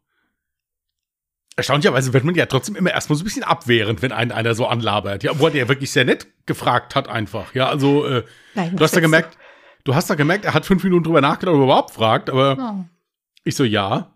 Erstaunlicherweise 1.57 2.11
wird 2.13 2.25
man 2.25 2.35
ja 2.35 2.45
trotzdem 2.47 2.75
immer 2.75 2.91
erstmal 2.91 3.15
so 3.17 3.23
ein 3.23 3.25
bisschen 3.25 3.43
abwehrend, 3.43 4.01
wenn 4.01 4.11
einen 4.11 4.31
einer 4.33 4.55
so 4.55 4.67
anlabert. 4.67 5.23
Ja, 5.23 5.31
obwohl 5.31 5.51
der 5.51 5.69
wirklich 5.69 5.89
sehr 5.91 6.03
nett 6.03 6.27
gefragt 6.45 6.95
hat 6.95 7.07
einfach. 7.07 7.55
Ja, 7.55 7.69
also, 7.69 8.05
äh, 8.05 8.23
Nein, 8.55 8.75
Du 8.75 8.83
hast 8.83 8.95
da 8.95 8.99
gemerkt, 8.99 9.37
du 9.85 9.95
hast 9.95 10.09
da 10.09 10.15
gemerkt, 10.15 10.43
er 10.43 10.53
hat 10.53 10.65
fünf 10.65 10.83
Minuten 10.83 11.05
drüber 11.05 11.21
nachgedacht, 11.21 11.55
ob 11.55 11.61
er 11.61 11.63
überhaupt 11.63 11.91
fragt, 11.91 12.29
aber 12.29 12.57
Oh. 12.59 12.85
ich 13.45 13.55
so, 13.55 13.63
ja. 13.63 14.14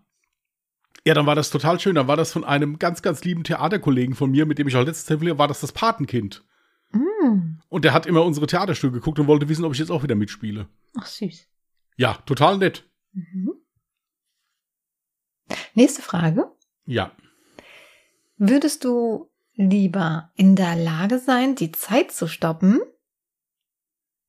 Ja, 1.06 1.14
dann 1.14 1.26
war 1.26 1.34
das 1.34 1.50
total 1.50 1.80
schön. 1.80 1.94
Dann 1.94 2.08
war 2.08 2.16
das 2.16 2.32
von 2.32 2.44
einem 2.44 2.78
ganz, 2.78 3.02
ganz 3.02 3.24
lieben 3.24 3.44
Theaterkollegen 3.44 4.14
von 4.14 4.30
mir, 4.30 4.46
mit 4.46 4.58
dem 4.58 4.68
ich 4.68 4.76
auch 4.76 4.84
letztes 4.84 5.06
telefoniert 5.06 5.38
war 5.38 5.48
das 5.48 5.60
das 5.60 5.72
Patenkind. 5.72 6.44
Mm. 6.92 7.58
Und 7.68 7.84
der 7.84 7.92
hat 7.92 8.06
immer 8.06 8.24
unsere 8.24 8.46
Theaterstücke 8.46 8.94
geguckt 8.94 9.18
und 9.18 9.26
wollte 9.26 9.48
wissen, 9.48 9.64
ob 9.64 9.72
ich 9.72 9.78
jetzt 9.78 9.90
auch 9.90 10.02
wieder 10.02 10.14
mitspiele. 10.14 10.68
Ach, 10.98 11.06
süß. 11.06 11.46
Ja, 11.96 12.14
total 12.26 12.58
nett. 12.58 12.88
Mhm. 13.12 13.52
Nächste 15.74 16.02
Frage. 16.02 16.50
Ja. 16.86 17.12
Würdest 18.36 18.84
du 18.84 19.30
lieber 19.54 20.30
in 20.34 20.56
der 20.56 20.76
Lage 20.76 21.18
sein, 21.18 21.54
die 21.54 21.72
Zeit 21.72 22.12
zu 22.12 22.26
stoppen? 22.26 22.80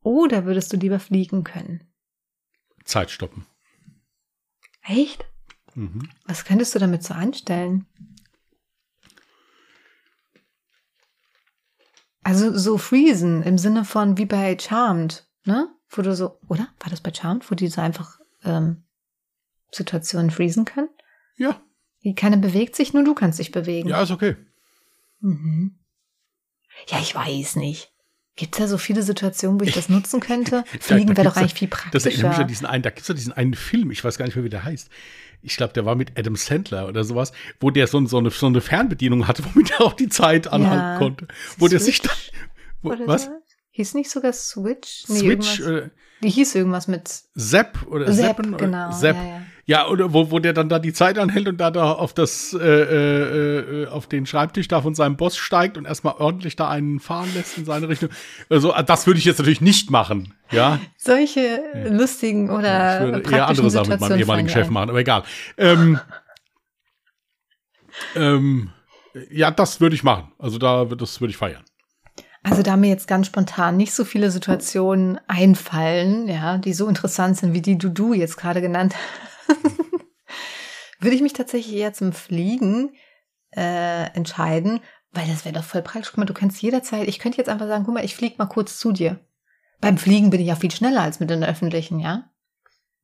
Oder 0.04 0.46
würdest 0.46 0.74
du 0.74 0.78
lieber 0.78 1.00
fliegen 1.00 1.44
können? 1.44 1.84
Zeit 2.84 3.12
stoppen. 3.12 3.46
Echt? 4.82 5.31
Mhm. 5.76 6.10
Was 6.26 6.46
könntest 6.46 6.74
du 6.76 6.80
damit 6.80 7.04
so 7.04 7.14
anstellen? 7.14 7.86
Also 12.24 12.56
so 12.58 12.78
freezen 12.78 13.42
im 13.44 13.58
Sinne 13.58 13.84
von 13.84 14.18
wie 14.18 14.26
bei 14.26 14.58
Charmed, 14.60 15.26
ne? 15.46 15.68
Wo 15.90 16.02
du 16.02 16.16
so, 16.16 16.40
oder? 16.48 16.68
War 16.80 16.90
das 16.90 17.02
bei 17.02 17.14
Charmed, 17.14 17.50
wo 17.50 17.56
die 17.56 17.68
so 17.68 17.82
einfach 17.82 18.20
ähm, 18.44 18.84
Situationen 19.72 20.30
freezen 20.32 20.66
können? 20.66 20.90
Ja, 21.36 21.60
Die 22.04 22.14
keiner 22.16 22.38
bewegt 22.38 22.76
sich, 22.76 22.94
nur 22.94 23.04
du 23.04 23.14
kannst 23.16 23.40
dich 23.40 23.52
bewegen. 23.52 23.90
ja, 23.90 24.02
ist 24.04 24.12
okay. 24.12 24.36
Mhm. 25.20 25.80
Ja, 26.88 27.00
ich 27.00 27.14
weiß 27.16 27.56
nicht. 27.58 27.92
Gibt 28.38 28.56
es 28.56 28.60
da 28.62 28.68
so 28.68 28.78
viele 28.78 29.04
Situationen, 29.04 29.60
wo 29.60 29.64
ich 29.66 29.74
das 29.74 29.90
nutzen 29.90 30.20
könnte? 30.22 30.64
Fliegen 30.80 31.10
wäre 31.18 31.28
doch 31.28 31.36
eigentlich 31.36 31.54
viel 31.56 31.68
Das 31.92 32.06
erinnert 32.06 32.06
mich 32.06 32.14
praktischer. 32.24 32.42
an 32.44 32.48
diesen 32.48 32.66
einen, 32.68 32.84
da 32.84 32.90
gibt 32.92 33.02
es 33.02 33.08
ja 33.08 33.14
diesen 33.14 33.34
einen 33.34 33.56
Film, 33.56 33.92
ich 33.92 34.04
weiß 34.04 34.18
gar 34.18 34.26
nicht 34.26 34.36
mehr, 34.36 34.46
wie 34.46 34.50
der 34.50 34.64
heißt. 34.64 34.90
Ich 35.44 35.58
glaube, 35.58 35.74
der 35.74 35.86
war 35.86 35.96
mit 35.96 36.18
Adam 36.18 36.36
Sandler 36.36 36.88
oder 36.88 37.04
sowas, 37.04 37.32
wo 37.60 37.70
der 37.72 37.88
so, 37.88 38.06
so, 38.06 38.18
eine, 38.20 38.30
so 38.30 38.46
eine 38.46 38.62
Fernbedienung 38.62 39.28
hatte, 39.28 39.44
womit 39.54 39.72
er 39.72 39.82
auch 39.82 39.94
die 39.94 40.10
Zeit 40.10 40.48
anhalten 40.48 40.78
Ja. 40.94 40.98
konnte. 40.98 41.28
Wo 41.58 41.68
der 41.68 41.80
sich 41.80 42.02
dann. 42.02 42.12
Switch 42.16 42.32
Wo, 42.82 43.08
was? 43.08 43.26
so? 43.26 43.32
Hieß 43.72 43.94
nicht 43.94 44.10
sogar 44.10 44.34
Switch? 44.34 45.04
Switch, 45.06 45.60
irgendwas- 45.60 45.86
äh, 45.86 45.90
Die 46.24 46.30
hieß 46.30 46.56
irgendwas 46.56 46.88
mit 46.88 47.08
Zapp 47.38 47.88
oder 47.88 48.12
Zappen 48.12 48.54
oder- 48.54 48.66
genau. 48.66 48.92
Zapp. 48.92 49.16
Ja, 49.16 49.24
ja. 49.26 49.42
Ja, 49.66 49.88
oder 49.88 50.12
wo, 50.14 50.32
wo 50.32 50.40
der 50.40 50.54
dann 50.54 50.70
da 50.70 50.80
die 50.80 50.92
Zeit 50.94 51.18
anhält 51.20 51.48
und 51.48 51.58
da, 51.58 51.72
da 51.72 51.92
auf 51.92 52.14
das, 52.14 52.54
äh, 52.54 52.58
äh, 52.66 53.84
äh, 53.84 53.88
auf 53.88 54.08
den 54.08 54.26
Schreibtisch 54.26 54.68
da 54.68 54.82
von 54.82 54.96
seinem 54.96 55.18
Boss 55.18 55.38
steigt 55.38 55.78
und 55.78 55.86
erstmal 55.86 56.16
ordentlich 56.16 56.56
da 56.56 56.68
einen 56.70 57.00
fahren 57.00 57.30
lässt 57.36 57.58
in 57.58 57.66
seine 57.66 57.88
Richtung. 57.88 58.10
Also, 58.50 58.74
äh, 58.74 58.84
das 58.84 59.06
würde 59.08 59.20
ich 59.20 59.26
jetzt 59.26 59.38
natürlich 59.38 59.62
nicht 59.62 59.92
machen, 59.92 60.34
ja. 60.52 60.80
Solche 60.98 61.62
lustigen 61.90 62.50
oder 62.50 62.94
ich 62.96 63.00
würde 63.02 63.32
eher 63.36 63.48
andere 63.48 63.70
Sachen 63.70 63.90
mit 63.90 64.00
meinem 64.00 64.20
ehemaligen 64.20 64.50
Chef 64.50 64.70
machen, 64.70 64.90
aber 64.90 65.00
egal. 65.00 65.24
Ähm, 65.58 66.00
ähm, 68.16 68.72
ja, 69.30 69.52
das 69.52 69.82
würde 69.82 69.96
ich 69.96 70.04
machen. 70.04 70.32
Also 70.40 70.58
da, 70.58 70.90
wird- 70.90 71.02
das 71.02 71.20
würde 71.22 71.32
ich 71.32 71.38
feiern. 71.38 71.64
Also 72.44 72.64
da 72.64 72.76
mir 72.76 72.90
jetzt 72.90 73.08
ganz 73.08 73.28
spontan 73.28 73.78
nicht 73.78 73.94
so 73.94 74.04
viele 74.04 74.32
Situationen 74.32 75.20
einfallen, 75.28 76.28
ja, 76.28 76.58
die 76.58 76.74
so 76.74 76.88
interessant 76.88 77.38
sind 77.38 77.54
wie 77.54 77.62
die 77.62 77.78
du 77.78 77.90
du 77.90 78.14
jetzt 78.16 78.36
gerade 78.38 78.62
genannt 78.62 78.96
hast, 78.96 79.31
würde 81.00 81.16
ich 81.16 81.22
mich 81.22 81.34
tatsächlich 81.34 81.76
eher 81.76 81.94
zum 81.94 82.14
Fliegen 82.14 82.94
äh, 83.56 84.14
entscheiden, 84.14 84.80
weil 85.12 85.28
das 85.28 85.46
wäre 85.46 85.56
doch 85.56 85.64
voll 85.64 85.82
praktisch. 85.82 86.12
Guck 86.12 86.20
mal, 86.20 86.26
du 86.26 86.34
kannst 86.34 86.62
jederzeit, 86.62 87.08
ich 87.08 87.20
könnte 87.20 87.38
jetzt 87.38 87.50
einfach 87.50 87.68
sagen, 87.68 87.84
guck 87.86 87.94
mal, 87.94 88.06
ich 88.06 88.16
fliege 88.16 88.36
mal 88.38 88.46
kurz 88.46 88.78
zu 88.80 88.92
dir. 88.92 89.20
Beim 89.80 89.98
Fliegen 89.98 90.30
bin 90.30 90.40
ich 90.40 90.48
ja 90.48 90.56
viel 90.56 90.72
schneller 90.72 91.02
als 91.02 91.20
mit 91.20 91.30
den 91.30 91.44
öffentlichen, 91.44 92.00
ja? 92.00 92.30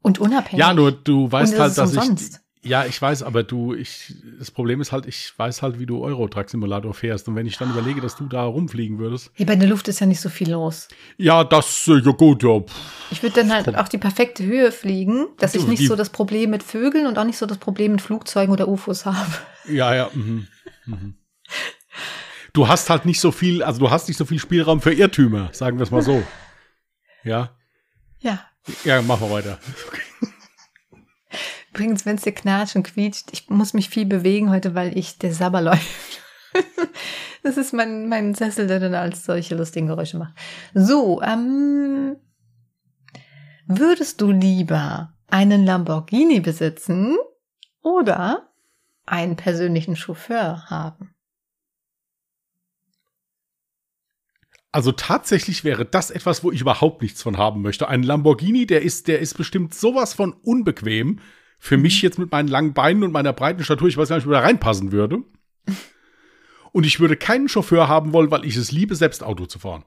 Und 0.03 0.19
unabhängig. 0.19 0.59
Ja, 0.59 0.73
nur 0.73 0.91
du 0.91 1.31
weißt 1.31 1.59
halt, 1.59 1.77
dass 1.77 1.95
umsonst. 1.95 2.35
ich. 2.35 2.46
Ja, 2.67 2.85
ich 2.85 3.01
weiß, 3.01 3.23
aber 3.23 3.43
du, 3.43 3.73
ich, 3.73 4.13
das 4.37 4.51
Problem 4.51 4.81
ist 4.81 4.91
halt, 4.91 5.05
ich 5.05 5.31
weiß 5.37 5.61
halt, 5.61 5.79
wie 5.79 5.85
du 5.85 6.03
Euro-Truck-Simulator 6.03 6.93
fährst. 6.93 7.27
Und 7.29 7.35
wenn 7.35 7.45
ich 7.45 7.57
dann 7.57 7.69
überlege, 7.69 8.01
dass 8.01 8.17
du 8.17 8.25
da 8.25 8.43
rumfliegen 8.43 8.99
würdest. 8.99 9.31
Hier 9.35 9.45
bei 9.45 9.55
der 9.55 9.69
Luft 9.69 9.87
ist 9.87 10.01
ja 10.01 10.05
nicht 10.05 10.19
so 10.19 10.29
viel 10.29 10.51
los. 10.51 10.89
Ja, 11.17 11.45
das, 11.45 11.87
äh, 11.87 11.99
ja 11.99 12.11
gut, 12.11 12.43
ja. 12.43 12.61
Ich 13.09 13.23
würde 13.23 13.35
dann 13.35 13.53
halt 13.53 13.73
auch 13.77 13.87
die 13.87 13.97
perfekte 13.97 14.43
Höhe 14.43 14.71
fliegen, 14.73 15.27
dass 15.37 15.55
ich 15.55 15.65
nicht 15.65 15.87
so 15.87 15.95
das 15.95 16.09
Problem 16.09 16.49
mit 16.49 16.61
Vögeln 16.61 17.07
und 17.07 17.17
auch 17.17 17.23
nicht 17.23 17.37
so 17.37 17.45
das 17.45 17.57
Problem 17.57 17.93
mit 17.93 18.01
Flugzeugen 18.01 18.51
oder 18.51 18.67
UFOs 18.67 19.05
habe. 19.05 19.31
Ja, 19.69 19.95
ja. 19.95 20.09
Mhm. 20.13 20.47
Mhm. 20.85 21.15
Du 22.53 22.67
hast 22.67 22.89
halt 22.89 23.05
nicht 23.05 23.21
so 23.21 23.31
viel, 23.31 23.63
also 23.63 23.79
du 23.79 23.91
hast 23.91 24.07
nicht 24.07 24.17
so 24.17 24.25
viel 24.25 24.39
Spielraum 24.39 24.81
für 24.81 24.91
Irrtümer, 24.91 25.49
sagen 25.53 25.77
wir 25.77 25.83
es 25.83 25.91
mal 25.91 26.01
so. 26.01 26.23
Ja. 27.23 27.55
Ja. 28.19 28.45
Ja, 28.83 29.01
machen 29.01 29.29
wir 29.29 29.31
weiter. 29.31 29.59
Übrigens, 31.77 32.07
wenn 32.07 32.15
es 32.15 32.23
dir 32.23 32.31
knatscht 32.31 32.75
und 32.75 32.81
quietscht, 32.81 33.27
ich 33.31 33.51
muss 33.51 33.75
mich 33.75 33.89
viel 33.89 34.07
bewegen 34.07 34.49
heute, 34.49 34.73
weil 34.73 34.97
ich 34.97 35.19
der 35.19 35.31
Sabber 35.31 35.61
läuft. 35.61 36.23
das 37.43 37.55
ist 37.55 37.71
mein, 37.71 38.09
mein 38.09 38.33
Sessel, 38.33 38.65
der 38.65 38.79
dann 38.79 38.95
als 38.95 39.23
solche 39.25 39.53
lustigen 39.53 39.85
Geräusche 39.85 40.17
macht. 40.17 40.33
So, 40.73 41.21
ähm, 41.21 42.15
würdest 43.67 44.21
du 44.21 44.31
lieber 44.31 45.13
einen 45.27 45.65
Lamborghini 45.65 46.39
besitzen 46.39 47.15
oder 47.83 48.49
einen 49.05 49.35
persönlichen 49.35 49.95
Chauffeur 49.95 50.71
haben? 50.71 51.13
Also 54.71 54.91
tatsächlich 54.93 55.63
wäre 55.63 55.85
das 55.85 56.09
etwas, 56.09 56.43
wo 56.43 56.51
ich 56.51 56.61
überhaupt 56.61 57.03
nichts 57.03 57.21
von 57.21 57.37
haben 57.37 57.61
möchte. 57.61 57.87
Ein 57.87 58.01
Lamborghini, 58.01 58.65
der 58.65 58.81
ist, 58.81 59.07
der 59.07 59.19
ist 59.19 59.35
bestimmt 59.37 59.75
sowas 59.75 60.15
von 60.15 60.33
unbequem. 60.33 61.19
Für 61.59 61.77
mich 61.77 62.01
jetzt 62.01 62.19
mit 62.19 62.31
meinen 62.31 62.47
langen 62.47 62.73
Beinen 62.73 63.03
und 63.03 63.11
meiner 63.11 63.33
breiten 63.33 63.63
Statur, 63.63 63.87
ich 63.87 63.97
weiß 63.97 64.09
gar 64.09 64.17
nicht, 64.17 64.27
wo 64.27 64.31
da 64.31 64.39
reinpassen 64.39 64.91
würde. 64.91 65.23
Und 66.73 66.85
ich 66.85 66.99
würde 66.99 67.17
keinen 67.17 67.49
Chauffeur 67.49 67.87
haben 67.87 68.13
wollen, 68.13 68.29
weil 68.29 68.45
ich 68.45 68.55
es 68.55 68.71
liebe, 68.71 68.95
selbst 68.95 69.23
Auto 69.23 69.47
zu 69.47 69.57
fahren. 69.57 69.83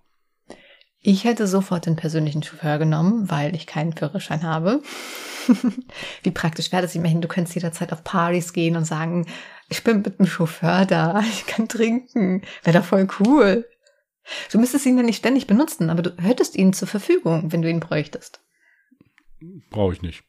Ich 1.02 1.24
hätte 1.24 1.46
sofort 1.46 1.86
den 1.86 1.96
persönlichen 1.96 2.42
Chauffeur 2.42 2.78
genommen, 2.78 3.30
weil 3.30 3.54
ich 3.54 3.66
keinen 3.66 3.96
Führerschein 3.96 4.42
habe. 4.42 4.82
Wie 6.22 6.30
praktisch 6.30 6.72
wäre 6.72 6.82
das 6.82 6.94
immerhin? 6.94 7.22
Du 7.22 7.28
könntest 7.28 7.54
jederzeit 7.54 7.92
auf 7.92 8.04
Partys 8.04 8.52
gehen 8.52 8.76
und 8.76 8.84
sagen, 8.84 9.26
ich 9.70 9.82
bin 9.82 10.02
mit 10.02 10.18
dem 10.18 10.26
Chauffeur 10.26 10.84
da, 10.84 11.20
ich 11.30 11.46
kann 11.46 11.68
trinken. 11.68 12.42
Wäre 12.64 12.78
doch 12.78 12.84
voll 12.84 13.08
cool. 13.20 13.66
Du 14.52 14.58
müsstest 14.58 14.84
ihn 14.84 14.98
ja 14.98 15.02
nicht 15.02 15.18
ständig 15.18 15.46
benutzen, 15.46 15.88
aber 15.88 16.02
du 16.02 16.16
hättest 16.22 16.56
ihn 16.56 16.72
zur 16.72 16.88
Verfügung, 16.88 17.50
wenn 17.50 17.62
du 17.62 17.70
ihn 17.70 17.80
bräuchtest. 17.80 18.40
Brauche 19.70 19.94
ich 19.94 20.02
nicht. 20.02 20.22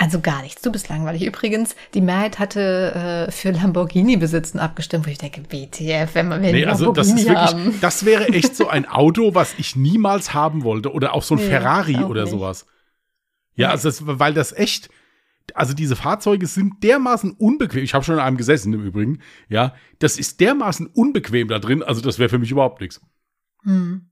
Also 0.00 0.20
gar 0.20 0.42
nichts. 0.42 0.62
Du 0.62 0.70
bist 0.70 0.88
langweilig. 0.88 1.24
Übrigens, 1.26 1.74
die 1.92 2.00
Mehrheit 2.00 2.38
hatte 2.38 3.26
äh, 3.28 3.32
für 3.32 3.50
Lamborghini-Besitzen 3.50 4.60
abgestimmt, 4.60 5.06
wo 5.06 5.10
ich 5.10 5.18
denke, 5.18 5.42
WTF, 5.50 6.14
wenn 6.14 6.28
wir 6.28 6.38
Nee, 6.38 6.64
also 6.66 6.92
das 6.92 7.08
ist 7.08 7.16
wirklich, 7.26 7.36
haben. 7.36 7.74
das 7.80 8.04
wäre 8.04 8.28
echt 8.28 8.54
so 8.54 8.68
ein 8.68 8.86
Auto, 8.86 9.34
was 9.34 9.54
ich 9.58 9.74
niemals 9.74 10.34
haben 10.34 10.62
wollte. 10.62 10.92
Oder 10.92 11.14
auch 11.14 11.24
so 11.24 11.34
ein 11.34 11.40
Nee, 11.40 11.48
Ferrari 11.48 11.96
oder 12.04 12.22
nicht. 12.22 12.30
sowas. 12.30 12.66
Ja, 13.56 13.70
also 13.70 13.88
das, 13.88 14.02
weil 14.06 14.34
das 14.34 14.52
echt, 14.52 14.88
also 15.54 15.74
diese 15.74 15.96
Fahrzeuge 15.96 16.46
sind 16.46 16.84
dermaßen 16.84 17.32
unbequem. 17.32 17.82
Ich 17.82 17.92
habe 17.94 18.04
schon 18.04 18.14
in 18.14 18.20
einem 18.20 18.36
gesessen 18.36 18.72
im 18.72 18.84
Übrigen. 18.84 19.18
Ja, 19.48 19.74
das 19.98 20.16
ist 20.16 20.38
dermaßen 20.40 20.86
unbequem 20.86 21.48
da 21.48 21.58
drin. 21.58 21.82
Also 21.82 22.00
das 22.02 22.20
wäre 22.20 22.28
für 22.28 22.38
mich 22.38 22.52
überhaupt 22.52 22.80
nichts. 22.80 23.00
Hm. 23.64 24.07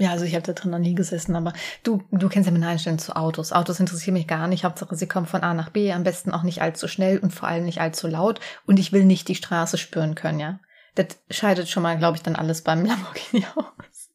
Ja, 0.00 0.12
also 0.12 0.24
ich 0.24 0.34
habe 0.34 0.42
da 0.46 0.54
drin 0.54 0.70
noch 0.70 0.78
nie 0.78 0.94
gesessen, 0.94 1.36
aber 1.36 1.52
du, 1.82 2.02
du 2.10 2.28
kennst 2.30 2.46
ja 2.46 2.52
meine 2.52 2.66
Einstellung 2.66 2.98
zu 2.98 3.14
Autos. 3.14 3.52
Autos 3.52 3.78
interessieren 3.80 4.14
mich 4.14 4.26
gar 4.26 4.48
nicht. 4.48 4.64
Hauptsache, 4.64 4.96
sie 4.96 5.06
kommen 5.06 5.26
von 5.26 5.42
A 5.42 5.52
nach 5.52 5.68
B, 5.68 5.92
am 5.92 6.04
besten 6.04 6.32
auch 6.32 6.42
nicht 6.42 6.62
allzu 6.62 6.88
schnell 6.88 7.18
und 7.18 7.34
vor 7.34 7.48
allem 7.48 7.64
nicht 7.66 7.82
allzu 7.82 8.08
laut. 8.08 8.40
Und 8.66 8.78
ich 8.78 8.92
will 8.92 9.04
nicht 9.04 9.28
die 9.28 9.34
Straße 9.34 9.76
spüren 9.76 10.14
können, 10.14 10.40
ja. 10.40 10.58
Das 10.94 11.06
scheidet 11.30 11.68
schon 11.68 11.82
mal, 11.82 11.98
glaube 11.98 12.16
ich, 12.16 12.22
dann 12.22 12.34
alles 12.34 12.62
beim 12.62 12.84
Lamborghini 12.86 13.44
aus. 13.54 14.08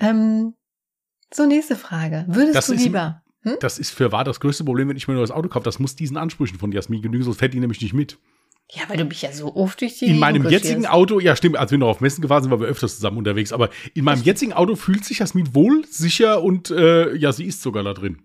Ähm, 0.00 0.54
so, 1.32 1.46
nächste 1.46 1.76
Frage. 1.76 2.24
Würdest 2.28 2.54
Das 2.56 2.66
du 2.66 2.74
ist- 2.74 2.82
lieber? 2.82 3.22
Hm? 3.44 3.56
Das 3.60 3.78
ist 3.78 3.90
für 3.90 4.12
wahr 4.12 4.22
das 4.24 4.38
größte 4.38 4.64
Problem, 4.64 4.88
wenn 4.88 4.96
ich 4.96 5.08
mir 5.08 5.14
nur 5.14 5.22
das 5.22 5.32
Auto 5.32 5.48
kaufe. 5.48 5.64
Das 5.64 5.78
muss 5.80 5.96
diesen 5.96 6.16
Ansprüchen 6.16 6.58
von 6.58 6.70
Jasmin 6.70 7.02
genügen, 7.02 7.24
sonst 7.24 7.38
fährt 7.38 7.54
die 7.54 7.58
nämlich 7.60 7.80
nicht 7.80 7.92
mit. 7.94 8.18
Ja, 8.70 8.82
weil 8.88 8.96
du 8.96 9.04
mich 9.04 9.20
ja 9.20 9.32
so 9.32 9.54
oft 9.54 9.80
durch 9.82 9.98
die 9.98 10.06
In 10.06 10.18
meinem 10.18 10.48
jetzigen 10.48 10.86
Auto, 10.86 11.20
ja 11.20 11.36
stimmt, 11.36 11.56
als 11.58 11.70
wir 11.70 11.78
noch 11.78 11.88
auf 11.88 12.00
Messen 12.00 12.22
gefahren 12.22 12.42
sind, 12.42 12.50
waren 12.50 12.60
wir 12.60 12.68
öfters 12.68 12.94
zusammen 12.96 13.18
unterwegs, 13.18 13.52
aber 13.52 13.68
in 13.94 14.04
meinem 14.04 14.22
jetzigen 14.22 14.54
Auto 14.54 14.76
fühlt 14.76 15.04
sich 15.04 15.18
Jasmin 15.18 15.54
wohl, 15.54 15.84
sicher 15.90 16.42
und 16.42 16.70
äh, 16.70 17.14
ja, 17.14 17.32
sie 17.32 17.44
ist 17.44 17.60
sogar 17.60 17.82
da 17.82 17.92
drin. 17.92 18.22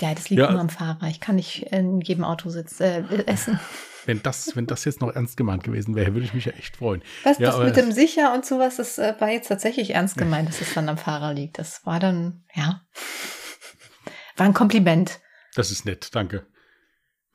Ja, 0.00 0.14
das 0.14 0.28
liegt 0.28 0.40
Ja. 0.40 0.50
nur 0.50 0.60
am 0.60 0.68
Fahrer. 0.68 1.08
Ich 1.08 1.20
kann 1.20 1.36
nicht 1.36 1.72
in 1.72 2.00
jedem 2.02 2.24
Auto 2.24 2.50
sitzen, 2.50 2.82
äh, 2.82 3.24
essen. 3.26 3.58
Wenn 4.06 4.22
das, 4.22 4.56
wenn 4.56 4.66
das 4.66 4.86
jetzt 4.86 5.02
noch 5.02 5.14
ernst 5.14 5.36
gemeint 5.36 5.64
gewesen 5.64 5.94
wäre, 5.94 6.14
würde 6.14 6.24
ich 6.24 6.32
mich 6.32 6.46
ja 6.46 6.52
echt 6.52 6.78
freuen. 6.78 7.02
Was, 7.24 7.38
Ja, 7.38 7.50
das 7.50 7.62
mit 7.62 7.76
dem 7.76 7.92
Sicher 7.92 8.32
und 8.32 8.46
sowas, 8.46 8.76
das 8.76 8.96
äh, 8.96 9.12
war 9.18 9.28
jetzt 9.28 9.48
tatsächlich 9.48 9.90
ernst 9.90 10.16
gemeint, 10.16 10.48
dass 10.48 10.62
es 10.62 10.72
dann 10.72 10.88
am 10.88 10.96
Fahrer 10.96 11.34
liegt. 11.34 11.58
Das 11.58 11.84
war 11.84 12.00
dann, 12.00 12.42
ja, 12.54 12.80
war 14.38 14.46
ein 14.46 14.54
Kompliment. 14.54 15.20
Das 15.54 15.70
ist 15.70 15.84
nett, 15.84 16.08
danke. 16.14 16.46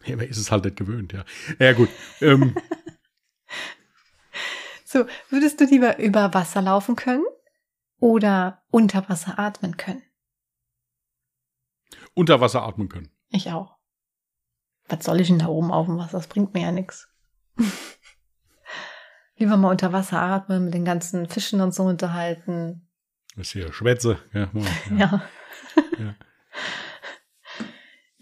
Ja, 0.07 0.15
man 0.17 0.27
ist 0.27 0.37
es 0.37 0.51
halt 0.51 0.65
nicht 0.65 0.75
gewöhnt, 0.75 1.13
ja. 1.13 1.23
Ja, 1.59 1.73
gut. 1.73 1.89
Ähm, 2.21 2.55
So, 4.85 5.05
würdest 5.29 5.59
du 5.59 5.65
lieber 5.65 5.97
über 5.97 6.33
Wasser 6.35 6.61
laufen 6.61 6.95
können 6.95 7.23
oder 7.99 8.61
unter 8.69 9.07
Wasser 9.09 9.39
atmen 9.39 9.77
können? 9.77 10.03
unter 12.15 12.41
Wasser 12.41 12.61
atmen 12.63 12.89
können. 12.89 13.09
Ich 13.29 13.49
auch. 13.51 13.75
Was 14.87 15.03
soll 15.05 15.19
ich 15.19 15.29
denn 15.29 15.39
da 15.39 15.47
oben 15.47 15.71
auf 15.71 15.87
dem 15.87 15.97
Wasser? 15.97 16.17
Das 16.17 16.27
bringt 16.27 16.53
mir 16.53 16.61
ja 16.61 16.71
nichts. 16.71 17.07
Lieber 19.37 19.57
mal 19.57 19.71
unter 19.71 19.91
Wasser 19.93 20.21
atmen, 20.21 20.65
mit 20.65 20.73
den 20.75 20.85
ganzen 20.85 21.27
Fischen 21.27 21.59
und 21.61 21.73
so 21.73 21.83
unterhalten. 21.85 22.87
Das 23.35 23.47
ist 23.47 23.53
hier 23.53 23.73
Schwätze. 23.73 24.19
Ja, 24.31 24.51
ja. 24.53 24.95
Ja. 24.97 25.21
Ja. 25.97 26.15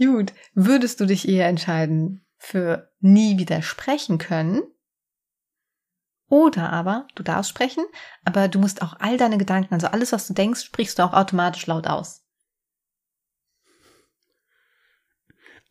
Gut. 0.04 0.34
Würdest 0.56 1.00
du 1.00 1.06
dich 1.06 1.28
eher 1.28 1.48
entscheiden 1.48 2.26
für 2.38 2.92
nie 3.00 3.38
widersprechen 3.38 4.18
können? 4.18 4.64
Oder 6.28 6.72
aber, 6.72 7.08
du 7.16 7.24
darfst 7.24 7.50
sprechen, 7.50 7.84
aber 8.24 8.48
du 8.48 8.58
musst 8.58 8.82
auch 8.82 8.96
all 9.00 9.18
deine 9.18 9.38
Gedanken, 9.38 9.74
also 9.74 9.88
alles, 9.88 10.14
was 10.14 10.28
du 10.28 10.34
denkst, 10.34 10.64
sprichst 10.64 10.98
du 10.98 11.04
auch 11.04 11.14
automatisch 11.14 11.68
laut 11.68 11.88
aus. 11.88 12.24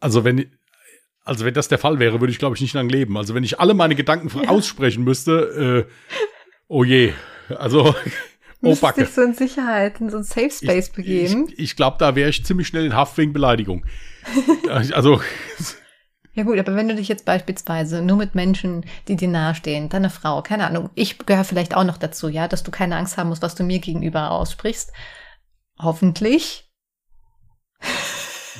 Also 0.01 0.23
wenn, 0.25 0.55
also 1.25 1.45
wenn 1.45 1.55
das 1.55 1.69
der 1.69 1.79
Fall 1.79 1.99
wäre, 1.99 2.21
würde 2.21 2.31
ich 2.31 2.39
glaube 2.39 2.57
ich 2.57 2.63
nicht 2.63 2.75
lang 2.75 2.89
leben. 2.89 3.17
Also 3.17 3.35
wenn 3.35 3.43
ich 3.43 3.59
alle 3.59 3.75
meine 3.75 3.95
Gedanken 3.95 4.31
Ja. 4.43 4.51
aussprechen 4.51 5.03
müsste, 5.03 5.87
äh, 5.89 5.93
oh 6.69 6.85
je. 6.85 7.15
Also, 7.49 7.95
oh 8.63 8.77
Backe. 8.77 9.05
dich 9.05 9.15
so 9.15 9.23
in 9.23 9.35
Sicherheit, 9.35 10.01
in 10.01 10.11
so 10.11 10.19
ein 10.19 10.25
Safe 10.25 10.51
Space 10.51 10.89
ich, 10.89 10.93
begeben. 10.93 11.49
Ich, 11.49 11.59
ich 11.59 11.77
glaube, 11.77 11.97
da 11.99 12.15
wäre 12.15 12.29
ich 12.31 12.45
ziemlich 12.45 12.69
schnell 12.69 12.85
in 12.85 12.95
Haft 12.95 13.17
wegen 13.19 13.33
Beleidigung. 13.33 13.85
Also, 14.71 15.21
Ja 16.35 16.45
gut, 16.45 16.59
aber 16.59 16.77
wenn 16.77 16.89
du 16.89 16.95
dich 16.95 17.09
jetzt 17.09 17.25
beispielsweise 17.25 18.03
nur 18.03 18.17
mit 18.17 18.35
Menschen, 18.35 18.85
die 19.09 19.17
dir 19.17 19.29
nahestehen, 19.29 19.89
deine 19.89 20.11
Frau, 20.11 20.43
keine 20.43 20.67
Ahnung, 20.67 20.91
ich 20.95 21.19
gehöre 21.19 21.45
vielleicht 21.45 21.75
auch 21.75 21.85
noch 21.85 21.99
dazu, 21.99 22.29
ja, 22.29 22.47
dass 22.47 22.63
du 22.63 22.71
keine 22.71 22.97
Angst 22.97 23.17
haben 23.17 23.29
musst, 23.29 23.43
was 23.43 23.57
du 23.57 23.65
mir 23.65 23.81
gegenüber 23.81 24.31
aussprichst. 24.31 24.93
Hoffentlich. 25.79 26.71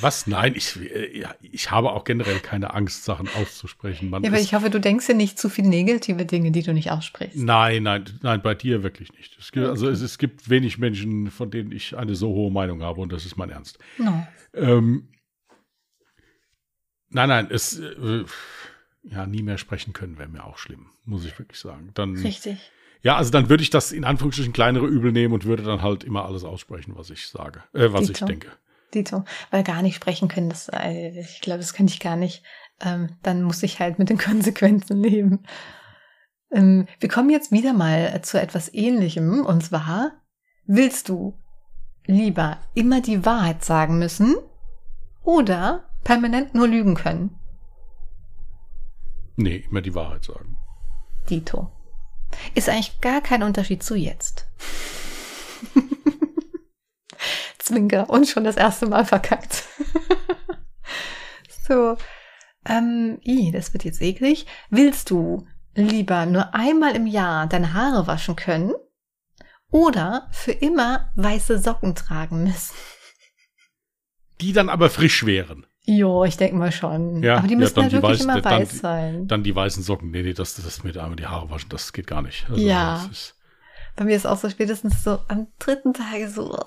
was? 0.01 0.27
Nein, 0.27 0.53
ich, 0.55 0.75
äh, 0.79 1.17
ja, 1.21 1.33
ich 1.39 1.71
habe 1.71 1.93
auch 1.93 2.03
generell 2.03 2.39
keine 2.39 2.73
Angst, 2.73 3.05
Sachen 3.05 3.29
auszusprechen. 3.39 4.09
Man 4.09 4.23
Ja, 4.23 4.31
aber 4.31 4.39
ich 4.39 4.53
hoffe, 4.53 4.69
du 4.69 4.79
denkst 4.79 5.07
ja 5.07 5.13
nicht 5.13 5.39
zu 5.39 5.47
viele 5.47 5.69
negative 5.69 6.25
Dinge, 6.25 6.51
die 6.51 6.63
du 6.63 6.73
nicht 6.73 6.91
aussprichst. 6.91 7.37
Nein, 7.37 7.83
nein, 7.83 8.03
nein, 8.21 8.41
bei 8.41 8.53
dir 8.53 8.83
wirklich 8.83 9.13
nicht. 9.13 9.37
Es 9.39 9.51
gibt, 9.51 9.65
Also 9.65 9.87
es, 9.87 10.01
es 10.01 10.17
gibt 10.17 10.49
wenig 10.49 10.77
Menschen, 10.77 11.31
von 11.31 11.49
denen 11.49 11.71
ich 11.71 11.95
eine 11.95 12.15
so 12.15 12.29
hohe 12.29 12.51
Meinung 12.51 12.81
habe 12.83 12.99
und 12.99 13.13
das 13.13 13.25
ist 13.25 13.37
mein 13.37 13.49
Ernst. 13.49 13.79
No. 13.97 14.27
Ähm, 14.53 15.07
nein, 17.11 17.29
nein, 17.29 17.47
es 17.49 17.79
äh, 17.79 18.25
ja 19.03 19.25
nie 19.25 19.43
mehr 19.43 19.57
sprechen 19.57 19.93
können 19.93 20.17
wäre 20.17 20.29
mir 20.29 20.43
auch 20.45 20.57
schlimm, 20.57 20.87
muss 21.05 21.25
ich 21.25 21.37
wirklich 21.37 21.59
sagen. 21.59 21.91
Dann 21.93 22.15
Richtig. 22.17 22.71
ja, 23.01 23.15
also 23.17 23.31
dann 23.31 23.49
würde 23.49 23.63
ich 23.63 23.69
das 23.69 23.91
in 23.91 24.03
Anführungsstrichen 24.03 24.53
kleinere 24.53 24.87
Übel 24.87 25.11
nehmen 25.11 25.33
und 25.33 25.45
würde 25.45 25.63
dann 25.63 25.81
halt 25.81 26.03
immer 26.03 26.25
alles 26.25 26.43
aussprechen, 26.43 26.93
was 26.95 27.09
ich 27.09 27.27
sage, 27.27 27.63
äh, 27.73 27.91
was 27.91 28.03
ich 28.03 28.13
Dito. 28.13 28.25
denke. 28.25 28.47
Dito. 28.93 29.23
Weil 29.49 29.63
gar 29.63 29.81
nicht 29.81 29.95
sprechen 29.95 30.27
können, 30.27 30.49
das, 30.49 30.69
äh, 30.69 31.19
ich 31.19 31.41
glaube, 31.41 31.59
das 31.59 31.73
könnte 31.73 31.93
ich 31.93 31.99
gar 31.99 32.15
nicht. 32.15 32.43
Ähm, 32.81 33.15
dann 33.23 33.43
muss 33.43 33.63
ich 33.63 33.79
halt 33.79 33.99
mit 33.99 34.09
den 34.09 34.17
Konsequenzen 34.17 35.01
leben. 35.01 35.43
Ähm, 36.51 36.87
wir 36.99 37.09
kommen 37.09 37.29
jetzt 37.29 37.51
wieder 37.51 37.73
mal 37.73 38.21
zu 38.21 38.39
etwas 38.39 38.73
Ähnlichem. 38.73 39.45
Und 39.45 39.63
zwar, 39.63 40.11
willst 40.65 41.09
du 41.09 41.37
lieber 42.05 42.57
immer 42.73 43.01
die 43.01 43.25
Wahrheit 43.25 43.63
sagen 43.63 43.97
müssen 43.99 44.35
oder 45.23 45.90
permanent 46.03 46.53
nur 46.55 46.67
lügen 46.67 46.95
können? 46.95 47.37
Nee, 49.35 49.65
immer 49.69 49.81
die 49.81 49.95
Wahrheit 49.95 50.25
sagen. 50.25 50.57
Dito. 51.29 51.71
Ist 52.55 52.69
eigentlich 52.69 53.01
gar 53.01 53.21
kein 53.21 53.43
Unterschied 53.43 53.83
zu 53.83 53.95
jetzt. 53.95 54.47
Zwinker 57.59 58.09
und 58.09 58.27
schon 58.27 58.43
das 58.43 58.57
erste 58.57 58.87
Mal 58.87 59.05
verkackt. 59.05 59.63
so, 61.67 61.97
ähm, 62.65 63.19
i, 63.23 63.51
das 63.51 63.73
wird 63.73 63.83
jetzt 63.83 64.01
eklig. 64.01 64.45
Willst 64.69 65.09
du 65.09 65.47
lieber 65.75 66.25
nur 66.25 66.53
einmal 66.53 66.95
im 66.95 67.07
Jahr 67.07 67.47
deine 67.47 67.73
Haare 67.73 68.07
waschen 68.07 68.35
können 68.35 68.73
oder 69.69 70.27
für 70.31 70.51
immer 70.51 71.11
weiße 71.15 71.59
Socken 71.59 71.95
tragen 71.95 72.43
müssen? 72.43 72.75
Die 74.41 74.53
dann 74.53 74.69
aber 74.69 74.89
frisch 74.89 75.25
wären. 75.25 75.65
Jo, 75.83 76.23
ich 76.25 76.37
denke 76.37 76.55
mal 76.57 76.71
schon. 76.71 77.23
Ja, 77.23 77.37
Aber 77.37 77.47
die 77.47 77.53
ja, 77.53 77.59
müssen 77.59 77.75
dann 77.75 77.83
halt 77.85 77.93
wirklich 77.93 78.19
weiß- 78.19 78.23
immer 78.23 78.41
dann 78.41 78.61
weiß 78.61 78.79
sein. 78.79 79.27
Dann 79.27 79.43
die 79.43 79.55
weißen 79.55 79.81
Socken. 79.83 80.11
Nee, 80.11 80.21
nee, 80.21 80.33
das, 80.33 80.53
das 80.55 80.83
mit 80.83 80.97
einmal 80.97 81.15
die 81.15 81.25
Haare 81.25 81.49
waschen, 81.49 81.69
das 81.69 81.91
geht 81.91 82.07
gar 82.07 82.21
nicht. 82.21 82.45
Also, 82.49 82.61
Ja. 82.61 83.09
Bei 83.97 84.05
mir 84.05 84.15
ist 84.15 84.25
auch 84.25 84.37
so 84.37 84.49
spätestens 84.49 85.03
so 85.03 85.19
am 85.27 85.47
dritten 85.59 85.93
Tag 85.93 86.29
so. 86.33 86.57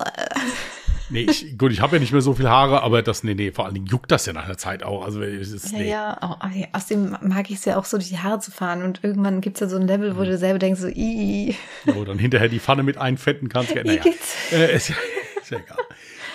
nee, 1.09 1.21
ich, 1.27 1.57
gut, 1.57 1.71
ich 1.71 1.81
habe 1.81 1.95
ja 1.95 1.99
nicht 1.99 2.11
mehr 2.11 2.21
so 2.21 2.33
viel 2.35 2.47
Haare, 2.47 2.83
aber 2.83 3.01
das, 3.01 3.23
nee, 3.23 3.33
nee, 3.33 3.51
vor 3.51 3.65
allen 3.65 3.73
Dingen 3.73 3.87
juckt 3.87 4.11
das 4.11 4.27
ja 4.27 4.33
nach 4.33 4.45
einer 4.45 4.57
Zeit 4.57 4.83
auch. 4.83 5.03
Also, 5.03 5.21
es 5.23 5.51
ist, 5.51 5.71
Ja, 5.71 5.77
nee. 5.79 5.89
ja, 5.89 6.17
au- 6.21 6.45
au- 6.45 6.49
ja, 6.53 6.67
außerdem 6.73 7.17
mag 7.21 7.49
ich 7.49 7.55
es 7.57 7.65
ja 7.65 7.77
auch 7.77 7.85
so, 7.85 7.97
durch 7.97 8.09
die 8.09 8.19
Haare 8.19 8.39
zu 8.41 8.51
fahren 8.51 8.83
und 8.83 9.03
irgendwann 9.03 9.41
gibt 9.41 9.55
es 9.55 9.61
ja 9.61 9.67
so 9.67 9.77
ein 9.77 9.87
Level, 9.87 10.17
wo 10.17 10.21
Mhm. 10.21 10.25
du 10.25 10.37
selber 10.37 10.59
denkst, 10.59 10.81
so, 10.81 10.87
i, 10.87 11.55
Wo 11.85 12.03
dann 12.03 12.19
hinterher 12.19 12.47
die 12.49 12.59
Pfanne 12.59 12.83
mit 12.83 12.97
einfetten 12.97 13.49
kannst. 13.49 13.73
Ja, 13.73 13.83
naja, 13.85 14.03
äh, 14.51 14.75
ist, 14.75 14.89
ja, 14.89 14.95
ist 15.41 15.49
ja 15.51 15.57
egal. 15.59 15.77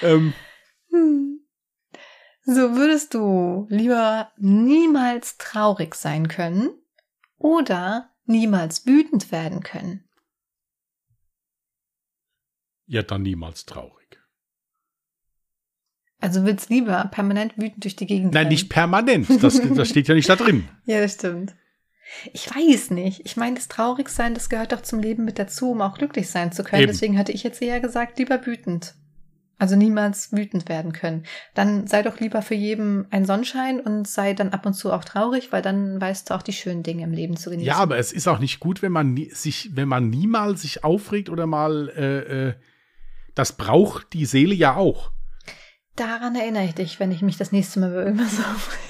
Ähm, 0.02 0.32
Hm. 0.90 1.39
So 2.52 2.74
würdest 2.74 3.14
du 3.14 3.66
lieber 3.70 4.32
niemals 4.36 5.38
traurig 5.38 5.94
sein 5.94 6.26
können 6.28 6.70
oder 7.38 8.10
niemals 8.26 8.86
wütend 8.86 9.30
werden 9.30 9.62
können? 9.62 10.04
ja, 12.90 13.02
dann 13.02 13.22
niemals 13.22 13.66
traurig. 13.66 14.18
Also 16.18 16.44
willst 16.44 16.68
lieber 16.70 17.08
permanent 17.12 17.56
wütend 17.56 17.84
durch 17.84 17.94
die 17.94 18.06
Gegend 18.06 18.34
Nein, 18.34 18.42
rennen? 18.42 18.50
nicht 18.50 18.68
permanent. 18.68 19.28
Das, 19.42 19.60
das 19.74 19.88
steht 19.88 20.08
ja 20.08 20.14
nicht 20.14 20.28
da 20.28 20.36
drin. 20.36 20.68
Ja, 20.86 21.00
das 21.00 21.14
stimmt. 21.14 21.54
Ich 22.32 22.50
weiß 22.50 22.90
nicht. 22.90 23.24
Ich 23.24 23.36
meine, 23.36 23.54
das 23.54 23.68
Traurigsein, 23.68 24.34
das 24.34 24.48
gehört 24.48 24.72
doch 24.72 24.82
zum 24.82 24.98
Leben 24.98 25.24
mit 25.24 25.38
dazu, 25.38 25.70
um 25.70 25.80
auch 25.80 25.96
glücklich 25.96 26.28
sein 26.28 26.50
zu 26.50 26.64
können. 26.64 26.82
Eben. 26.82 26.92
Deswegen 26.92 27.16
hatte 27.16 27.30
ich 27.30 27.44
jetzt 27.44 27.62
eher 27.62 27.78
gesagt, 27.78 28.18
lieber 28.18 28.44
wütend. 28.44 28.94
Also 29.60 29.76
niemals 29.76 30.32
wütend 30.32 30.70
werden 30.70 30.92
können. 30.92 31.24
Dann 31.52 31.86
sei 31.86 32.00
doch 32.02 32.18
lieber 32.18 32.40
für 32.40 32.54
jeden 32.54 33.06
ein 33.12 33.26
Sonnenschein 33.26 33.78
und 33.78 34.08
sei 34.08 34.32
dann 34.32 34.48
ab 34.54 34.64
und 34.64 34.72
zu 34.72 34.90
auch 34.90 35.04
traurig, 35.04 35.52
weil 35.52 35.60
dann 35.60 36.00
weißt 36.00 36.30
du 36.30 36.34
auch 36.34 36.40
die 36.40 36.54
schönen 36.54 36.82
Dinge 36.82 37.04
im 37.04 37.12
Leben 37.12 37.36
zu 37.36 37.50
genießen. 37.50 37.66
Ja, 37.66 37.76
aber 37.76 37.98
es 37.98 38.10
ist 38.10 38.26
auch 38.26 38.38
nicht 38.38 38.58
gut, 38.58 38.80
wenn 38.80 38.90
man 38.90 39.12
nie, 39.12 39.28
sich, 39.28 39.68
wenn 39.74 39.86
man 39.86 40.08
niemals 40.08 40.62
sich 40.62 40.82
aufregt 40.82 41.28
oder 41.28 41.46
mal, 41.46 41.90
äh, 41.90 42.48
äh, 42.48 42.54
das 43.34 43.52
braucht 43.52 44.14
die 44.14 44.24
Seele 44.24 44.54
ja 44.54 44.76
auch. 44.76 45.10
Daran 45.94 46.36
erinnere 46.36 46.64
ich 46.64 46.74
dich, 46.74 46.98
wenn 46.98 47.12
ich 47.12 47.20
mich 47.20 47.36
das 47.36 47.52
nächste 47.52 47.80
Mal 47.80 47.90
über 47.90 48.06
irgendwas 48.06 48.38
aufrege. 48.38 48.80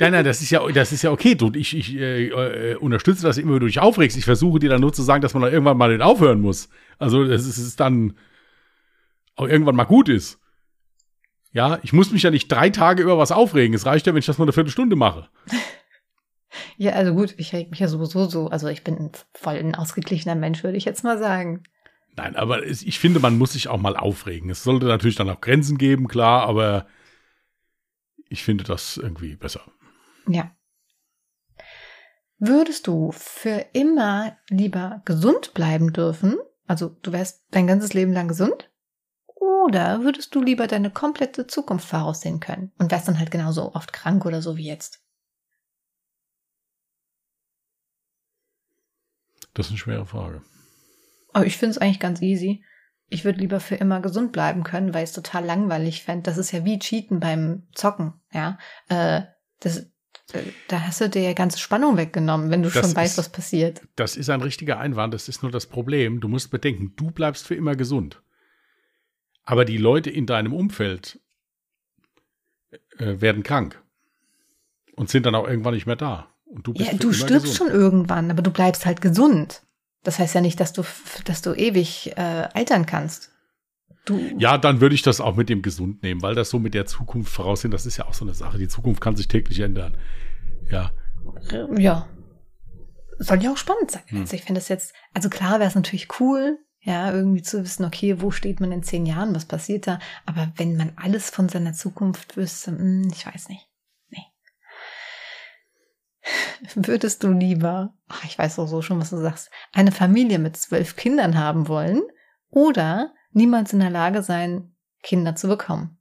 Nein, 0.00 0.12
nein, 0.12 0.24
das 0.26 0.42
ist 0.42 0.50
ja, 0.50 0.60
das 0.68 0.92
ist 0.92 1.00
ja 1.00 1.12
okay. 1.12 1.34
Du, 1.34 1.50
ich 1.54 1.74
ich 1.74 1.96
äh, 1.96 2.26
äh, 2.26 2.74
unterstütze 2.76 3.22
das 3.22 3.38
immer, 3.38 3.54
wenn 3.54 3.60
du 3.60 3.66
dich 3.66 3.80
aufregst. 3.80 4.18
Ich 4.18 4.26
versuche 4.26 4.58
dir 4.58 4.68
dann 4.68 4.82
nur 4.82 4.92
zu 4.92 5.02
sagen, 5.02 5.22
dass 5.22 5.32
man 5.32 5.42
dann 5.42 5.52
irgendwann 5.52 5.78
mal 5.78 5.90
nicht 5.90 6.02
aufhören 6.02 6.42
muss. 6.42 6.68
Also, 6.98 7.22
es 7.22 7.46
ist, 7.46 7.56
es 7.56 7.68
ist 7.68 7.80
dann 7.80 8.14
auch 9.40 9.48
irgendwann 9.48 9.76
mal 9.76 9.84
gut 9.84 10.08
ist. 10.08 10.38
Ja, 11.52 11.80
ich 11.82 11.92
muss 11.92 12.12
mich 12.12 12.22
ja 12.22 12.30
nicht 12.30 12.50
drei 12.50 12.70
Tage 12.70 13.02
über 13.02 13.18
was 13.18 13.32
aufregen. 13.32 13.74
Es 13.74 13.86
reicht 13.86 14.06
ja, 14.06 14.12
wenn 14.12 14.20
ich 14.20 14.26
das 14.26 14.38
nur 14.38 14.44
eine 14.44 14.52
Viertelstunde 14.52 14.96
mache. 14.96 15.28
Ja, 16.76 16.92
also 16.92 17.14
gut, 17.14 17.34
ich 17.36 17.52
reg 17.52 17.70
mich 17.70 17.78
ja 17.78 17.88
sowieso 17.88 18.24
so. 18.24 18.48
Also 18.48 18.66
ich 18.68 18.82
bin 18.82 19.12
voll 19.34 19.56
ein 19.56 19.74
ausgeglichener 19.74 20.34
Mensch, 20.34 20.64
würde 20.64 20.78
ich 20.78 20.84
jetzt 20.84 21.04
mal 21.04 21.18
sagen. 21.18 21.62
Nein, 22.16 22.36
aber 22.36 22.66
ich 22.66 22.98
finde, 22.98 23.20
man 23.20 23.38
muss 23.38 23.52
sich 23.52 23.68
auch 23.68 23.78
mal 23.78 23.96
aufregen. 23.96 24.50
Es 24.50 24.64
sollte 24.64 24.86
natürlich 24.86 25.14
dann 25.14 25.28
auch 25.28 25.40
Grenzen 25.40 25.78
geben, 25.78 26.08
klar, 26.08 26.48
aber 26.48 26.86
ich 28.28 28.42
finde 28.42 28.64
das 28.64 28.96
irgendwie 28.96 29.36
besser. 29.36 29.60
Ja. 30.26 30.50
Würdest 32.38 32.86
du 32.86 33.12
für 33.12 33.66
immer 33.74 34.38
lieber 34.48 35.02
gesund 35.04 35.52
bleiben 35.52 35.92
dürfen? 35.92 36.38
Also 36.66 36.96
du 37.02 37.12
wärst 37.12 37.44
dein 37.50 37.66
ganzes 37.66 37.92
Leben 37.92 38.12
lang 38.12 38.28
gesund? 38.28 38.69
Oder 39.64 40.02
würdest 40.02 40.34
du 40.34 40.40
lieber 40.42 40.66
deine 40.66 40.90
komplette 40.90 41.46
Zukunft 41.46 41.86
voraussehen 41.86 42.40
können 42.40 42.72
und 42.78 42.90
wärst 42.90 43.08
dann 43.08 43.18
halt 43.18 43.30
genauso 43.30 43.74
oft 43.74 43.92
krank 43.92 44.24
oder 44.24 44.40
so 44.42 44.56
wie 44.56 44.66
jetzt? 44.66 45.00
Das 49.54 49.66
ist 49.66 49.72
eine 49.72 49.78
schwere 49.78 50.06
Frage. 50.06 50.42
Aber 51.32 51.46
ich 51.46 51.56
finde 51.58 51.72
es 51.72 51.78
eigentlich 51.78 52.00
ganz 52.00 52.22
easy. 52.22 52.64
Ich 53.08 53.24
würde 53.24 53.40
lieber 53.40 53.60
für 53.60 53.74
immer 53.74 54.00
gesund 54.00 54.32
bleiben 54.32 54.62
können, 54.62 54.94
weil 54.94 55.02
ich 55.04 55.10
es 55.10 55.14
total 55.16 55.44
langweilig 55.44 56.04
fände. 56.04 56.22
Das 56.22 56.38
ist 56.38 56.52
ja 56.52 56.64
wie 56.64 56.78
Cheaten 56.78 57.18
beim 57.20 57.66
Zocken, 57.74 58.14
ja. 58.32 58.56
Äh, 58.88 59.22
das, 59.58 59.78
äh, 60.32 60.42
da 60.68 60.80
hast 60.82 61.00
du 61.00 61.08
dir 61.08 61.22
ja 61.22 61.32
ganze 61.32 61.58
Spannung 61.58 61.96
weggenommen, 61.96 62.50
wenn 62.50 62.62
du 62.62 62.70
Das 62.70 62.80
schon 62.86 62.94
weißt, 62.96 63.14
ist- 63.14 63.18
was 63.18 63.28
passiert. 63.30 63.82
Das 63.96 64.16
ist 64.16 64.30
ein 64.30 64.40
richtiger 64.42 64.78
Einwand. 64.78 65.12
Das 65.12 65.28
ist 65.28 65.42
nur 65.42 65.50
das 65.50 65.66
Problem. 65.66 66.20
Du 66.20 66.28
musst 66.28 66.50
bedenken, 66.50 66.94
du 66.96 67.10
bleibst 67.10 67.46
für 67.46 67.56
immer 67.56 67.74
gesund. 67.74 68.22
Aber 69.44 69.64
die 69.64 69.78
Leute 69.78 70.10
in 70.10 70.26
deinem 70.26 70.52
Umfeld 70.52 71.18
äh, 72.98 73.20
werden 73.20 73.42
krank 73.42 73.82
und 74.96 75.08
sind 75.10 75.26
dann 75.26 75.34
auch 75.34 75.48
irgendwann 75.48 75.74
nicht 75.74 75.86
mehr 75.86 75.96
da. 75.96 76.28
Und 76.46 76.66
du 76.66 76.72
bist 76.74 76.92
Ja, 76.92 76.98
du 76.98 77.12
stirbst 77.12 77.46
gesund. 77.52 77.56
schon 77.56 77.80
irgendwann, 77.80 78.30
aber 78.30 78.42
du 78.42 78.50
bleibst 78.50 78.86
halt 78.86 79.00
gesund. 79.00 79.62
Das 80.02 80.18
heißt 80.18 80.34
ja 80.34 80.40
nicht, 80.40 80.58
dass 80.60 80.72
du, 80.72 80.82
dass 81.24 81.42
du 81.42 81.52
ewig 81.54 82.12
äh, 82.16 82.48
altern 82.54 82.86
kannst. 82.86 83.30
Du, 84.06 84.18
Ja, 84.38 84.56
dann 84.56 84.80
würde 84.80 84.94
ich 84.94 85.02
das 85.02 85.20
auch 85.20 85.36
mit 85.36 85.48
dem 85.48 85.62
gesund 85.62 86.02
nehmen, 86.02 86.22
weil 86.22 86.34
das 86.34 86.48
so 86.50 86.58
mit 86.58 86.72
der 86.74 86.86
Zukunft 86.86 87.32
voraussehen, 87.32 87.70
das 87.70 87.84
ist 87.86 87.98
ja 87.98 88.06
auch 88.06 88.14
so 88.14 88.24
eine 88.24 88.34
Sache. 88.34 88.58
Die 88.58 88.68
Zukunft 88.68 89.00
kann 89.00 89.14
sich 89.14 89.28
täglich 89.28 89.60
ändern. 89.60 89.96
Ja, 90.70 90.92
ja. 91.76 92.08
Soll 93.18 93.42
ja 93.42 93.52
auch 93.52 93.56
spannend 93.58 93.90
sein. 93.90 94.02
Hm. 94.06 94.20
Also 94.22 94.34
ich 94.34 94.42
finde 94.42 94.60
das 94.60 94.68
jetzt, 94.68 94.94
also 95.12 95.28
klar 95.28 95.58
wäre 95.58 95.68
es 95.68 95.74
natürlich 95.74 96.08
cool, 96.20 96.58
ja, 96.82 97.12
irgendwie 97.12 97.42
zu 97.42 97.62
wissen, 97.62 97.84
okay, 97.84 98.20
wo 98.22 98.30
steht 98.30 98.60
man 98.60 98.72
in 98.72 98.82
zehn 98.82 99.04
Jahren, 99.04 99.34
was 99.34 99.44
passiert 99.44 99.86
da? 99.86 99.98
Aber 100.24 100.50
wenn 100.56 100.76
man 100.76 100.92
alles 100.96 101.28
von 101.28 101.48
seiner 101.48 101.74
Zukunft 101.74 102.36
wüsste, 102.36 102.70
hm, 102.70 103.10
ich 103.12 103.26
weiß 103.26 103.50
nicht. 103.50 103.68
Nee. 104.08 104.24
Würdest 106.74 107.22
du 107.22 107.32
lieber, 107.32 107.94
ach, 108.08 108.24
ich 108.24 108.38
weiß 108.38 108.58
auch 108.58 108.66
so 108.66 108.80
schon, 108.80 108.98
was 108.98 109.10
du 109.10 109.18
sagst, 109.18 109.50
eine 109.72 109.92
Familie 109.92 110.38
mit 110.38 110.56
zwölf 110.56 110.96
Kindern 110.96 111.38
haben 111.38 111.68
wollen 111.68 112.02
oder 112.48 113.12
niemals 113.32 113.74
in 113.74 113.80
der 113.80 113.90
Lage 113.90 114.22
sein, 114.22 114.74
Kinder 115.02 115.36
zu 115.36 115.48
bekommen? 115.48 115.99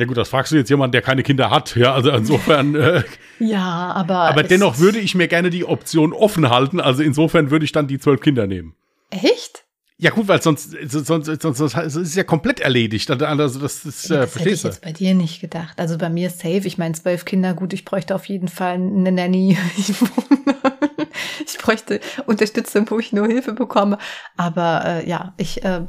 Ja 0.00 0.06
gut, 0.06 0.16
das 0.16 0.30
fragst 0.30 0.50
du 0.52 0.56
jetzt 0.56 0.70
jemanden, 0.70 0.92
der 0.92 1.02
keine 1.02 1.22
Kinder 1.22 1.50
hat. 1.50 1.76
Ja, 1.76 1.94
also 1.94 2.10
insofern. 2.10 2.74
Äh, 2.74 3.04
Ja, 3.38 3.92
aber. 3.94 4.16
aber 4.30 4.42
dennoch 4.42 4.78
würde 4.78 4.98
ich 4.98 5.14
mir 5.14 5.28
gerne 5.28 5.50
die 5.50 5.64
Option 5.64 6.12
offen 6.12 6.50
halten. 6.50 6.80
Also 6.80 7.02
insofern 7.02 7.50
würde 7.50 7.64
ich 7.64 7.72
dann 7.72 7.86
die 7.86 7.98
zwölf 7.98 8.20
Kinder 8.20 8.46
nehmen. 8.46 8.74
Echt? 9.10 9.64
Ja 9.98 10.10
gut, 10.10 10.28
weil 10.28 10.40
sonst, 10.40 10.70
sonst, 10.86 11.26
sonst, 11.26 11.42
sonst, 11.42 11.74
ist 11.76 11.96
es 11.96 12.14
ja 12.14 12.24
komplett 12.24 12.60
erledigt. 12.60 13.10
Also 13.10 13.58
das 13.58 13.84
ist, 13.84 14.08
Ja, 14.08 14.16
äh, 14.16 14.20
das 14.20 14.34
hätte 14.38 14.48
ich 14.48 14.62
jetzt 14.62 14.80
bei 14.82 14.92
dir 14.92 15.14
nicht 15.14 15.42
gedacht. 15.42 15.78
Also 15.78 15.98
bei 15.98 16.08
mir 16.08 16.28
ist 16.28 16.38
safe. 16.40 16.66
Ich 16.66 16.78
meine, 16.78 16.94
zwölf 16.94 17.26
Kinder, 17.26 17.52
gut, 17.52 17.74
ich 17.74 17.84
bräuchte 17.84 18.14
auf 18.14 18.24
jeden 18.24 18.48
Fall 18.48 18.74
eine 18.74 19.12
Nanny. 19.12 19.58
Ich, 19.76 21.54
ich 21.54 21.58
bräuchte 21.58 22.00
Unterstützung, 22.26 22.86
wo 22.90 22.98
ich 22.98 23.12
nur 23.12 23.26
Hilfe 23.26 23.52
bekomme. 23.52 23.98
Aber 24.36 24.84
äh, 24.86 25.08
ja, 25.08 25.34
ich, 25.36 25.64
äh, 25.64 25.84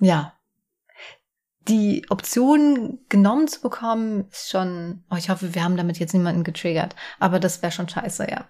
ja. 0.00 0.34
Die 1.68 2.04
Option 2.10 2.98
genommen 3.08 3.48
zu 3.48 3.60
bekommen, 3.60 4.28
ist 4.30 4.50
schon, 4.50 5.04
oh, 5.10 5.16
ich 5.16 5.30
hoffe, 5.30 5.54
wir 5.54 5.64
haben 5.64 5.76
damit 5.76 5.98
jetzt 5.98 6.12
niemanden 6.12 6.44
getriggert. 6.44 6.94
Aber 7.18 7.40
das 7.40 7.62
wäre 7.62 7.72
schon 7.72 7.88
scheiße, 7.88 8.30
ja. 8.30 8.46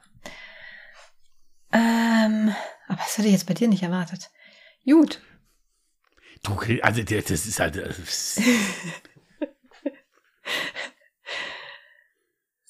Ähm, 1.72 2.54
aber 2.88 2.98
das 2.98 3.16
hätte 3.16 3.28
ich 3.28 3.34
jetzt 3.34 3.46
bei 3.46 3.54
dir 3.54 3.68
nicht 3.68 3.82
erwartet. 3.82 4.30
Gut. 4.84 5.20
Du, 6.42 6.58
also 6.82 7.02
das 7.02 7.30
ist 7.30 7.60
halt. 7.60 7.76
äh, 7.76 7.92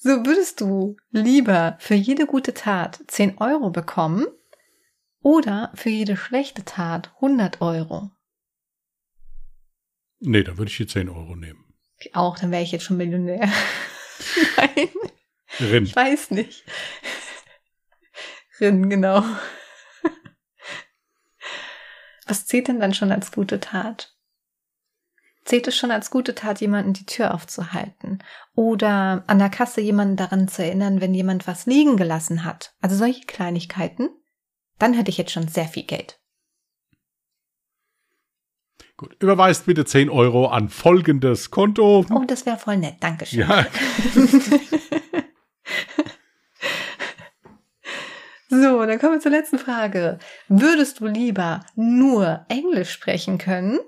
So 0.05 0.23
würdest 0.23 0.61
du 0.61 0.97
lieber 1.09 1.77
für 1.79 1.95
jede 1.95 2.27
gute 2.27 2.53
Tat 2.53 2.99
10 3.07 3.39
Euro 3.39 3.71
bekommen 3.71 4.27
oder 5.23 5.71
für 5.73 5.89
jede 5.89 6.15
schlechte 6.15 6.63
Tat 6.63 7.11
100 7.15 7.59
Euro? 7.59 8.11
Nee, 10.25 10.43
da 10.43 10.57
würde 10.57 10.71
ich 10.71 10.77
die 10.77 10.87
10 10.87 11.09
Euro 11.09 11.35
nehmen. 11.35 11.73
Ich 11.97 12.15
auch, 12.15 12.37
dann 12.37 12.51
wäre 12.51 12.63
ich 12.63 12.71
jetzt 12.71 12.83
schon 12.83 12.97
Millionär. 12.97 13.39
Nein, 14.57 14.89
Rin. 15.59 15.83
ich 15.85 15.95
weiß 15.95 16.31
nicht. 16.31 16.63
Rin, 18.59 18.89
genau. 18.89 19.23
Was 22.27 22.45
zählt 22.45 22.67
denn 22.67 22.79
dann 22.79 22.93
schon 22.93 23.11
als 23.11 23.31
gute 23.31 23.59
Tat? 23.59 24.15
Zählt 25.43 25.67
es 25.67 25.77
schon 25.77 25.91
als 25.91 26.09
gute 26.09 26.33
Tat, 26.33 26.59
jemanden 26.59 26.93
die 26.93 27.05
Tür 27.05 27.33
aufzuhalten? 27.33 28.23
Oder 28.55 29.23
an 29.27 29.37
der 29.37 29.49
Kasse 29.49 29.79
jemanden 29.79 30.15
daran 30.15 30.47
zu 30.47 30.63
erinnern, 30.63 31.01
wenn 31.01 31.13
jemand 31.13 31.45
was 31.45 31.67
liegen 31.67 31.97
gelassen 31.97 32.43
hat? 32.43 32.73
Also 32.81 32.95
solche 32.95 33.25
Kleinigkeiten? 33.25 34.09
Dann 34.79 34.93
hätte 34.93 35.11
ich 35.11 35.19
jetzt 35.19 35.31
schon 35.31 35.47
sehr 35.47 35.67
viel 35.67 35.83
Geld. 35.83 36.19
Gut, 38.97 39.15
überweist 39.21 39.65
bitte 39.65 39.83
10 39.83 40.09
Euro 40.09 40.47
an 40.47 40.69
folgendes 40.69 41.51
Konto. 41.51 42.05
Oh, 42.09 42.23
das 42.25 42.45
wäre 42.45 42.57
voll 42.57 42.77
nett. 42.77 42.95
Dankeschön. 43.01 43.39
Ja, 43.39 43.65
So, 48.47 48.85
dann 48.85 48.99
kommen 48.99 49.13
wir 49.13 49.19
zur 49.19 49.31
letzten 49.31 49.59
Frage. 49.59 50.19
Würdest 50.47 50.99
du 50.99 51.07
lieber 51.07 51.65
nur 51.75 52.45
Englisch 52.47 52.91
sprechen 52.91 53.37
können 53.37 53.79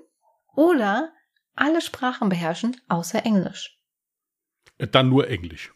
oder 0.54 1.12
alle 1.54 1.80
Sprachen 1.80 2.28
beherrschen 2.28 2.76
außer 2.88 3.24
Englisch? 3.24 3.76
dann 4.78 5.08
nur 5.08 5.28
Englisch. 5.28 5.72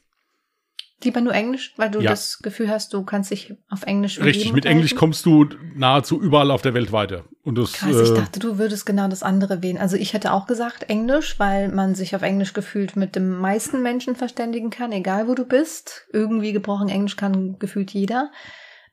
Lieber 1.05 1.21
nur 1.21 1.35
Englisch, 1.35 1.75
weil 1.77 1.91
du 1.91 2.01
Ja. 2.01 2.11
das 2.11 2.39
Gefühl 2.41 2.69
hast, 2.71 2.93
du 2.95 3.05
kannst 3.05 3.31
dich 3.31 3.55
auf 3.69 3.83
Englisch 3.85 4.21
Richtig, 4.21 4.53
mit 4.53 4.65
Englisch 4.67 4.93
halten? 4.93 4.99
kommst 5.01 5.27
du 5.27 5.47
nahezu 5.75 6.21
überall 6.21 6.51
auf 6.51 6.63
der 6.63 6.75
Welt 6.75 6.93
weiter. 6.93 7.25
Und 7.43 7.59
das, 7.59 7.73
Krass, 7.73 8.01
ich 8.01 8.11
äh, 8.11 8.15
dachte, 8.15 8.39
du 8.41 8.59
würdest 8.59 8.87
genau 8.87 9.09
das 9.09 9.23
andere 9.23 9.63
wählen. 9.63 9.79
Also 9.79 9.97
ich 9.97 10.13
hätte 10.13 10.33
auch 10.33 10.47
gesagt 10.47 10.85
Englisch, 10.85 11.39
weil 11.39 11.69
man 11.71 11.95
sich 11.95 12.15
auf 12.15 12.23
Englisch 12.23 12.53
gefühlt 12.53 12.95
mit 12.97 13.17
dem 13.17 13.31
meisten 13.39 13.83
Menschen 13.83 14.15
verständigen 14.15 14.71
kann, 14.71 14.93
egal 14.93 15.27
wo 15.29 15.35
du 15.35 15.45
bist. 15.45 16.07
Irgendwie 16.13 16.53
gebrochen 16.53 16.89
Englisch 16.89 17.17
kann 17.17 17.59
gefühlt 17.59 17.91
jeder. 17.91 18.31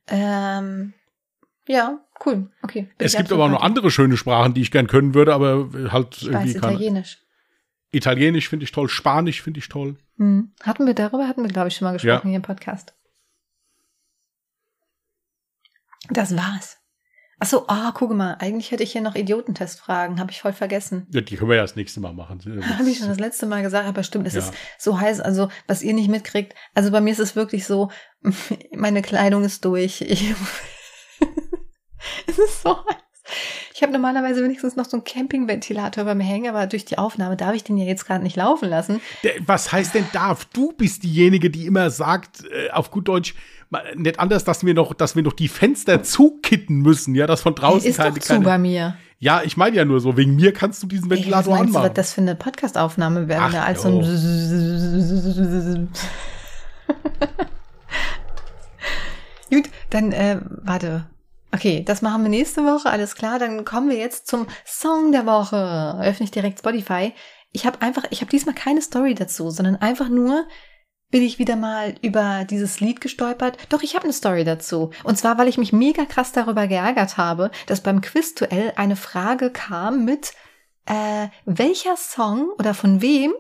Ähm, 0.07 0.93
ja, 1.67 1.99
cool. 2.25 2.49
Okay. 2.63 2.89
es 2.97 3.13
ich 3.13 3.17
gibt 3.17 3.31
aber 3.31 3.45
auch 3.45 3.49
noch 3.49 3.61
andere 3.61 3.91
schöne 3.91 4.17
Sprachen, 4.17 4.55
die 4.55 4.61
ich 4.61 4.71
gern 4.71 4.87
können 4.87 5.13
würde, 5.13 5.33
aber 5.35 5.69
halt 5.91 6.15
Ich 6.17 6.23
irgendwie 6.27 6.55
weiß 6.55 6.61
keine. 6.61 6.73
Italienisch. 6.73 7.19
Italienisch 7.91 8.49
finde 8.49 8.63
ich 8.65 8.71
toll, 8.71 8.87
Spanisch 8.89 9.41
finde 9.41 9.59
ich 9.59 9.67
toll. 9.69 9.97
Hm. 10.17 10.53
Hatten 10.63 10.85
wir 10.85 10.93
darüber, 10.93 11.27
hatten 11.27 11.41
wir, 11.43 11.49
glaube 11.49 11.69
ich, 11.69 11.75
schon 11.75 11.85
mal 11.87 11.93
gesprochen 11.93 12.27
Ja. 12.27 12.29
hier 12.29 12.35
im 12.35 12.41
Podcast. 12.41 12.93
Das 16.09 16.35
war's. 16.35 16.77
Ach 17.41 17.47
so, 17.47 17.67
ah, 17.67 17.93
guck 17.95 18.11
mal, 18.11 18.33
eigentlich 18.39 18.71
hätte 18.71 18.83
ich 18.83 18.91
hier 18.91 19.01
noch 19.01 19.15
Idiotentestfragen, 19.15 20.19
habe 20.19 20.29
ich 20.31 20.41
voll 20.41 20.51
vergessen. 20.51 21.07
Ja, 21.11 21.21
die 21.21 21.37
können 21.37 21.49
wir 21.49 21.55
ja 21.55 21.61
das 21.61 21.77
nächste 21.77 22.01
Mal 22.01 22.13
machen. 22.13 22.39
Habe 22.77 22.89
ich 22.89 22.97
schon 22.97 23.07
das 23.07 23.19
letzte 23.19 23.45
Mal 23.45 23.61
gesagt, 23.61 23.87
aber 23.87 24.03
stimmt, 24.03 24.27
es 24.27 24.33
Ja. 24.33 24.39
ist 24.41 24.53
so 24.77 24.99
heiß, 24.99 25.21
also 25.21 25.47
was 25.65 25.81
ihr 25.81 25.93
nicht 25.93 26.09
mitkriegt. 26.09 26.53
Also 26.75 26.91
bei 26.91 26.99
mir 26.99 27.11
ist 27.11 27.19
es 27.19 27.37
wirklich 27.37 27.65
so, 27.65 27.91
meine 28.75 29.01
Kleidung 29.01 29.45
ist 29.45 29.63
durch. 29.63 30.01
Ich, 30.01 30.31
es 32.27 32.37
ist 32.39 32.61
so 32.61 32.75
heiß. 32.85 32.97
Ich 33.79 33.83
habe 33.83 33.93
normalerweise 33.93 34.43
wenigstens 34.43 34.75
noch 34.75 34.83
so 34.83 34.97
einen 34.97 35.05
Campingventilator 35.05 36.03
beim 36.03 36.19
Hängen, 36.19 36.53
aber 36.53 36.67
durch 36.67 36.83
die 36.83 36.97
Aufnahme 36.97 37.37
darf 37.37 37.55
ich 37.55 37.63
den 37.63 37.77
ja 37.77 37.85
jetzt 37.85 38.05
gerade 38.05 38.21
nicht 38.21 38.35
laufen 38.35 38.67
lassen. 38.67 38.99
Was 39.45 39.71
heißt 39.71 39.95
denn 39.95 40.05
darf? 40.11 40.43
Du 40.51 40.73
bist 40.73 41.03
diejenige, 41.03 41.49
die 41.49 41.65
immer 41.65 41.89
sagt, 41.89 42.43
äh, 42.43 42.71
auf 42.71 42.91
gut 42.91 43.07
Deutsch, 43.07 43.35
nicht 43.95 44.19
anders, 44.19 44.43
dass 44.43 44.65
wir 44.65 44.73
noch, 44.73 44.93
dass 44.93 45.15
wir 45.15 45.23
noch 45.23 45.31
die 45.31 45.47
Fenster 45.47 46.03
zukitten 46.03 46.81
müssen, 46.81 47.15
ja, 47.15 47.25
dass 47.25 47.39
von 47.39 47.55
draußen 47.55 47.89
ist 47.89 47.95
keine, 47.95 48.15
doch 48.15 48.19
zu 48.19 48.33
keine, 48.33 48.43
bei 48.43 48.57
mir. 48.57 48.97
Ja, 49.17 49.43
ich 49.43 49.55
meine 49.55 49.77
ja 49.77 49.85
nur 49.85 50.01
so, 50.01 50.17
wegen 50.17 50.35
mir 50.35 50.51
kannst 50.51 50.83
du 50.83 50.87
diesen 50.87 51.09
Ventilator 51.09 51.53
Ey, 51.53 51.59
was 51.61 51.67
anmachen. 51.67 51.83
Du, 51.83 51.87
was 51.87 51.93
das 51.93 52.11
für 52.11 52.19
eine 52.19 52.35
Podcastaufnahme 52.35 53.29
wäre, 53.29 53.45
wenn 53.45 53.53
da 53.53 53.63
als 53.63 53.83
so 53.83 53.87
ein 53.87 54.01
Gut, 59.49 59.69
dann 59.89 60.11
äh, 60.11 60.41
warte. 60.63 61.05
Okay, 61.51 61.83
das 61.83 62.01
machen 62.01 62.23
wir 62.23 62.29
nächste 62.29 62.63
Woche, 62.63 62.89
alles 62.89 63.15
klar. 63.15 63.39
Dann 63.39 63.65
kommen 63.65 63.89
wir 63.89 63.97
jetzt 63.97 64.27
zum 64.27 64.47
Song 64.65 65.11
der 65.11 65.25
Woche. 65.25 65.99
Öffne 66.01 66.25
ich 66.25 66.31
direkt 66.31 66.59
Spotify. 66.59 67.13
Ich 67.51 67.65
habe 67.65 67.81
einfach, 67.81 68.03
ich 68.11 68.21
habe 68.21 68.29
diesmal 68.29 68.53
keine 68.53 68.81
Story 68.81 69.15
dazu, 69.15 69.49
sondern 69.49 69.75
einfach 69.77 70.09
nur 70.09 70.47
bin 71.09 71.23
ich 71.23 71.39
wieder 71.39 71.55
mal 71.55 71.95
über 72.03 72.45
dieses 72.45 72.79
Lied 72.79 73.01
gestolpert. 73.01 73.57
Doch, 73.69 73.81
ich 73.81 73.95
habe 73.95 74.03
eine 74.03 74.13
Story 74.13 74.43
dazu. 74.43 74.91
Und 75.03 75.17
zwar, 75.17 75.39
weil 75.39 75.47
ich 75.47 75.57
mich 75.57 75.73
mega 75.73 76.05
krass 76.05 76.31
darüber 76.31 76.67
geärgert 76.67 77.17
habe, 77.17 77.49
dass 77.65 77.81
beim 77.81 78.01
Quizduell 78.01 78.73
eine 78.75 78.95
Frage 78.95 79.49
kam 79.49 80.05
mit, 80.05 80.33
äh, 80.85 81.29
welcher 81.45 81.97
Song 81.97 82.51
oder 82.59 82.75
von 82.75 83.01
wem? 83.01 83.33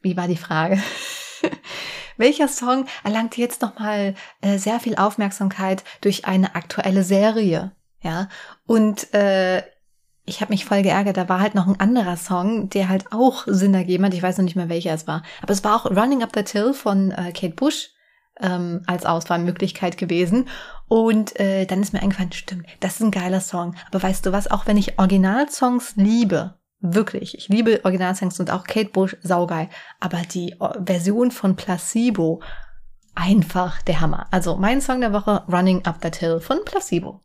Wie 0.00 0.16
war 0.16 0.28
die 0.28 0.36
Frage? 0.36 0.82
welcher 2.16 2.48
Song 2.48 2.86
erlangt 3.02 3.36
jetzt 3.36 3.62
nochmal 3.62 4.14
äh, 4.40 4.58
sehr 4.58 4.80
viel 4.80 4.96
Aufmerksamkeit 4.96 5.84
durch 6.00 6.24
eine 6.24 6.54
aktuelle 6.54 7.02
Serie? 7.02 7.72
Ja, 8.00 8.28
und 8.66 9.14
äh, 9.14 9.62
ich 10.26 10.40
habe 10.40 10.52
mich 10.52 10.64
voll 10.64 10.82
geärgert. 10.82 11.16
Da 11.16 11.28
war 11.28 11.40
halt 11.40 11.54
noch 11.54 11.66
ein 11.66 11.80
anderer 11.80 12.16
Song, 12.16 12.68
der 12.70 12.88
halt 12.88 13.12
auch 13.12 13.44
Sinn 13.46 13.74
ergeben 13.74 14.04
hat. 14.04 14.14
Ich 14.14 14.22
weiß 14.22 14.38
noch 14.38 14.44
nicht 14.44 14.56
mehr, 14.56 14.68
welcher 14.68 14.94
es 14.94 15.06
war. 15.06 15.22
Aber 15.42 15.52
es 15.52 15.64
war 15.64 15.76
auch 15.76 15.86
Running 15.86 16.22
Up 16.22 16.30
the 16.34 16.42
Till 16.42 16.72
von 16.72 17.10
äh, 17.10 17.32
Kate 17.32 17.54
Bush 17.54 17.90
ähm, 18.40 18.82
als 18.86 19.06
Auswahlmöglichkeit 19.06 19.98
gewesen. 19.98 20.48
Und 20.88 21.38
äh, 21.38 21.66
dann 21.66 21.82
ist 21.82 21.92
mir 21.92 22.02
eingefallen, 22.02 22.32
stimmt, 22.32 22.66
das 22.80 22.94
ist 22.94 23.02
ein 23.02 23.10
geiler 23.10 23.40
Song. 23.40 23.74
Aber 23.88 24.02
weißt 24.02 24.24
du 24.26 24.32
was, 24.32 24.50
auch 24.50 24.66
wenn 24.66 24.76
ich 24.76 24.98
Originalsongs 24.98 25.96
liebe, 25.96 26.58
wirklich, 26.84 27.36
ich 27.36 27.48
liebe 27.48 27.80
Originalsongs 27.84 28.38
und 28.38 28.50
auch 28.50 28.64
Kate 28.64 28.90
Bush, 28.90 29.16
saugeil. 29.22 29.68
Aber 30.00 30.22
die 30.32 30.54
o 30.60 30.70
Version 30.84 31.30
von 31.30 31.56
Placebo, 31.56 32.42
einfach 33.14 33.82
der 33.82 34.00
Hammer. 34.00 34.26
Also 34.30 34.56
mein 34.56 34.80
Song 34.80 35.00
der 35.00 35.12
Woche, 35.12 35.44
Running 35.50 35.84
Up 35.84 36.00
That 36.00 36.16
Hill 36.16 36.40
von 36.40 36.58
Placebo. 36.64 37.20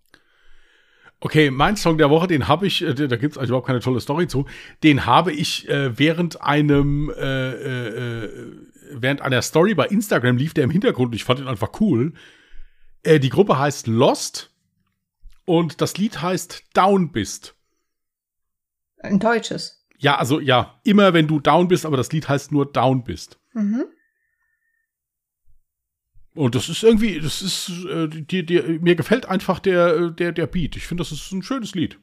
Okay, 1.21 1.51
mein 1.51 1.75
Song 1.75 1.97
der 1.97 2.09
Woche, 2.09 2.27
den 2.27 2.47
habe 2.47 2.65
ich, 2.65 2.81
äh, 2.81 2.93
da 2.93 3.17
gibt 3.17 3.33
es 3.33 3.37
also 3.37 3.51
überhaupt 3.51 3.67
keine 3.67 3.81
tolle 3.81 3.99
Story 3.99 4.27
zu, 4.27 4.45
den 4.83 5.05
habe 5.05 5.33
ich 5.33 5.67
äh, 5.67 5.97
während 5.99 6.41
einem, 6.41 7.09
äh, 7.09 7.51
äh, 7.51 8.25
äh, 8.25 8.51
während 8.93 9.21
einer 9.21 9.41
Story 9.41 9.73
bei 9.73 9.87
Instagram 9.87 10.37
lief 10.37 10.53
der 10.53 10.63
im 10.63 10.69
Hintergrund, 10.69 11.13
ich 11.13 11.25
fand 11.25 11.41
ihn 11.41 11.47
einfach 11.49 11.71
cool. 11.81 12.13
Äh, 13.03 13.19
die 13.19 13.29
Gruppe 13.29 13.59
heißt 13.59 13.87
Lost 13.87 14.53
und 15.43 15.81
das 15.81 15.97
Lied 15.97 16.21
heißt 16.21 16.63
Down 16.73 17.11
bist. 17.11 17.58
Ein 18.99 19.19
deutsches. 19.19 19.85
Ja, 19.97 20.17
also 20.17 20.39
ja, 20.39 20.79
immer 20.83 21.13
wenn 21.13 21.27
du 21.27 21.39
down 21.39 21.67
bist, 21.67 21.85
aber 21.85 21.97
das 21.97 22.11
Lied 22.11 22.29
heißt 22.29 22.51
nur 22.51 22.71
Down 22.71 23.03
bist. 23.03 23.39
Mhm. 23.53 23.85
Und 26.35 26.55
das 26.55 26.69
ist 26.69 26.83
irgendwie, 26.83 27.19
das 27.19 27.41
ist, 27.41 27.69
äh, 27.85 28.07
die, 28.07 28.45
die, 28.45 28.61
mir 28.79 28.95
gefällt 28.95 29.25
einfach 29.25 29.59
der, 29.59 29.95
äh, 29.95 30.11
der, 30.11 30.31
der 30.31 30.47
Beat. 30.47 30.77
Ich 30.77 30.87
finde, 30.87 31.01
das 31.01 31.11
ist 31.11 31.31
ein 31.31 31.43
schönes 31.43 31.75
Lied. 31.75 31.99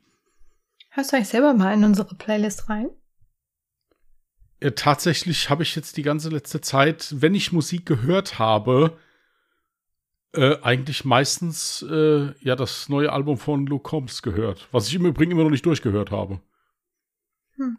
Hörst 0.90 1.12
du 1.12 1.16
eigentlich 1.16 1.28
selber 1.28 1.54
mal 1.54 1.72
in 1.72 1.84
unsere 1.84 2.14
Playlist 2.14 2.68
rein? 2.68 2.90
Ja, 4.62 4.70
tatsächlich 4.70 5.48
habe 5.48 5.62
ich 5.62 5.76
jetzt 5.76 5.96
die 5.96 6.02
ganze 6.02 6.28
letzte 6.28 6.60
Zeit, 6.60 7.14
wenn 7.16 7.34
ich 7.34 7.52
Musik 7.52 7.86
gehört 7.86 8.38
habe, 8.38 8.98
äh, 10.32 10.56
eigentlich 10.62 11.04
meistens 11.04 11.82
äh, 11.90 12.32
ja 12.40 12.56
das 12.56 12.88
neue 12.88 13.12
Album 13.12 13.38
von 13.38 13.66
Luke 13.66 13.88
Combs 13.88 14.22
gehört, 14.22 14.68
was 14.72 14.88
ich 14.88 14.94
im 14.94 15.06
Übrigen 15.06 15.32
immer 15.32 15.44
noch 15.44 15.50
nicht 15.50 15.66
durchgehört 15.66 16.10
habe. 16.10 16.40
Hm. 17.56 17.78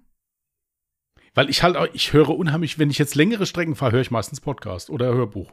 Weil 1.34 1.50
ich 1.50 1.64
halt, 1.64 1.78
ich 1.94 2.14
höre 2.14 2.30
unheimlich, 2.30 2.80
wenn 2.80 2.90
ich 2.90 2.98
jetzt 2.98 3.16
längere 3.16 3.46
Strecken 3.46 3.76
fahre, 3.76 3.94
höre 3.94 4.02
ich 4.02 4.12
meistens 4.12 4.42
Podcast 4.42 4.90
oder 4.90 5.14
Hörbuch. 5.14 5.52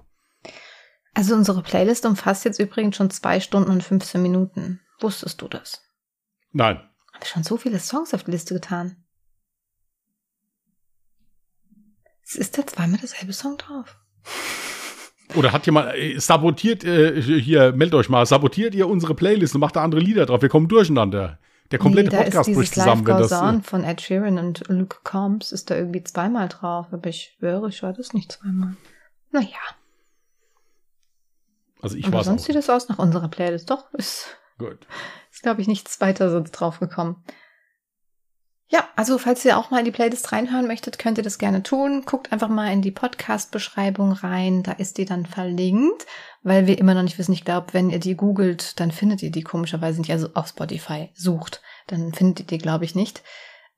Also 1.15 1.35
unsere 1.35 1.63
Playlist 1.63 2.07
umfasst 2.07 2.45
jetzt 2.45 2.59
übrigens 2.59 2.97
schon 2.97 3.11
zwei 3.11 3.39
Stunden 3.39 3.71
und 3.71 3.83
15 3.83 4.21
Minuten. 4.21 4.81
Wusstest 5.01 5.41
du 5.41 5.49
das? 5.49 5.83
Nein. 6.53 6.77
Haben 6.77 7.21
wir 7.21 7.27
schon 7.27 7.45
so 7.45 7.57
viele 7.57 7.79
Songs 7.79 8.15
auf 8.15 8.25
die 8.25 8.33
Liste 8.33 8.55
getan? 8.55 8.97
Ist 12.33 12.59
da 12.59 12.67
zweimal 12.67 12.99
derselbe 12.99 13.33
Song 13.33 13.59
drauf? 13.59 13.97
Oder 15.37 15.53
hat 15.53 15.67
jemand 15.67 15.95
äh, 15.95 16.19
sabotiert, 16.19 16.85
äh, 16.85 17.21
hier, 17.21 17.73
meldet 17.73 17.95
euch 17.95 18.09
mal, 18.09 18.25
sabotiert 18.27 18.75
ihr 18.75 18.89
unsere 18.89 19.15
Playlist 19.15 19.55
und 19.55 19.61
macht 19.61 19.77
da 19.77 19.83
andere 19.83 20.01
Lieder 20.01 20.27
drauf? 20.27 20.43
Wir 20.43 20.49
kommen 20.49 20.69
durcheinander. 20.69 21.39
Der 21.75 21.81
komplette 21.81 22.11
nee, 22.11 22.23
Podcast 22.23 22.55
bricht 22.55 22.75
zusammen, 22.75 23.05
wenn 23.05 23.17
das. 23.17 23.67
Von 23.67 23.83
Ed 23.83 24.01
Sheeran 24.01 24.39
und 24.39 24.63
Luke 24.69 24.99
Combs 25.03 25.51
ist 25.51 25.73
da 25.73 25.75
irgendwie 25.75 26.05
zweimal 26.05 26.49
drauf, 26.49 26.87
aber 26.93 27.09
ich 27.09 27.35
schwöre, 27.37 27.69
ich 27.69 27.83
war 27.83 27.93
das 27.93 28.13
nicht 28.13 28.31
zweimal. 28.31 28.77
Naja. 29.33 29.59
Also 31.83 31.97
ich 31.97 32.13
war 32.13 32.23
sonst 32.23 32.45
sieht 32.45 32.55
es 32.55 32.71
aus 32.71 32.89
nach 32.89 33.01
unserer 33.01 33.27
Playlist. 33.27 33.69
Doch, 33.71 33.93
ist, 33.93 34.39
Gut. 34.57 34.87
ist 35.33 35.43
glaube 35.43 35.63
ich, 35.63 35.67
nichts 35.67 36.01
weiter 36.01 36.31
sonst 36.31 36.53
draufgekommen. 36.53 37.17
Ja, 38.69 38.89
also 38.95 39.19
falls 39.19 39.45
ihr 39.45 39.59
auch 39.59 39.73
mal 39.73 39.81
in 39.81 39.85
die 39.85 39.91
Playlist 39.91 40.31
reinhören 40.31 40.69
möchtet, 40.69 41.01
könnt 41.01 41.19
ihr 41.19 41.25
das 41.25 41.39
gerne 41.39 41.65
tun. 41.65 42.05
Guckt 42.07 42.31
einfach 42.33 42.49
mal 42.49 42.73
in 42.73 42.83
die 42.83 42.93
Podcast-Beschreibung 42.93 44.13
rein, 44.13 44.63
da 44.63 44.71
ist 44.71 44.97
die 44.99 45.07
dann 45.07 45.27
verlinkt, 45.27 46.07
weil 46.45 46.67
wir 46.67 46.79
immer 46.79 46.95
noch 46.95 47.03
nicht 47.03 47.19
wissen, 47.19 47.33
ich 47.33 47.45
glaube, 47.45 47.73
wenn 47.73 47.91
ihr 47.91 47.99
die 47.99 48.15
googelt, 48.15 48.79
dann 48.79 48.93
findet 48.93 49.23
ihr 49.23 49.31
die 49.31 49.43
komischerweise 49.43 50.01
nicht, 50.01 50.13
also 50.13 50.29
auf 50.35 50.49
Spotify 50.49 51.09
sucht, 51.15 51.63
dann 51.87 52.13
findet 52.13 52.41
ihr 52.41 52.47
die, 52.47 52.59
glaube 52.59 52.85
ich, 52.85 52.95
nicht. 52.95 53.23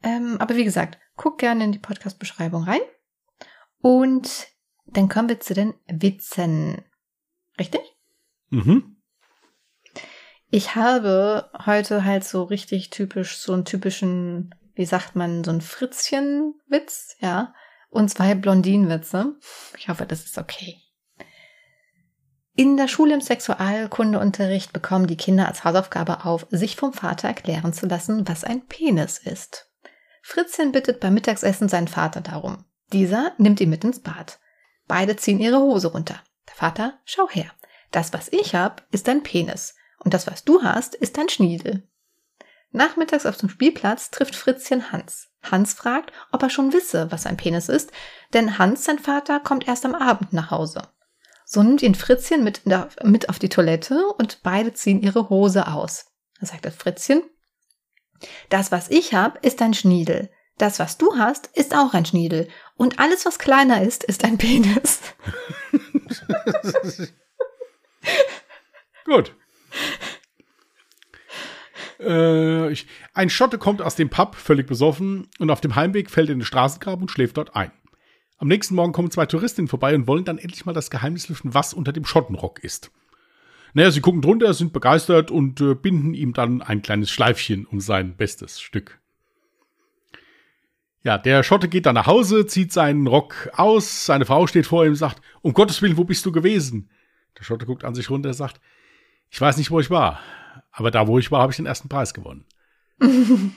Ähm, 0.03 0.37
aber 0.41 0.57
wie 0.57 0.65
gesagt, 0.65 0.99
guckt 1.17 1.39
gerne 1.39 1.65
in 1.65 1.73
die 1.73 1.79
Podcast-Beschreibung 1.79 2.65
rein. 2.65 2.81
Und 3.81 4.49
dann 4.85 5.09
kommen 5.09 5.29
wir 5.29 5.39
zu 5.39 5.55
den 5.55 5.75
Witzen. 5.87 6.85
Richtig? 7.59 7.81
Mhm. 8.51 8.97
Ich 10.51 10.75
habe 10.75 11.51
heute 11.65 12.05
halt 12.05 12.25
so 12.25 12.43
richtig 12.43 12.91
typisch, 12.91 13.39
so 13.39 13.53
einen 13.53 13.65
typischen, 13.65 14.55
wie 14.75 14.87
sagt 14.87 15.15
man, 15.15 15.45
so 15.45 15.53
einen 15.53 15.61
Fritzchen-Witz, 15.61 17.17
ja, 17.21 17.55
und 17.91 18.09
zwei 18.09 18.35
Blondinenwitze. 18.35 19.37
Ich 19.79 19.89
hoffe, 19.89 20.05
das 20.05 20.25
ist 20.25 20.37
okay. 20.37 20.83
In 22.59 22.79
der 22.79 22.89
Schule 22.89 23.13
im 23.13 23.21
Sexualkundeunterricht 23.21 24.73
bekommen 24.73 25.07
die 25.07 25.19
Kinder 25.19 25.47
als 25.47 25.65
Hausaufgabe 25.65 26.25
auf, 26.25 26.47
sich 26.51 26.77
vom 26.77 26.95
Vater 26.95 27.29
erklären 27.29 27.75
zu 27.75 27.85
lassen, 27.85 28.27
was 28.27 28.45
ein 28.45 28.67
Penis 28.67 29.19
ist. 29.19 29.71
Fritzchen 30.23 30.73
bittet 30.73 30.99
beim 30.99 31.13
Mittagsessen 31.13 31.69
seinen 31.69 31.87
Vater 31.87 32.23
darum. 32.23 32.65
Dieser 32.95 33.33
nimmt 33.37 33.61
ihn 33.61 33.69
mit 33.69 33.85
ins 33.85 34.01
Bad. 34.01 34.39
Beide 34.89 35.17
ziehen 35.17 35.39
ihre 35.39 35.59
Hose 35.59 35.89
runter. 35.89 36.19
Der 36.49 36.55
Vater, 36.55 36.99
schau 37.05 37.29
her. 37.29 37.51
Das, 37.91 38.15
was 38.15 38.29
ich 38.33 38.55
hab, 38.55 38.87
ist 38.91 39.07
dein 39.07 39.23
Penis. 39.23 39.75
Und 39.99 40.15
das, 40.15 40.27
was 40.27 40.43
du 40.43 40.63
hast, 40.63 40.95
ist 40.95 41.19
dein 41.19 41.29
Schniedel. 41.29 41.87
Nachmittags 42.71 43.27
auf 43.27 43.37
dem 43.37 43.51
Spielplatz 43.51 44.11
trifft 44.11 44.35
Fritzchen 44.35 44.93
Hans. 44.93 45.29
Hans 45.43 45.75
fragt, 45.75 46.11
ob 46.33 46.43
er 46.43 46.51
schon 46.51 46.73
wisse, 46.73 47.13
was 47.13 47.27
ein 47.27 47.37
Penis 47.37 47.69
ist, 47.69 47.93
denn 48.33 48.57
Hans, 48.57 48.87
sein 48.87 48.99
Vater, 48.99 49.41
kommt 49.41 49.69
erst 49.69 49.85
am 49.85 49.95
Abend 49.95 50.33
nach 50.33 50.51
Hause. 50.51 50.81
So 51.49 51.63
nimmt 51.63 51.81
ihn 51.81 51.95
Fritzchen 51.95 52.43
mit, 52.43 52.63
mit 53.05 53.29
auf 53.29 53.39
die 53.39 53.49
Toilette 53.49 54.05
und 54.19 54.43
beide 54.43 54.75
ziehen 54.75 55.01
ihre 55.01 55.29
Hose 55.31 55.69
aus. 55.69 56.07
Da 56.41 56.47
sagt 56.47 56.65
das 56.65 56.75
Fritzchen, 56.75 57.23
das, 58.49 58.73
was 58.73 58.91
ich 58.91 59.15
hab, 59.15 59.45
ist 59.45 59.63
ein 59.63 59.73
Schniedel. 59.73 60.29
Das, 60.59 60.81
was 60.81 60.99
du 60.99 61.17
hast, 61.17 61.47
ist 61.55 61.73
auch 61.77 61.95
ein 61.95 62.05
Schniedel. 62.05 62.49
Und 62.75 62.99
alles, 62.99 63.25
was 63.27 63.39
kleiner 63.39 63.81
ist, 63.81 64.03
ist 64.03 64.25
ein 64.25 64.39
Penis. 64.39 65.01
Gut. 69.05 69.33
Äh, 72.01 72.75
ein 73.15 73.31
Schotte 73.31 73.59
kommt 73.59 73.83
aus 73.83 73.95
dem 73.95 74.11
Pub, 74.11 74.35
völlig 74.35 74.67
besoffen, 74.67 75.31
und 75.39 75.51
auf 75.51 75.61
dem 75.61 75.77
Heimweg 75.77 76.11
fällt 76.11 76.29
er 76.29 76.33
in 76.33 76.41
den 76.41 76.45
Straßengraben 76.45 77.03
und 77.03 77.11
schläft 77.11 77.37
dort 77.37 77.55
ein. 77.55 77.71
Am 78.39 78.49
nächsten 78.49 78.75
Morgen 78.75 78.93
kommen 78.93 79.11
zwei 79.11 79.27
Touristinnen 79.27 79.69
vorbei 79.69 79.95
und 79.95 80.07
wollen 80.07 80.25
dann 80.25 80.39
endlich 80.39 80.67
mal 80.67 80.75
das 80.75 80.91
Geheimnis 80.91 81.29
lüften, 81.29 81.55
was 81.55 81.73
unter 81.73 81.93
dem 81.93 82.05
Schottenrock 82.05 82.63
ist. 82.63 82.91
Naja, 83.73 83.91
sie 83.91 84.01
gucken 84.01 84.23
drunter, 84.23 84.53
sind 84.55 84.73
begeistert 84.73 85.31
und 85.31 85.61
äh, 85.61 85.75
binden 85.75 86.15
ihm 86.15 86.33
dann 86.33 86.63
ein 86.63 86.83
kleines 86.83 87.11
Schleifchen 87.11 87.67
um 87.67 87.81
sein 87.81 88.17
bestes 88.17 88.61
Stück. 88.61 89.01
Ja, 91.03 91.19
der 91.19 91.43
Schotte 91.43 91.69
geht 91.69 91.87
dann 91.87 91.95
nach 91.95 92.07
Hause, 92.07 92.47
zieht 92.47 92.73
seinen 92.73 93.07
Rock 93.07 93.49
aus, 93.55 94.07
seine 94.07 94.25
Frau 94.25 94.47
steht 94.47 94.67
vor 94.67 94.85
ihm 94.85 94.91
und 94.91 94.97
sagt, 94.97 95.23
um 95.41 95.53
Gottes 95.53 95.81
Willen, 95.81 95.97
wo 95.97 96.05
bist 96.05 96.27
du 96.27 96.33
gewesen? 96.33 96.91
Der 97.39 97.45
Schotte 97.45 97.65
guckt 97.67 97.85
an 97.85 97.95
sich 97.95 98.11
runter 98.11 98.31
und 98.31 98.35
sagt, 98.35 98.61
ich 99.31 99.41
weiß 99.41 99.57
nicht, 99.57 99.71
wo 99.71 99.79
ich 99.79 99.91
war. 99.91 100.21
Aber 100.73 100.91
da, 100.91 101.07
wo 101.07 101.19
ich 101.19 101.31
war, 101.31 101.43
habe 101.43 101.53
ich 101.53 101.57
den 101.57 101.67
ersten 101.67 101.89
Preis 101.89 102.13
gewonnen. 102.13 102.45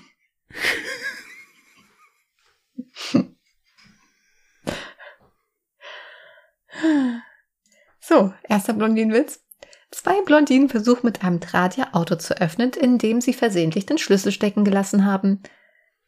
so, 8.10 8.34
erster 8.44 8.74
Blondinenwitz. 8.74 9.46
Zwei 9.92 10.22
Blondinen 10.24 10.68
versuchen 10.68 11.06
mit 11.06 11.24
einem 11.24 11.40
Draht 11.40 11.78
ihr 11.78 11.96
Auto 11.96 12.16
zu 12.16 12.40
öffnen, 12.42 12.72
indem 12.72 13.22
sie 13.22 13.34
versehentlich 13.34 13.86
den 13.86 14.00
Schlüssel 14.00 14.32
stecken 14.32 14.66
gelassen 14.66 15.06
haben. 15.06 15.44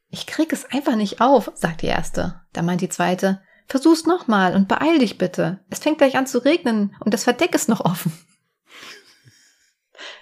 Ich 0.09 0.25
krieg 0.25 0.51
es 0.51 0.65
einfach 0.65 0.95
nicht 0.95 1.21
auf, 1.21 1.51
sagt 1.53 1.83
die 1.83 1.87
erste. 1.87 2.41
Da 2.53 2.63
meint 2.63 2.81
die 2.81 2.89
zweite, 2.89 3.41
versuch's 3.67 4.05
nochmal 4.05 4.55
und 4.55 4.67
beeil 4.67 4.97
dich 4.97 5.17
bitte. 5.17 5.63
Es 5.69 5.79
fängt 5.79 5.99
gleich 5.99 6.17
an 6.17 6.27
zu 6.27 6.39
regnen 6.39 6.95
und 6.99 7.13
das 7.13 7.23
Verdeck 7.23 7.55
ist 7.55 7.69
noch 7.69 7.85
offen. 7.85 8.11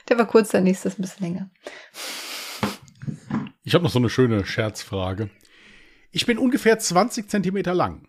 Der 0.10 0.18
war 0.18 0.28
kurz, 0.28 0.50
der 0.50 0.62
nächste 0.62 0.90
ist 0.90 1.00
ein 1.00 1.04
bisschen 1.04 1.24
länger. 1.24 1.50
Ich 3.64 3.74
habe 3.74 3.84
noch 3.84 3.92
so 3.92 4.00
eine 4.00 4.10
schöne 4.10 4.46
Scherzfrage. 4.46 5.30
Ich 6.12 6.26
bin 6.26 6.38
ungefähr 6.38 6.78
20 6.78 7.30
Zentimeter 7.30 7.74
lang. 7.74 8.08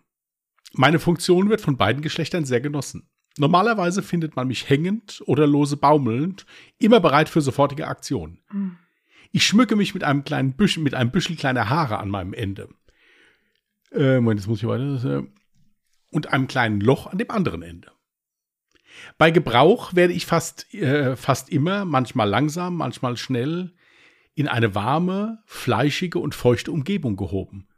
Meine 0.73 0.99
Funktion 0.99 1.51
wird 1.51 1.61
von 1.61 1.77
beiden 1.77 2.03
Geschlechtern 2.03 2.45
sehr 2.45 2.61
genossen. 2.61 3.09
Normalerweise 3.41 4.03
findet 4.03 4.37
man 4.37 4.49
mich 4.49 4.69
hängend 4.69 5.23
oder 5.25 5.47
lose 5.47 5.79
baumelnd, 5.79 6.45
immer 6.79 7.01
bereit 7.01 7.31
für 7.31 7.41
sofortige 7.41 7.89
Aktion. 7.89 8.39
Mhm. 8.53 8.77
Ich 9.33 9.47
schmücke 9.47 9.77
mich 9.77 9.95
mit 9.95 10.05
einem 10.05 10.25
kleinen 10.25 10.53
Büschel, 10.53 10.83
mit 10.83 10.93
einem 10.93 11.11
Büschel 11.11 11.37
kleiner 11.37 11.71
Haare 11.71 12.01
an 12.01 12.11
meinem 12.11 12.35
Ende. 12.35 12.69
Äh, 13.93 14.17
Moment, 14.17 14.41
jetzt 14.41 14.47
muss 14.47 14.63
ich 14.63 14.69
weiter. 14.69 15.21
Äh, 15.21 15.23
und 16.11 16.35
einem 16.35 16.49
kleinen 16.49 16.83
Loch 16.83 17.07
an 17.07 17.17
dem 17.17 17.31
anderen 17.31 17.63
Ende. 17.63 17.91
Bei 19.17 19.31
Gebrauch 19.31 19.95
werde 19.95 20.13
ich 20.13 20.27
fast, 20.27 20.75
äh, 20.75 21.17
fast 21.17 21.49
immer, 21.49 21.87
manchmal 21.87 22.29
langsam, 22.29 22.77
manchmal 22.77 23.17
schnell, 23.17 23.73
in 24.35 24.49
eine 24.49 24.75
warme, 24.75 25.43
fleischige 25.47 26.19
und 26.19 26.35
feuchte 26.35 26.73
Umgebung 26.73 27.17
gehoben. 27.17 27.69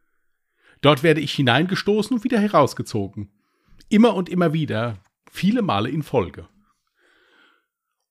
Dort 0.81 1.05
werde 1.05 1.21
ich 1.21 1.33
hineingestoßen 1.33 2.17
und 2.17 2.25
wieder 2.25 2.41
herausgezogen. 2.41 3.31
Immer 3.89 4.15
und 4.15 4.29
immer 4.29 4.53
wieder, 4.53 4.99
viele 5.33 5.63
Male 5.63 5.89
in 5.89 6.03
Folge. 6.03 6.47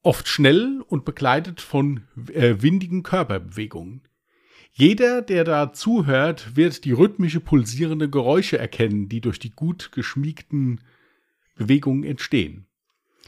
Oft 0.02 0.28
schnell 0.28 0.84
und 0.88 1.06
begleitet 1.06 1.62
von 1.62 2.08
äh, 2.34 2.56
windigen 2.62 3.04
Körperbewegungen. 3.04 4.02
Jeder, 4.74 5.22
der 5.22 5.44
da 5.44 5.72
zuhört, 5.72 6.56
wird 6.56 6.84
die 6.84 6.94
rhythmische 6.94 7.40
pulsierende 7.40 8.10
Geräusche 8.10 8.58
erkennen, 8.58 9.08
die 9.08 9.22
durch 9.22 9.38
die 9.38 9.52
gut 9.52 9.92
geschmiegten 9.92 10.82
Bewegungen 11.56 12.04
entstehen. 12.04 12.66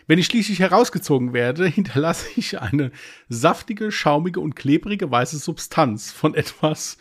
Wenn 0.07 0.17
ich 0.17 0.25
schließlich 0.25 0.59
herausgezogen 0.59 1.33
werde, 1.33 1.67
hinterlasse 1.67 2.27
ich 2.35 2.59
eine 2.59 2.91
saftige, 3.29 3.91
schaumige 3.91 4.39
und 4.39 4.55
klebrige 4.55 5.11
weiße 5.11 5.37
Substanz 5.37 6.11
von 6.11 6.33
etwas 6.33 6.97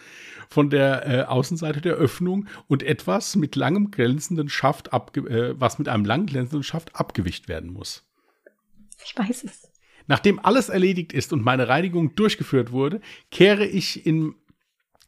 von 0.53 0.71
der 0.71 1.07
äh, 1.07 1.23
Außenseite 1.23 1.81
der 1.81 1.95
Öffnung 1.95 2.47
und 2.69 2.83
etwas 2.83 3.37
mit 3.37 3.57
langem 3.57 3.91
glänzenden 3.91 4.49
Schaft, 4.49 4.93
abge 4.93 5.21
äh, 5.23 5.55
was 5.59 5.79
mit 5.79 5.89
einem 5.89 6.05
langen 6.05 6.27
glänzenden 6.27 6.63
Schaft 6.63 6.95
abgewischt 6.95 7.49
werden 7.49 7.73
muss. 7.73 8.05
Ich 9.05 9.17
weiß 9.17 9.45
es. 9.45 9.73
Nachdem 10.07 10.39
alles 10.39 10.69
erledigt 10.69 11.13
ist 11.13 11.33
und 11.33 11.45
meine 11.45 11.69
Reinigung 11.69 12.15
durchgeführt 12.15 12.73
wurde, 12.73 13.01
kehre 13.31 13.65
ich 13.65 14.05
in 14.05 14.35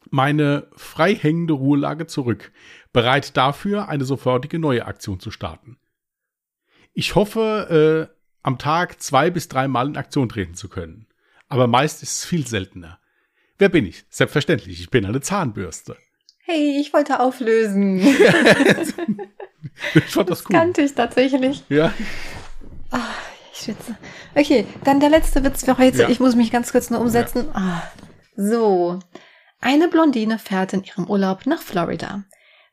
meine 0.09 0.67
frei 0.75 1.15
hängende 1.15 1.53
Ruhelage 1.53 2.07
zurück, 2.07 2.51
bereit 2.93 3.35
dafür, 3.37 3.89
eine 3.89 4.05
sofortige 4.05 4.59
neue 4.59 4.85
Aktion 4.85 5.19
zu 5.19 5.31
starten. 5.31 5.77
Ich 6.93 7.15
hoffe, 7.15 8.09
äh, 8.09 8.15
am 8.41 8.57
Tag 8.57 9.01
zwei 9.01 9.29
bis 9.29 9.47
dreimal 9.47 9.87
in 9.87 9.97
Aktion 9.97 10.29
treten 10.29 10.55
zu 10.55 10.69
können. 10.69 11.07
Aber 11.49 11.67
meist 11.67 12.03
ist 12.03 12.19
es 12.19 12.25
viel 12.25 12.47
seltener. 12.47 12.99
Wer 13.57 13.69
bin 13.69 13.85
ich? 13.85 14.03
Selbstverständlich, 14.09 14.81
ich 14.81 14.89
bin 14.89 15.05
eine 15.05 15.21
Zahnbürste. 15.21 15.95
Hey, 16.43 16.77
ich 16.79 16.91
wollte 16.93 17.21
auflösen. 17.21 17.99
ich 18.03 18.15
fand 20.03 20.29
das, 20.29 20.39
das 20.39 20.49
cool. 20.49 20.55
kannte 20.55 20.81
ich 20.81 20.93
tatsächlich. 20.93 21.63
Ja. 21.69 21.93
Ach, 22.91 23.17
ich 23.53 23.59
schwitze. 23.59 23.95
Okay, 24.35 24.65
dann 24.83 24.99
der 24.99 25.09
letzte 25.09 25.43
Witz 25.43 25.63
für 25.63 25.77
heute. 25.77 26.01
Ja. 26.03 26.09
Ich 26.09 26.19
muss 26.19 26.35
mich 26.35 26.51
ganz 26.51 26.71
kurz 26.71 26.89
nur 26.89 26.99
umsetzen. 26.99 27.45
Ja. 27.53 27.55
Ah, 27.59 27.83
so. 28.35 28.99
Eine 29.61 29.87
Blondine 29.87 30.37
fährt 30.37 30.73
in 30.73 30.83
ihrem 30.83 31.09
Urlaub 31.09 31.45
nach 31.45 31.61
Florida. 31.61 32.25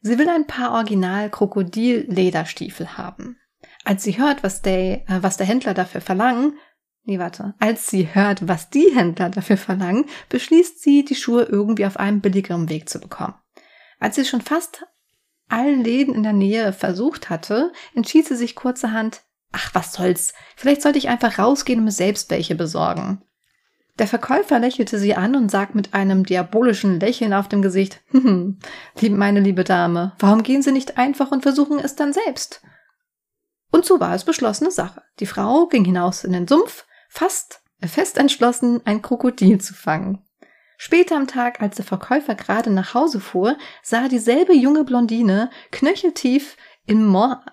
Sie 0.02 0.18
will 0.18 0.28
ein 0.28 0.48
paar 0.48 0.72
Original-Krokodil-Lederstiefel 0.72 2.98
haben. 2.98 3.36
Als 3.84 4.02
sie 4.02 4.18
hört, 4.18 4.42
was 4.42 4.62
der, 4.62 5.08
äh, 5.08 5.22
was 5.22 5.36
der 5.36 5.46
Händler 5.46 5.74
dafür 5.74 6.00
verlangen, 6.00 6.58
nee, 7.04 7.18
warte, 7.18 7.54
als 7.58 7.88
sie 7.88 8.14
hört, 8.14 8.46
was 8.48 8.70
die 8.70 8.90
Händler 8.94 9.30
dafür 9.30 9.56
verlangen, 9.56 10.06
beschließt 10.28 10.82
sie, 10.82 11.04
die 11.04 11.14
Schuhe 11.14 11.44
irgendwie 11.44 11.86
auf 11.86 11.96
einem 11.98 12.20
billigeren 12.20 12.68
Weg 12.68 12.88
zu 12.88 13.00
bekommen. 13.00 13.34
Als 13.98 14.16
sie 14.16 14.24
schon 14.24 14.40
fast 14.40 14.84
allen 15.48 15.84
Läden 15.84 16.14
in 16.14 16.22
der 16.22 16.32
Nähe 16.32 16.72
versucht 16.72 17.30
hatte, 17.30 17.72
entschied 17.94 18.26
sie 18.26 18.36
sich 18.36 18.56
kurzerhand, 18.56 19.22
ach, 19.52 19.74
was 19.74 19.92
soll's, 19.92 20.32
vielleicht 20.56 20.82
sollte 20.82 20.98
ich 20.98 21.08
einfach 21.08 21.38
rausgehen 21.38 21.78
und 21.78 21.84
mir 21.84 21.92
selbst 21.92 22.30
welche 22.30 22.54
besorgen. 22.54 23.22
Der 23.98 24.06
Verkäufer 24.06 24.58
lächelte 24.58 24.98
sie 24.98 25.14
an 25.14 25.36
und 25.36 25.50
sagt 25.50 25.74
mit 25.74 25.92
einem 25.92 26.24
diabolischen 26.24 26.98
Lächeln 26.98 27.34
auf 27.34 27.48
dem 27.48 27.60
Gesicht, 27.60 28.00
hm, 28.10 28.58
meine 29.10 29.40
liebe 29.40 29.64
Dame, 29.64 30.12
warum 30.18 30.42
gehen 30.42 30.62
Sie 30.62 30.72
nicht 30.72 30.96
einfach 30.96 31.30
und 31.30 31.42
versuchen 31.42 31.78
es 31.78 31.94
dann 31.94 32.12
selbst? 32.12 32.62
Und 33.70 33.84
so 33.84 34.00
war 34.00 34.14
es 34.14 34.24
beschlossene 34.24 34.70
Sache. 34.70 35.02
Die 35.20 35.26
Frau 35.26 35.66
ging 35.66 35.84
hinaus 35.84 36.24
in 36.24 36.32
den 36.32 36.48
Sumpf, 36.48 36.86
fast 37.12 37.60
fest 37.84 38.16
entschlossen, 38.16 38.80
ein 38.84 39.02
Krokodil 39.02 39.60
zu 39.60 39.74
fangen. 39.74 40.24
Später 40.78 41.16
am 41.16 41.26
Tag, 41.26 41.60
als 41.60 41.76
der 41.76 41.84
Verkäufer 41.84 42.34
gerade 42.34 42.70
nach 42.70 42.94
Hause 42.94 43.20
fuhr, 43.20 43.56
sah 43.82 44.08
dieselbe 44.08 44.54
junge 44.54 44.84
Blondine 44.84 45.50
knöcheltief 45.70 46.56
im 46.86 47.06
Mor 47.06 47.44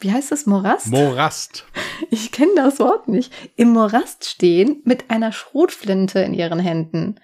wie 0.00 0.12
heißt 0.12 0.30
das 0.30 0.46
Morast? 0.46 0.88
Morast. 0.88 1.64
Ich 2.10 2.32
kenne 2.32 2.52
das 2.56 2.78
Wort 2.78 3.08
nicht. 3.08 3.32
Im 3.56 3.70
Morast 3.70 4.26
stehen 4.26 4.82
mit 4.84 5.10
einer 5.10 5.32
Schrotflinte 5.32 6.20
in 6.20 6.34
ihren 6.34 6.58
Händen. 6.58 7.18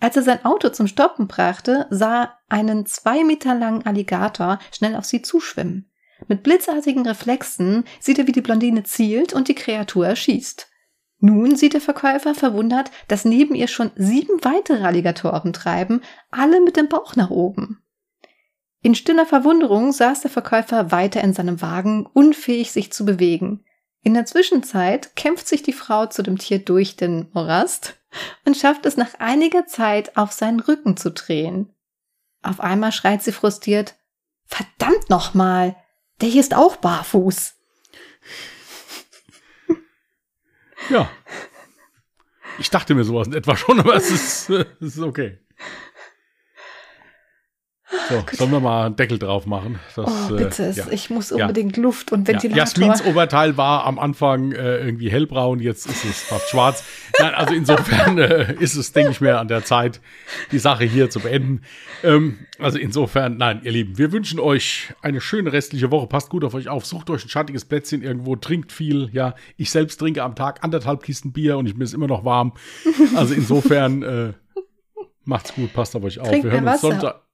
Als 0.00 0.16
er 0.16 0.22
sein 0.22 0.44
Auto 0.44 0.70
zum 0.70 0.86
Stoppen 0.86 1.26
brachte, 1.26 1.86
sah 1.90 2.38
einen 2.48 2.86
zwei 2.86 3.24
Meter 3.24 3.54
langen 3.54 3.84
Alligator 3.86 4.58
schnell 4.72 4.96
auf 4.96 5.04
sie 5.04 5.22
zuschwimmen. 5.22 5.90
Mit 6.28 6.42
blitzartigen 6.42 7.06
Reflexen 7.06 7.84
sieht 8.00 8.18
er, 8.18 8.26
wie 8.26 8.32
die 8.32 8.40
Blondine 8.40 8.84
zielt 8.84 9.32
und 9.32 9.48
die 9.48 9.54
Kreatur 9.54 10.06
erschießt. 10.06 10.68
Nun 11.18 11.56
sieht 11.56 11.72
der 11.72 11.80
Verkäufer 11.80 12.34
verwundert, 12.34 12.90
dass 13.08 13.24
neben 13.24 13.54
ihr 13.54 13.68
schon 13.68 13.90
sieben 13.96 14.44
weitere 14.44 14.84
Alligatoren 14.84 15.52
treiben, 15.52 16.02
alle 16.30 16.60
mit 16.60 16.76
dem 16.76 16.88
Bauch 16.88 17.16
nach 17.16 17.30
oben. 17.30 17.82
In 18.82 18.94
stiller 18.94 19.26
Verwunderung 19.26 19.92
saß 19.92 20.20
der 20.20 20.30
Verkäufer 20.30 20.92
weiter 20.92 21.22
in 21.22 21.32
seinem 21.32 21.60
Wagen, 21.62 22.06
unfähig 22.06 22.70
sich 22.70 22.92
zu 22.92 23.04
bewegen. 23.04 23.64
In 24.02 24.14
der 24.14 24.26
Zwischenzeit 24.26 25.16
kämpft 25.16 25.48
sich 25.48 25.62
die 25.62 25.72
Frau 25.72 26.06
zu 26.06 26.22
dem 26.22 26.38
Tier 26.38 26.60
durch 26.60 26.96
den 26.96 27.28
Morast 27.32 27.98
und 28.44 28.56
schafft 28.56 28.86
es 28.86 28.96
nach 28.96 29.14
einiger 29.18 29.66
Zeit 29.66 30.16
auf 30.16 30.32
seinen 30.32 30.60
Rücken 30.60 30.96
zu 30.96 31.10
drehen. 31.10 31.74
Auf 32.42 32.60
einmal 32.60 32.92
schreit 32.92 33.22
sie 33.22 33.32
frustriert, 33.32 33.96
Verdammt 34.46 35.10
nochmal! 35.10 35.74
Der 36.20 36.28
hier 36.28 36.40
ist 36.40 36.54
auch 36.54 36.76
barfuß. 36.76 37.54
Ja. 40.90 41.10
Ich 42.58 42.70
dachte 42.70 42.94
mir 42.94 43.04
sowas 43.04 43.26
in 43.26 43.34
etwa 43.34 43.56
schon, 43.56 43.80
aber 43.80 43.96
es 43.96 44.10
ist, 44.10 44.50
es 44.50 44.96
ist 44.96 45.00
okay. 45.00 45.38
So, 48.08 48.24
sollen 48.32 48.50
wir 48.50 48.58
mal 48.58 48.86
einen 48.86 48.96
Deckel 48.96 49.16
drauf 49.18 49.46
machen? 49.46 49.78
Das, 49.94 50.06
oh, 50.08 50.34
äh, 50.34 50.38
bitte. 50.38 50.64
Äh, 50.64 50.72
ja. 50.72 50.86
Ich 50.90 51.08
muss 51.08 51.30
unbedingt 51.30 51.76
ja. 51.76 51.82
Luft 51.84 52.10
und 52.10 52.26
Ventilator. 52.26 52.56
Ja. 52.56 52.64
Jasmins 52.64 53.04
Oberteil 53.04 53.56
war 53.56 53.84
am 53.84 54.00
Anfang 54.00 54.50
äh, 54.50 54.78
irgendwie 54.78 55.08
hellbraun, 55.08 55.60
jetzt 55.60 55.86
ist 55.86 56.04
es 56.04 56.22
fast 56.22 56.48
schwarz. 56.48 56.82
Nein, 57.20 57.34
also 57.34 57.54
insofern 57.54 58.18
äh, 58.18 58.54
ist 58.58 58.74
es, 58.74 58.92
denke 58.92 59.12
ich 59.12 59.20
mir, 59.20 59.38
an 59.38 59.46
der 59.46 59.64
Zeit, 59.64 60.00
die 60.50 60.58
Sache 60.58 60.82
hier 60.82 61.10
zu 61.10 61.20
beenden. 61.20 61.62
Ähm, 62.02 62.38
also 62.58 62.76
insofern, 62.76 63.36
nein, 63.36 63.60
ihr 63.62 63.70
Lieben, 63.70 63.98
wir 63.98 64.10
wünschen 64.10 64.40
euch 64.40 64.92
eine 65.00 65.20
schöne 65.20 65.52
restliche 65.52 65.92
Woche. 65.92 66.08
Passt 66.08 66.28
gut 66.28 66.42
auf 66.42 66.54
euch 66.54 66.68
auf. 66.68 66.84
Sucht 66.84 67.08
euch 67.08 67.24
ein 67.24 67.28
schattiges 67.28 67.64
Plätzchen 67.66 68.02
irgendwo, 68.02 68.34
trinkt 68.34 68.72
viel. 68.72 69.10
Ja, 69.12 69.36
ich 69.56 69.70
selbst 69.70 69.98
trinke 69.98 70.24
am 70.24 70.34
Tag 70.34 70.64
anderthalb 70.64 71.04
Kisten 71.04 71.32
Bier 71.32 71.56
und 71.56 71.66
ich 71.66 71.76
mir 71.76 71.84
ist 71.84 71.94
immer 71.94 72.08
noch 72.08 72.24
warm. 72.24 72.54
Also 73.14 73.32
insofern, 73.34 74.02
äh, 74.02 74.32
macht's 75.24 75.54
gut, 75.54 75.72
passt 75.72 75.94
auf 75.94 76.02
euch 76.02 76.18
auf. 76.18 76.28
Trink 76.28 76.44
wir 76.44 76.50
hören 76.50 76.66
uns 76.66 76.80
Sonntag. 76.80 77.25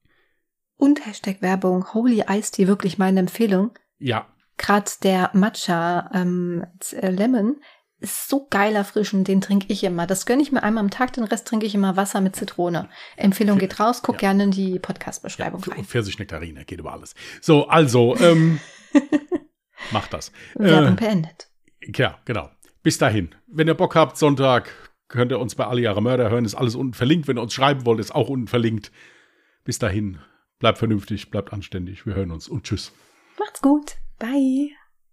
Und 0.83 1.07
Hashtag 1.07 1.43
Werbung, 1.43 1.95
Holy 1.95 2.25
Ice 2.29 2.51
Tea, 2.51 2.67
wirklich 2.67 2.99
meine 2.99 3.21
Empfehlung. 3.21 3.71
Ja. 4.01 4.27
Gerade 4.59 4.91
der 5.05 5.31
Matcha 5.33 6.11
ähm, 6.13 6.67
äh, 6.91 7.09
Lemon 7.09 7.61
ist 8.01 8.29
so 8.29 8.49
geil 8.51 8.75
erfrischend, 8.75 9.29
den 9.29 9.41
trinke 9.41 9.67
ich 9.69 9.85
immer. 9.85 10.09
Das 10.09 10.27
gönne 10.27 10.43
ich 10.43 10.51
mir 10.51 10.65
einmal 10.65 10.83
am 10.83 10.91
Tag, 10.91 11.13
den 11.13 11.23
Rest 11.23 11.47
trinke 11.47 11.67
ich 11.67 11.77
immer 11.77 11.97
Wasser 11.97 12.21
mit 12.21 12.35
Zitrone. 12.35 12.89
Empfehlung 13.17 13.61
geht 13.61 13.79
raus, 13.79 14.03
guck 14.03 14.17
ja. 14.17 14.31
gerne 14.31 14.43
in 14.43 14.51
die 14.51 14.81
Podcast-Beschreibung 14.81 15.63
ja, 15.69 15.73
rein. 15.73 15.85
Pfirsichnektarine, 15.85 16.65
geht 16.65 16.81
über 16.81 16.93
alles. 16.93 17.15
So, 17.41 17.69
also, 17.69 18.17
ähm, 18.17 18.59
macht 19.93 20.13
das. 20.13 20.33
Werbung 20.57 20.95
äh, 20.95 21.01
beendet. 21.01 21.49
Ja, 21.95 22.19
genau. 22.25 22.51
Bis 22.83 22.99
dahin. 22.99 23.37
Wenn 23.47 23.69
ihr 23.69 23.75
Bock 23.75 23.95
habt, 23.95 24.17
Sonntag, 24.17 24.69
könnt 25.07 25.31
ihr 25.31 25.39
uns 25.39 25.55
bei 25.55 25.65
Alle 25.65 25.83
Jahre 25.83 26.03
Mörder 26.03 26.29
hören. 26.29 26.45
Ist 26.45 26.57
alles 26.57 26.75
unten 26.75 26.95
verlinkt. 26.95 27.29
Wenn 27.29 27.39
ihr 27.39 27.43
uns 27.43 27.55
schreiben 27.55 27.87
wollt, 27.87 28.01
ist 28.01 28.13
auch 28.13 28.29
unten 28.29 28.49
verlinkt. 28.49 28.91
Bis 29.63 29.79
dahin, 29.79 30.19
bleibt 30.63 30.79
vernünftig, 30.79 31.29
bleibt 31.31 31.53
anständig. 31.53 32.07
Wir 32.07 32.15
hören 32.15 32.31
uns 32.31 32.49
und 32.49 32.63
tschüss. 32.63 32.93
Macht's 33.37 33.61
gut. 33.61 33.97
Bye. 34.21 34.71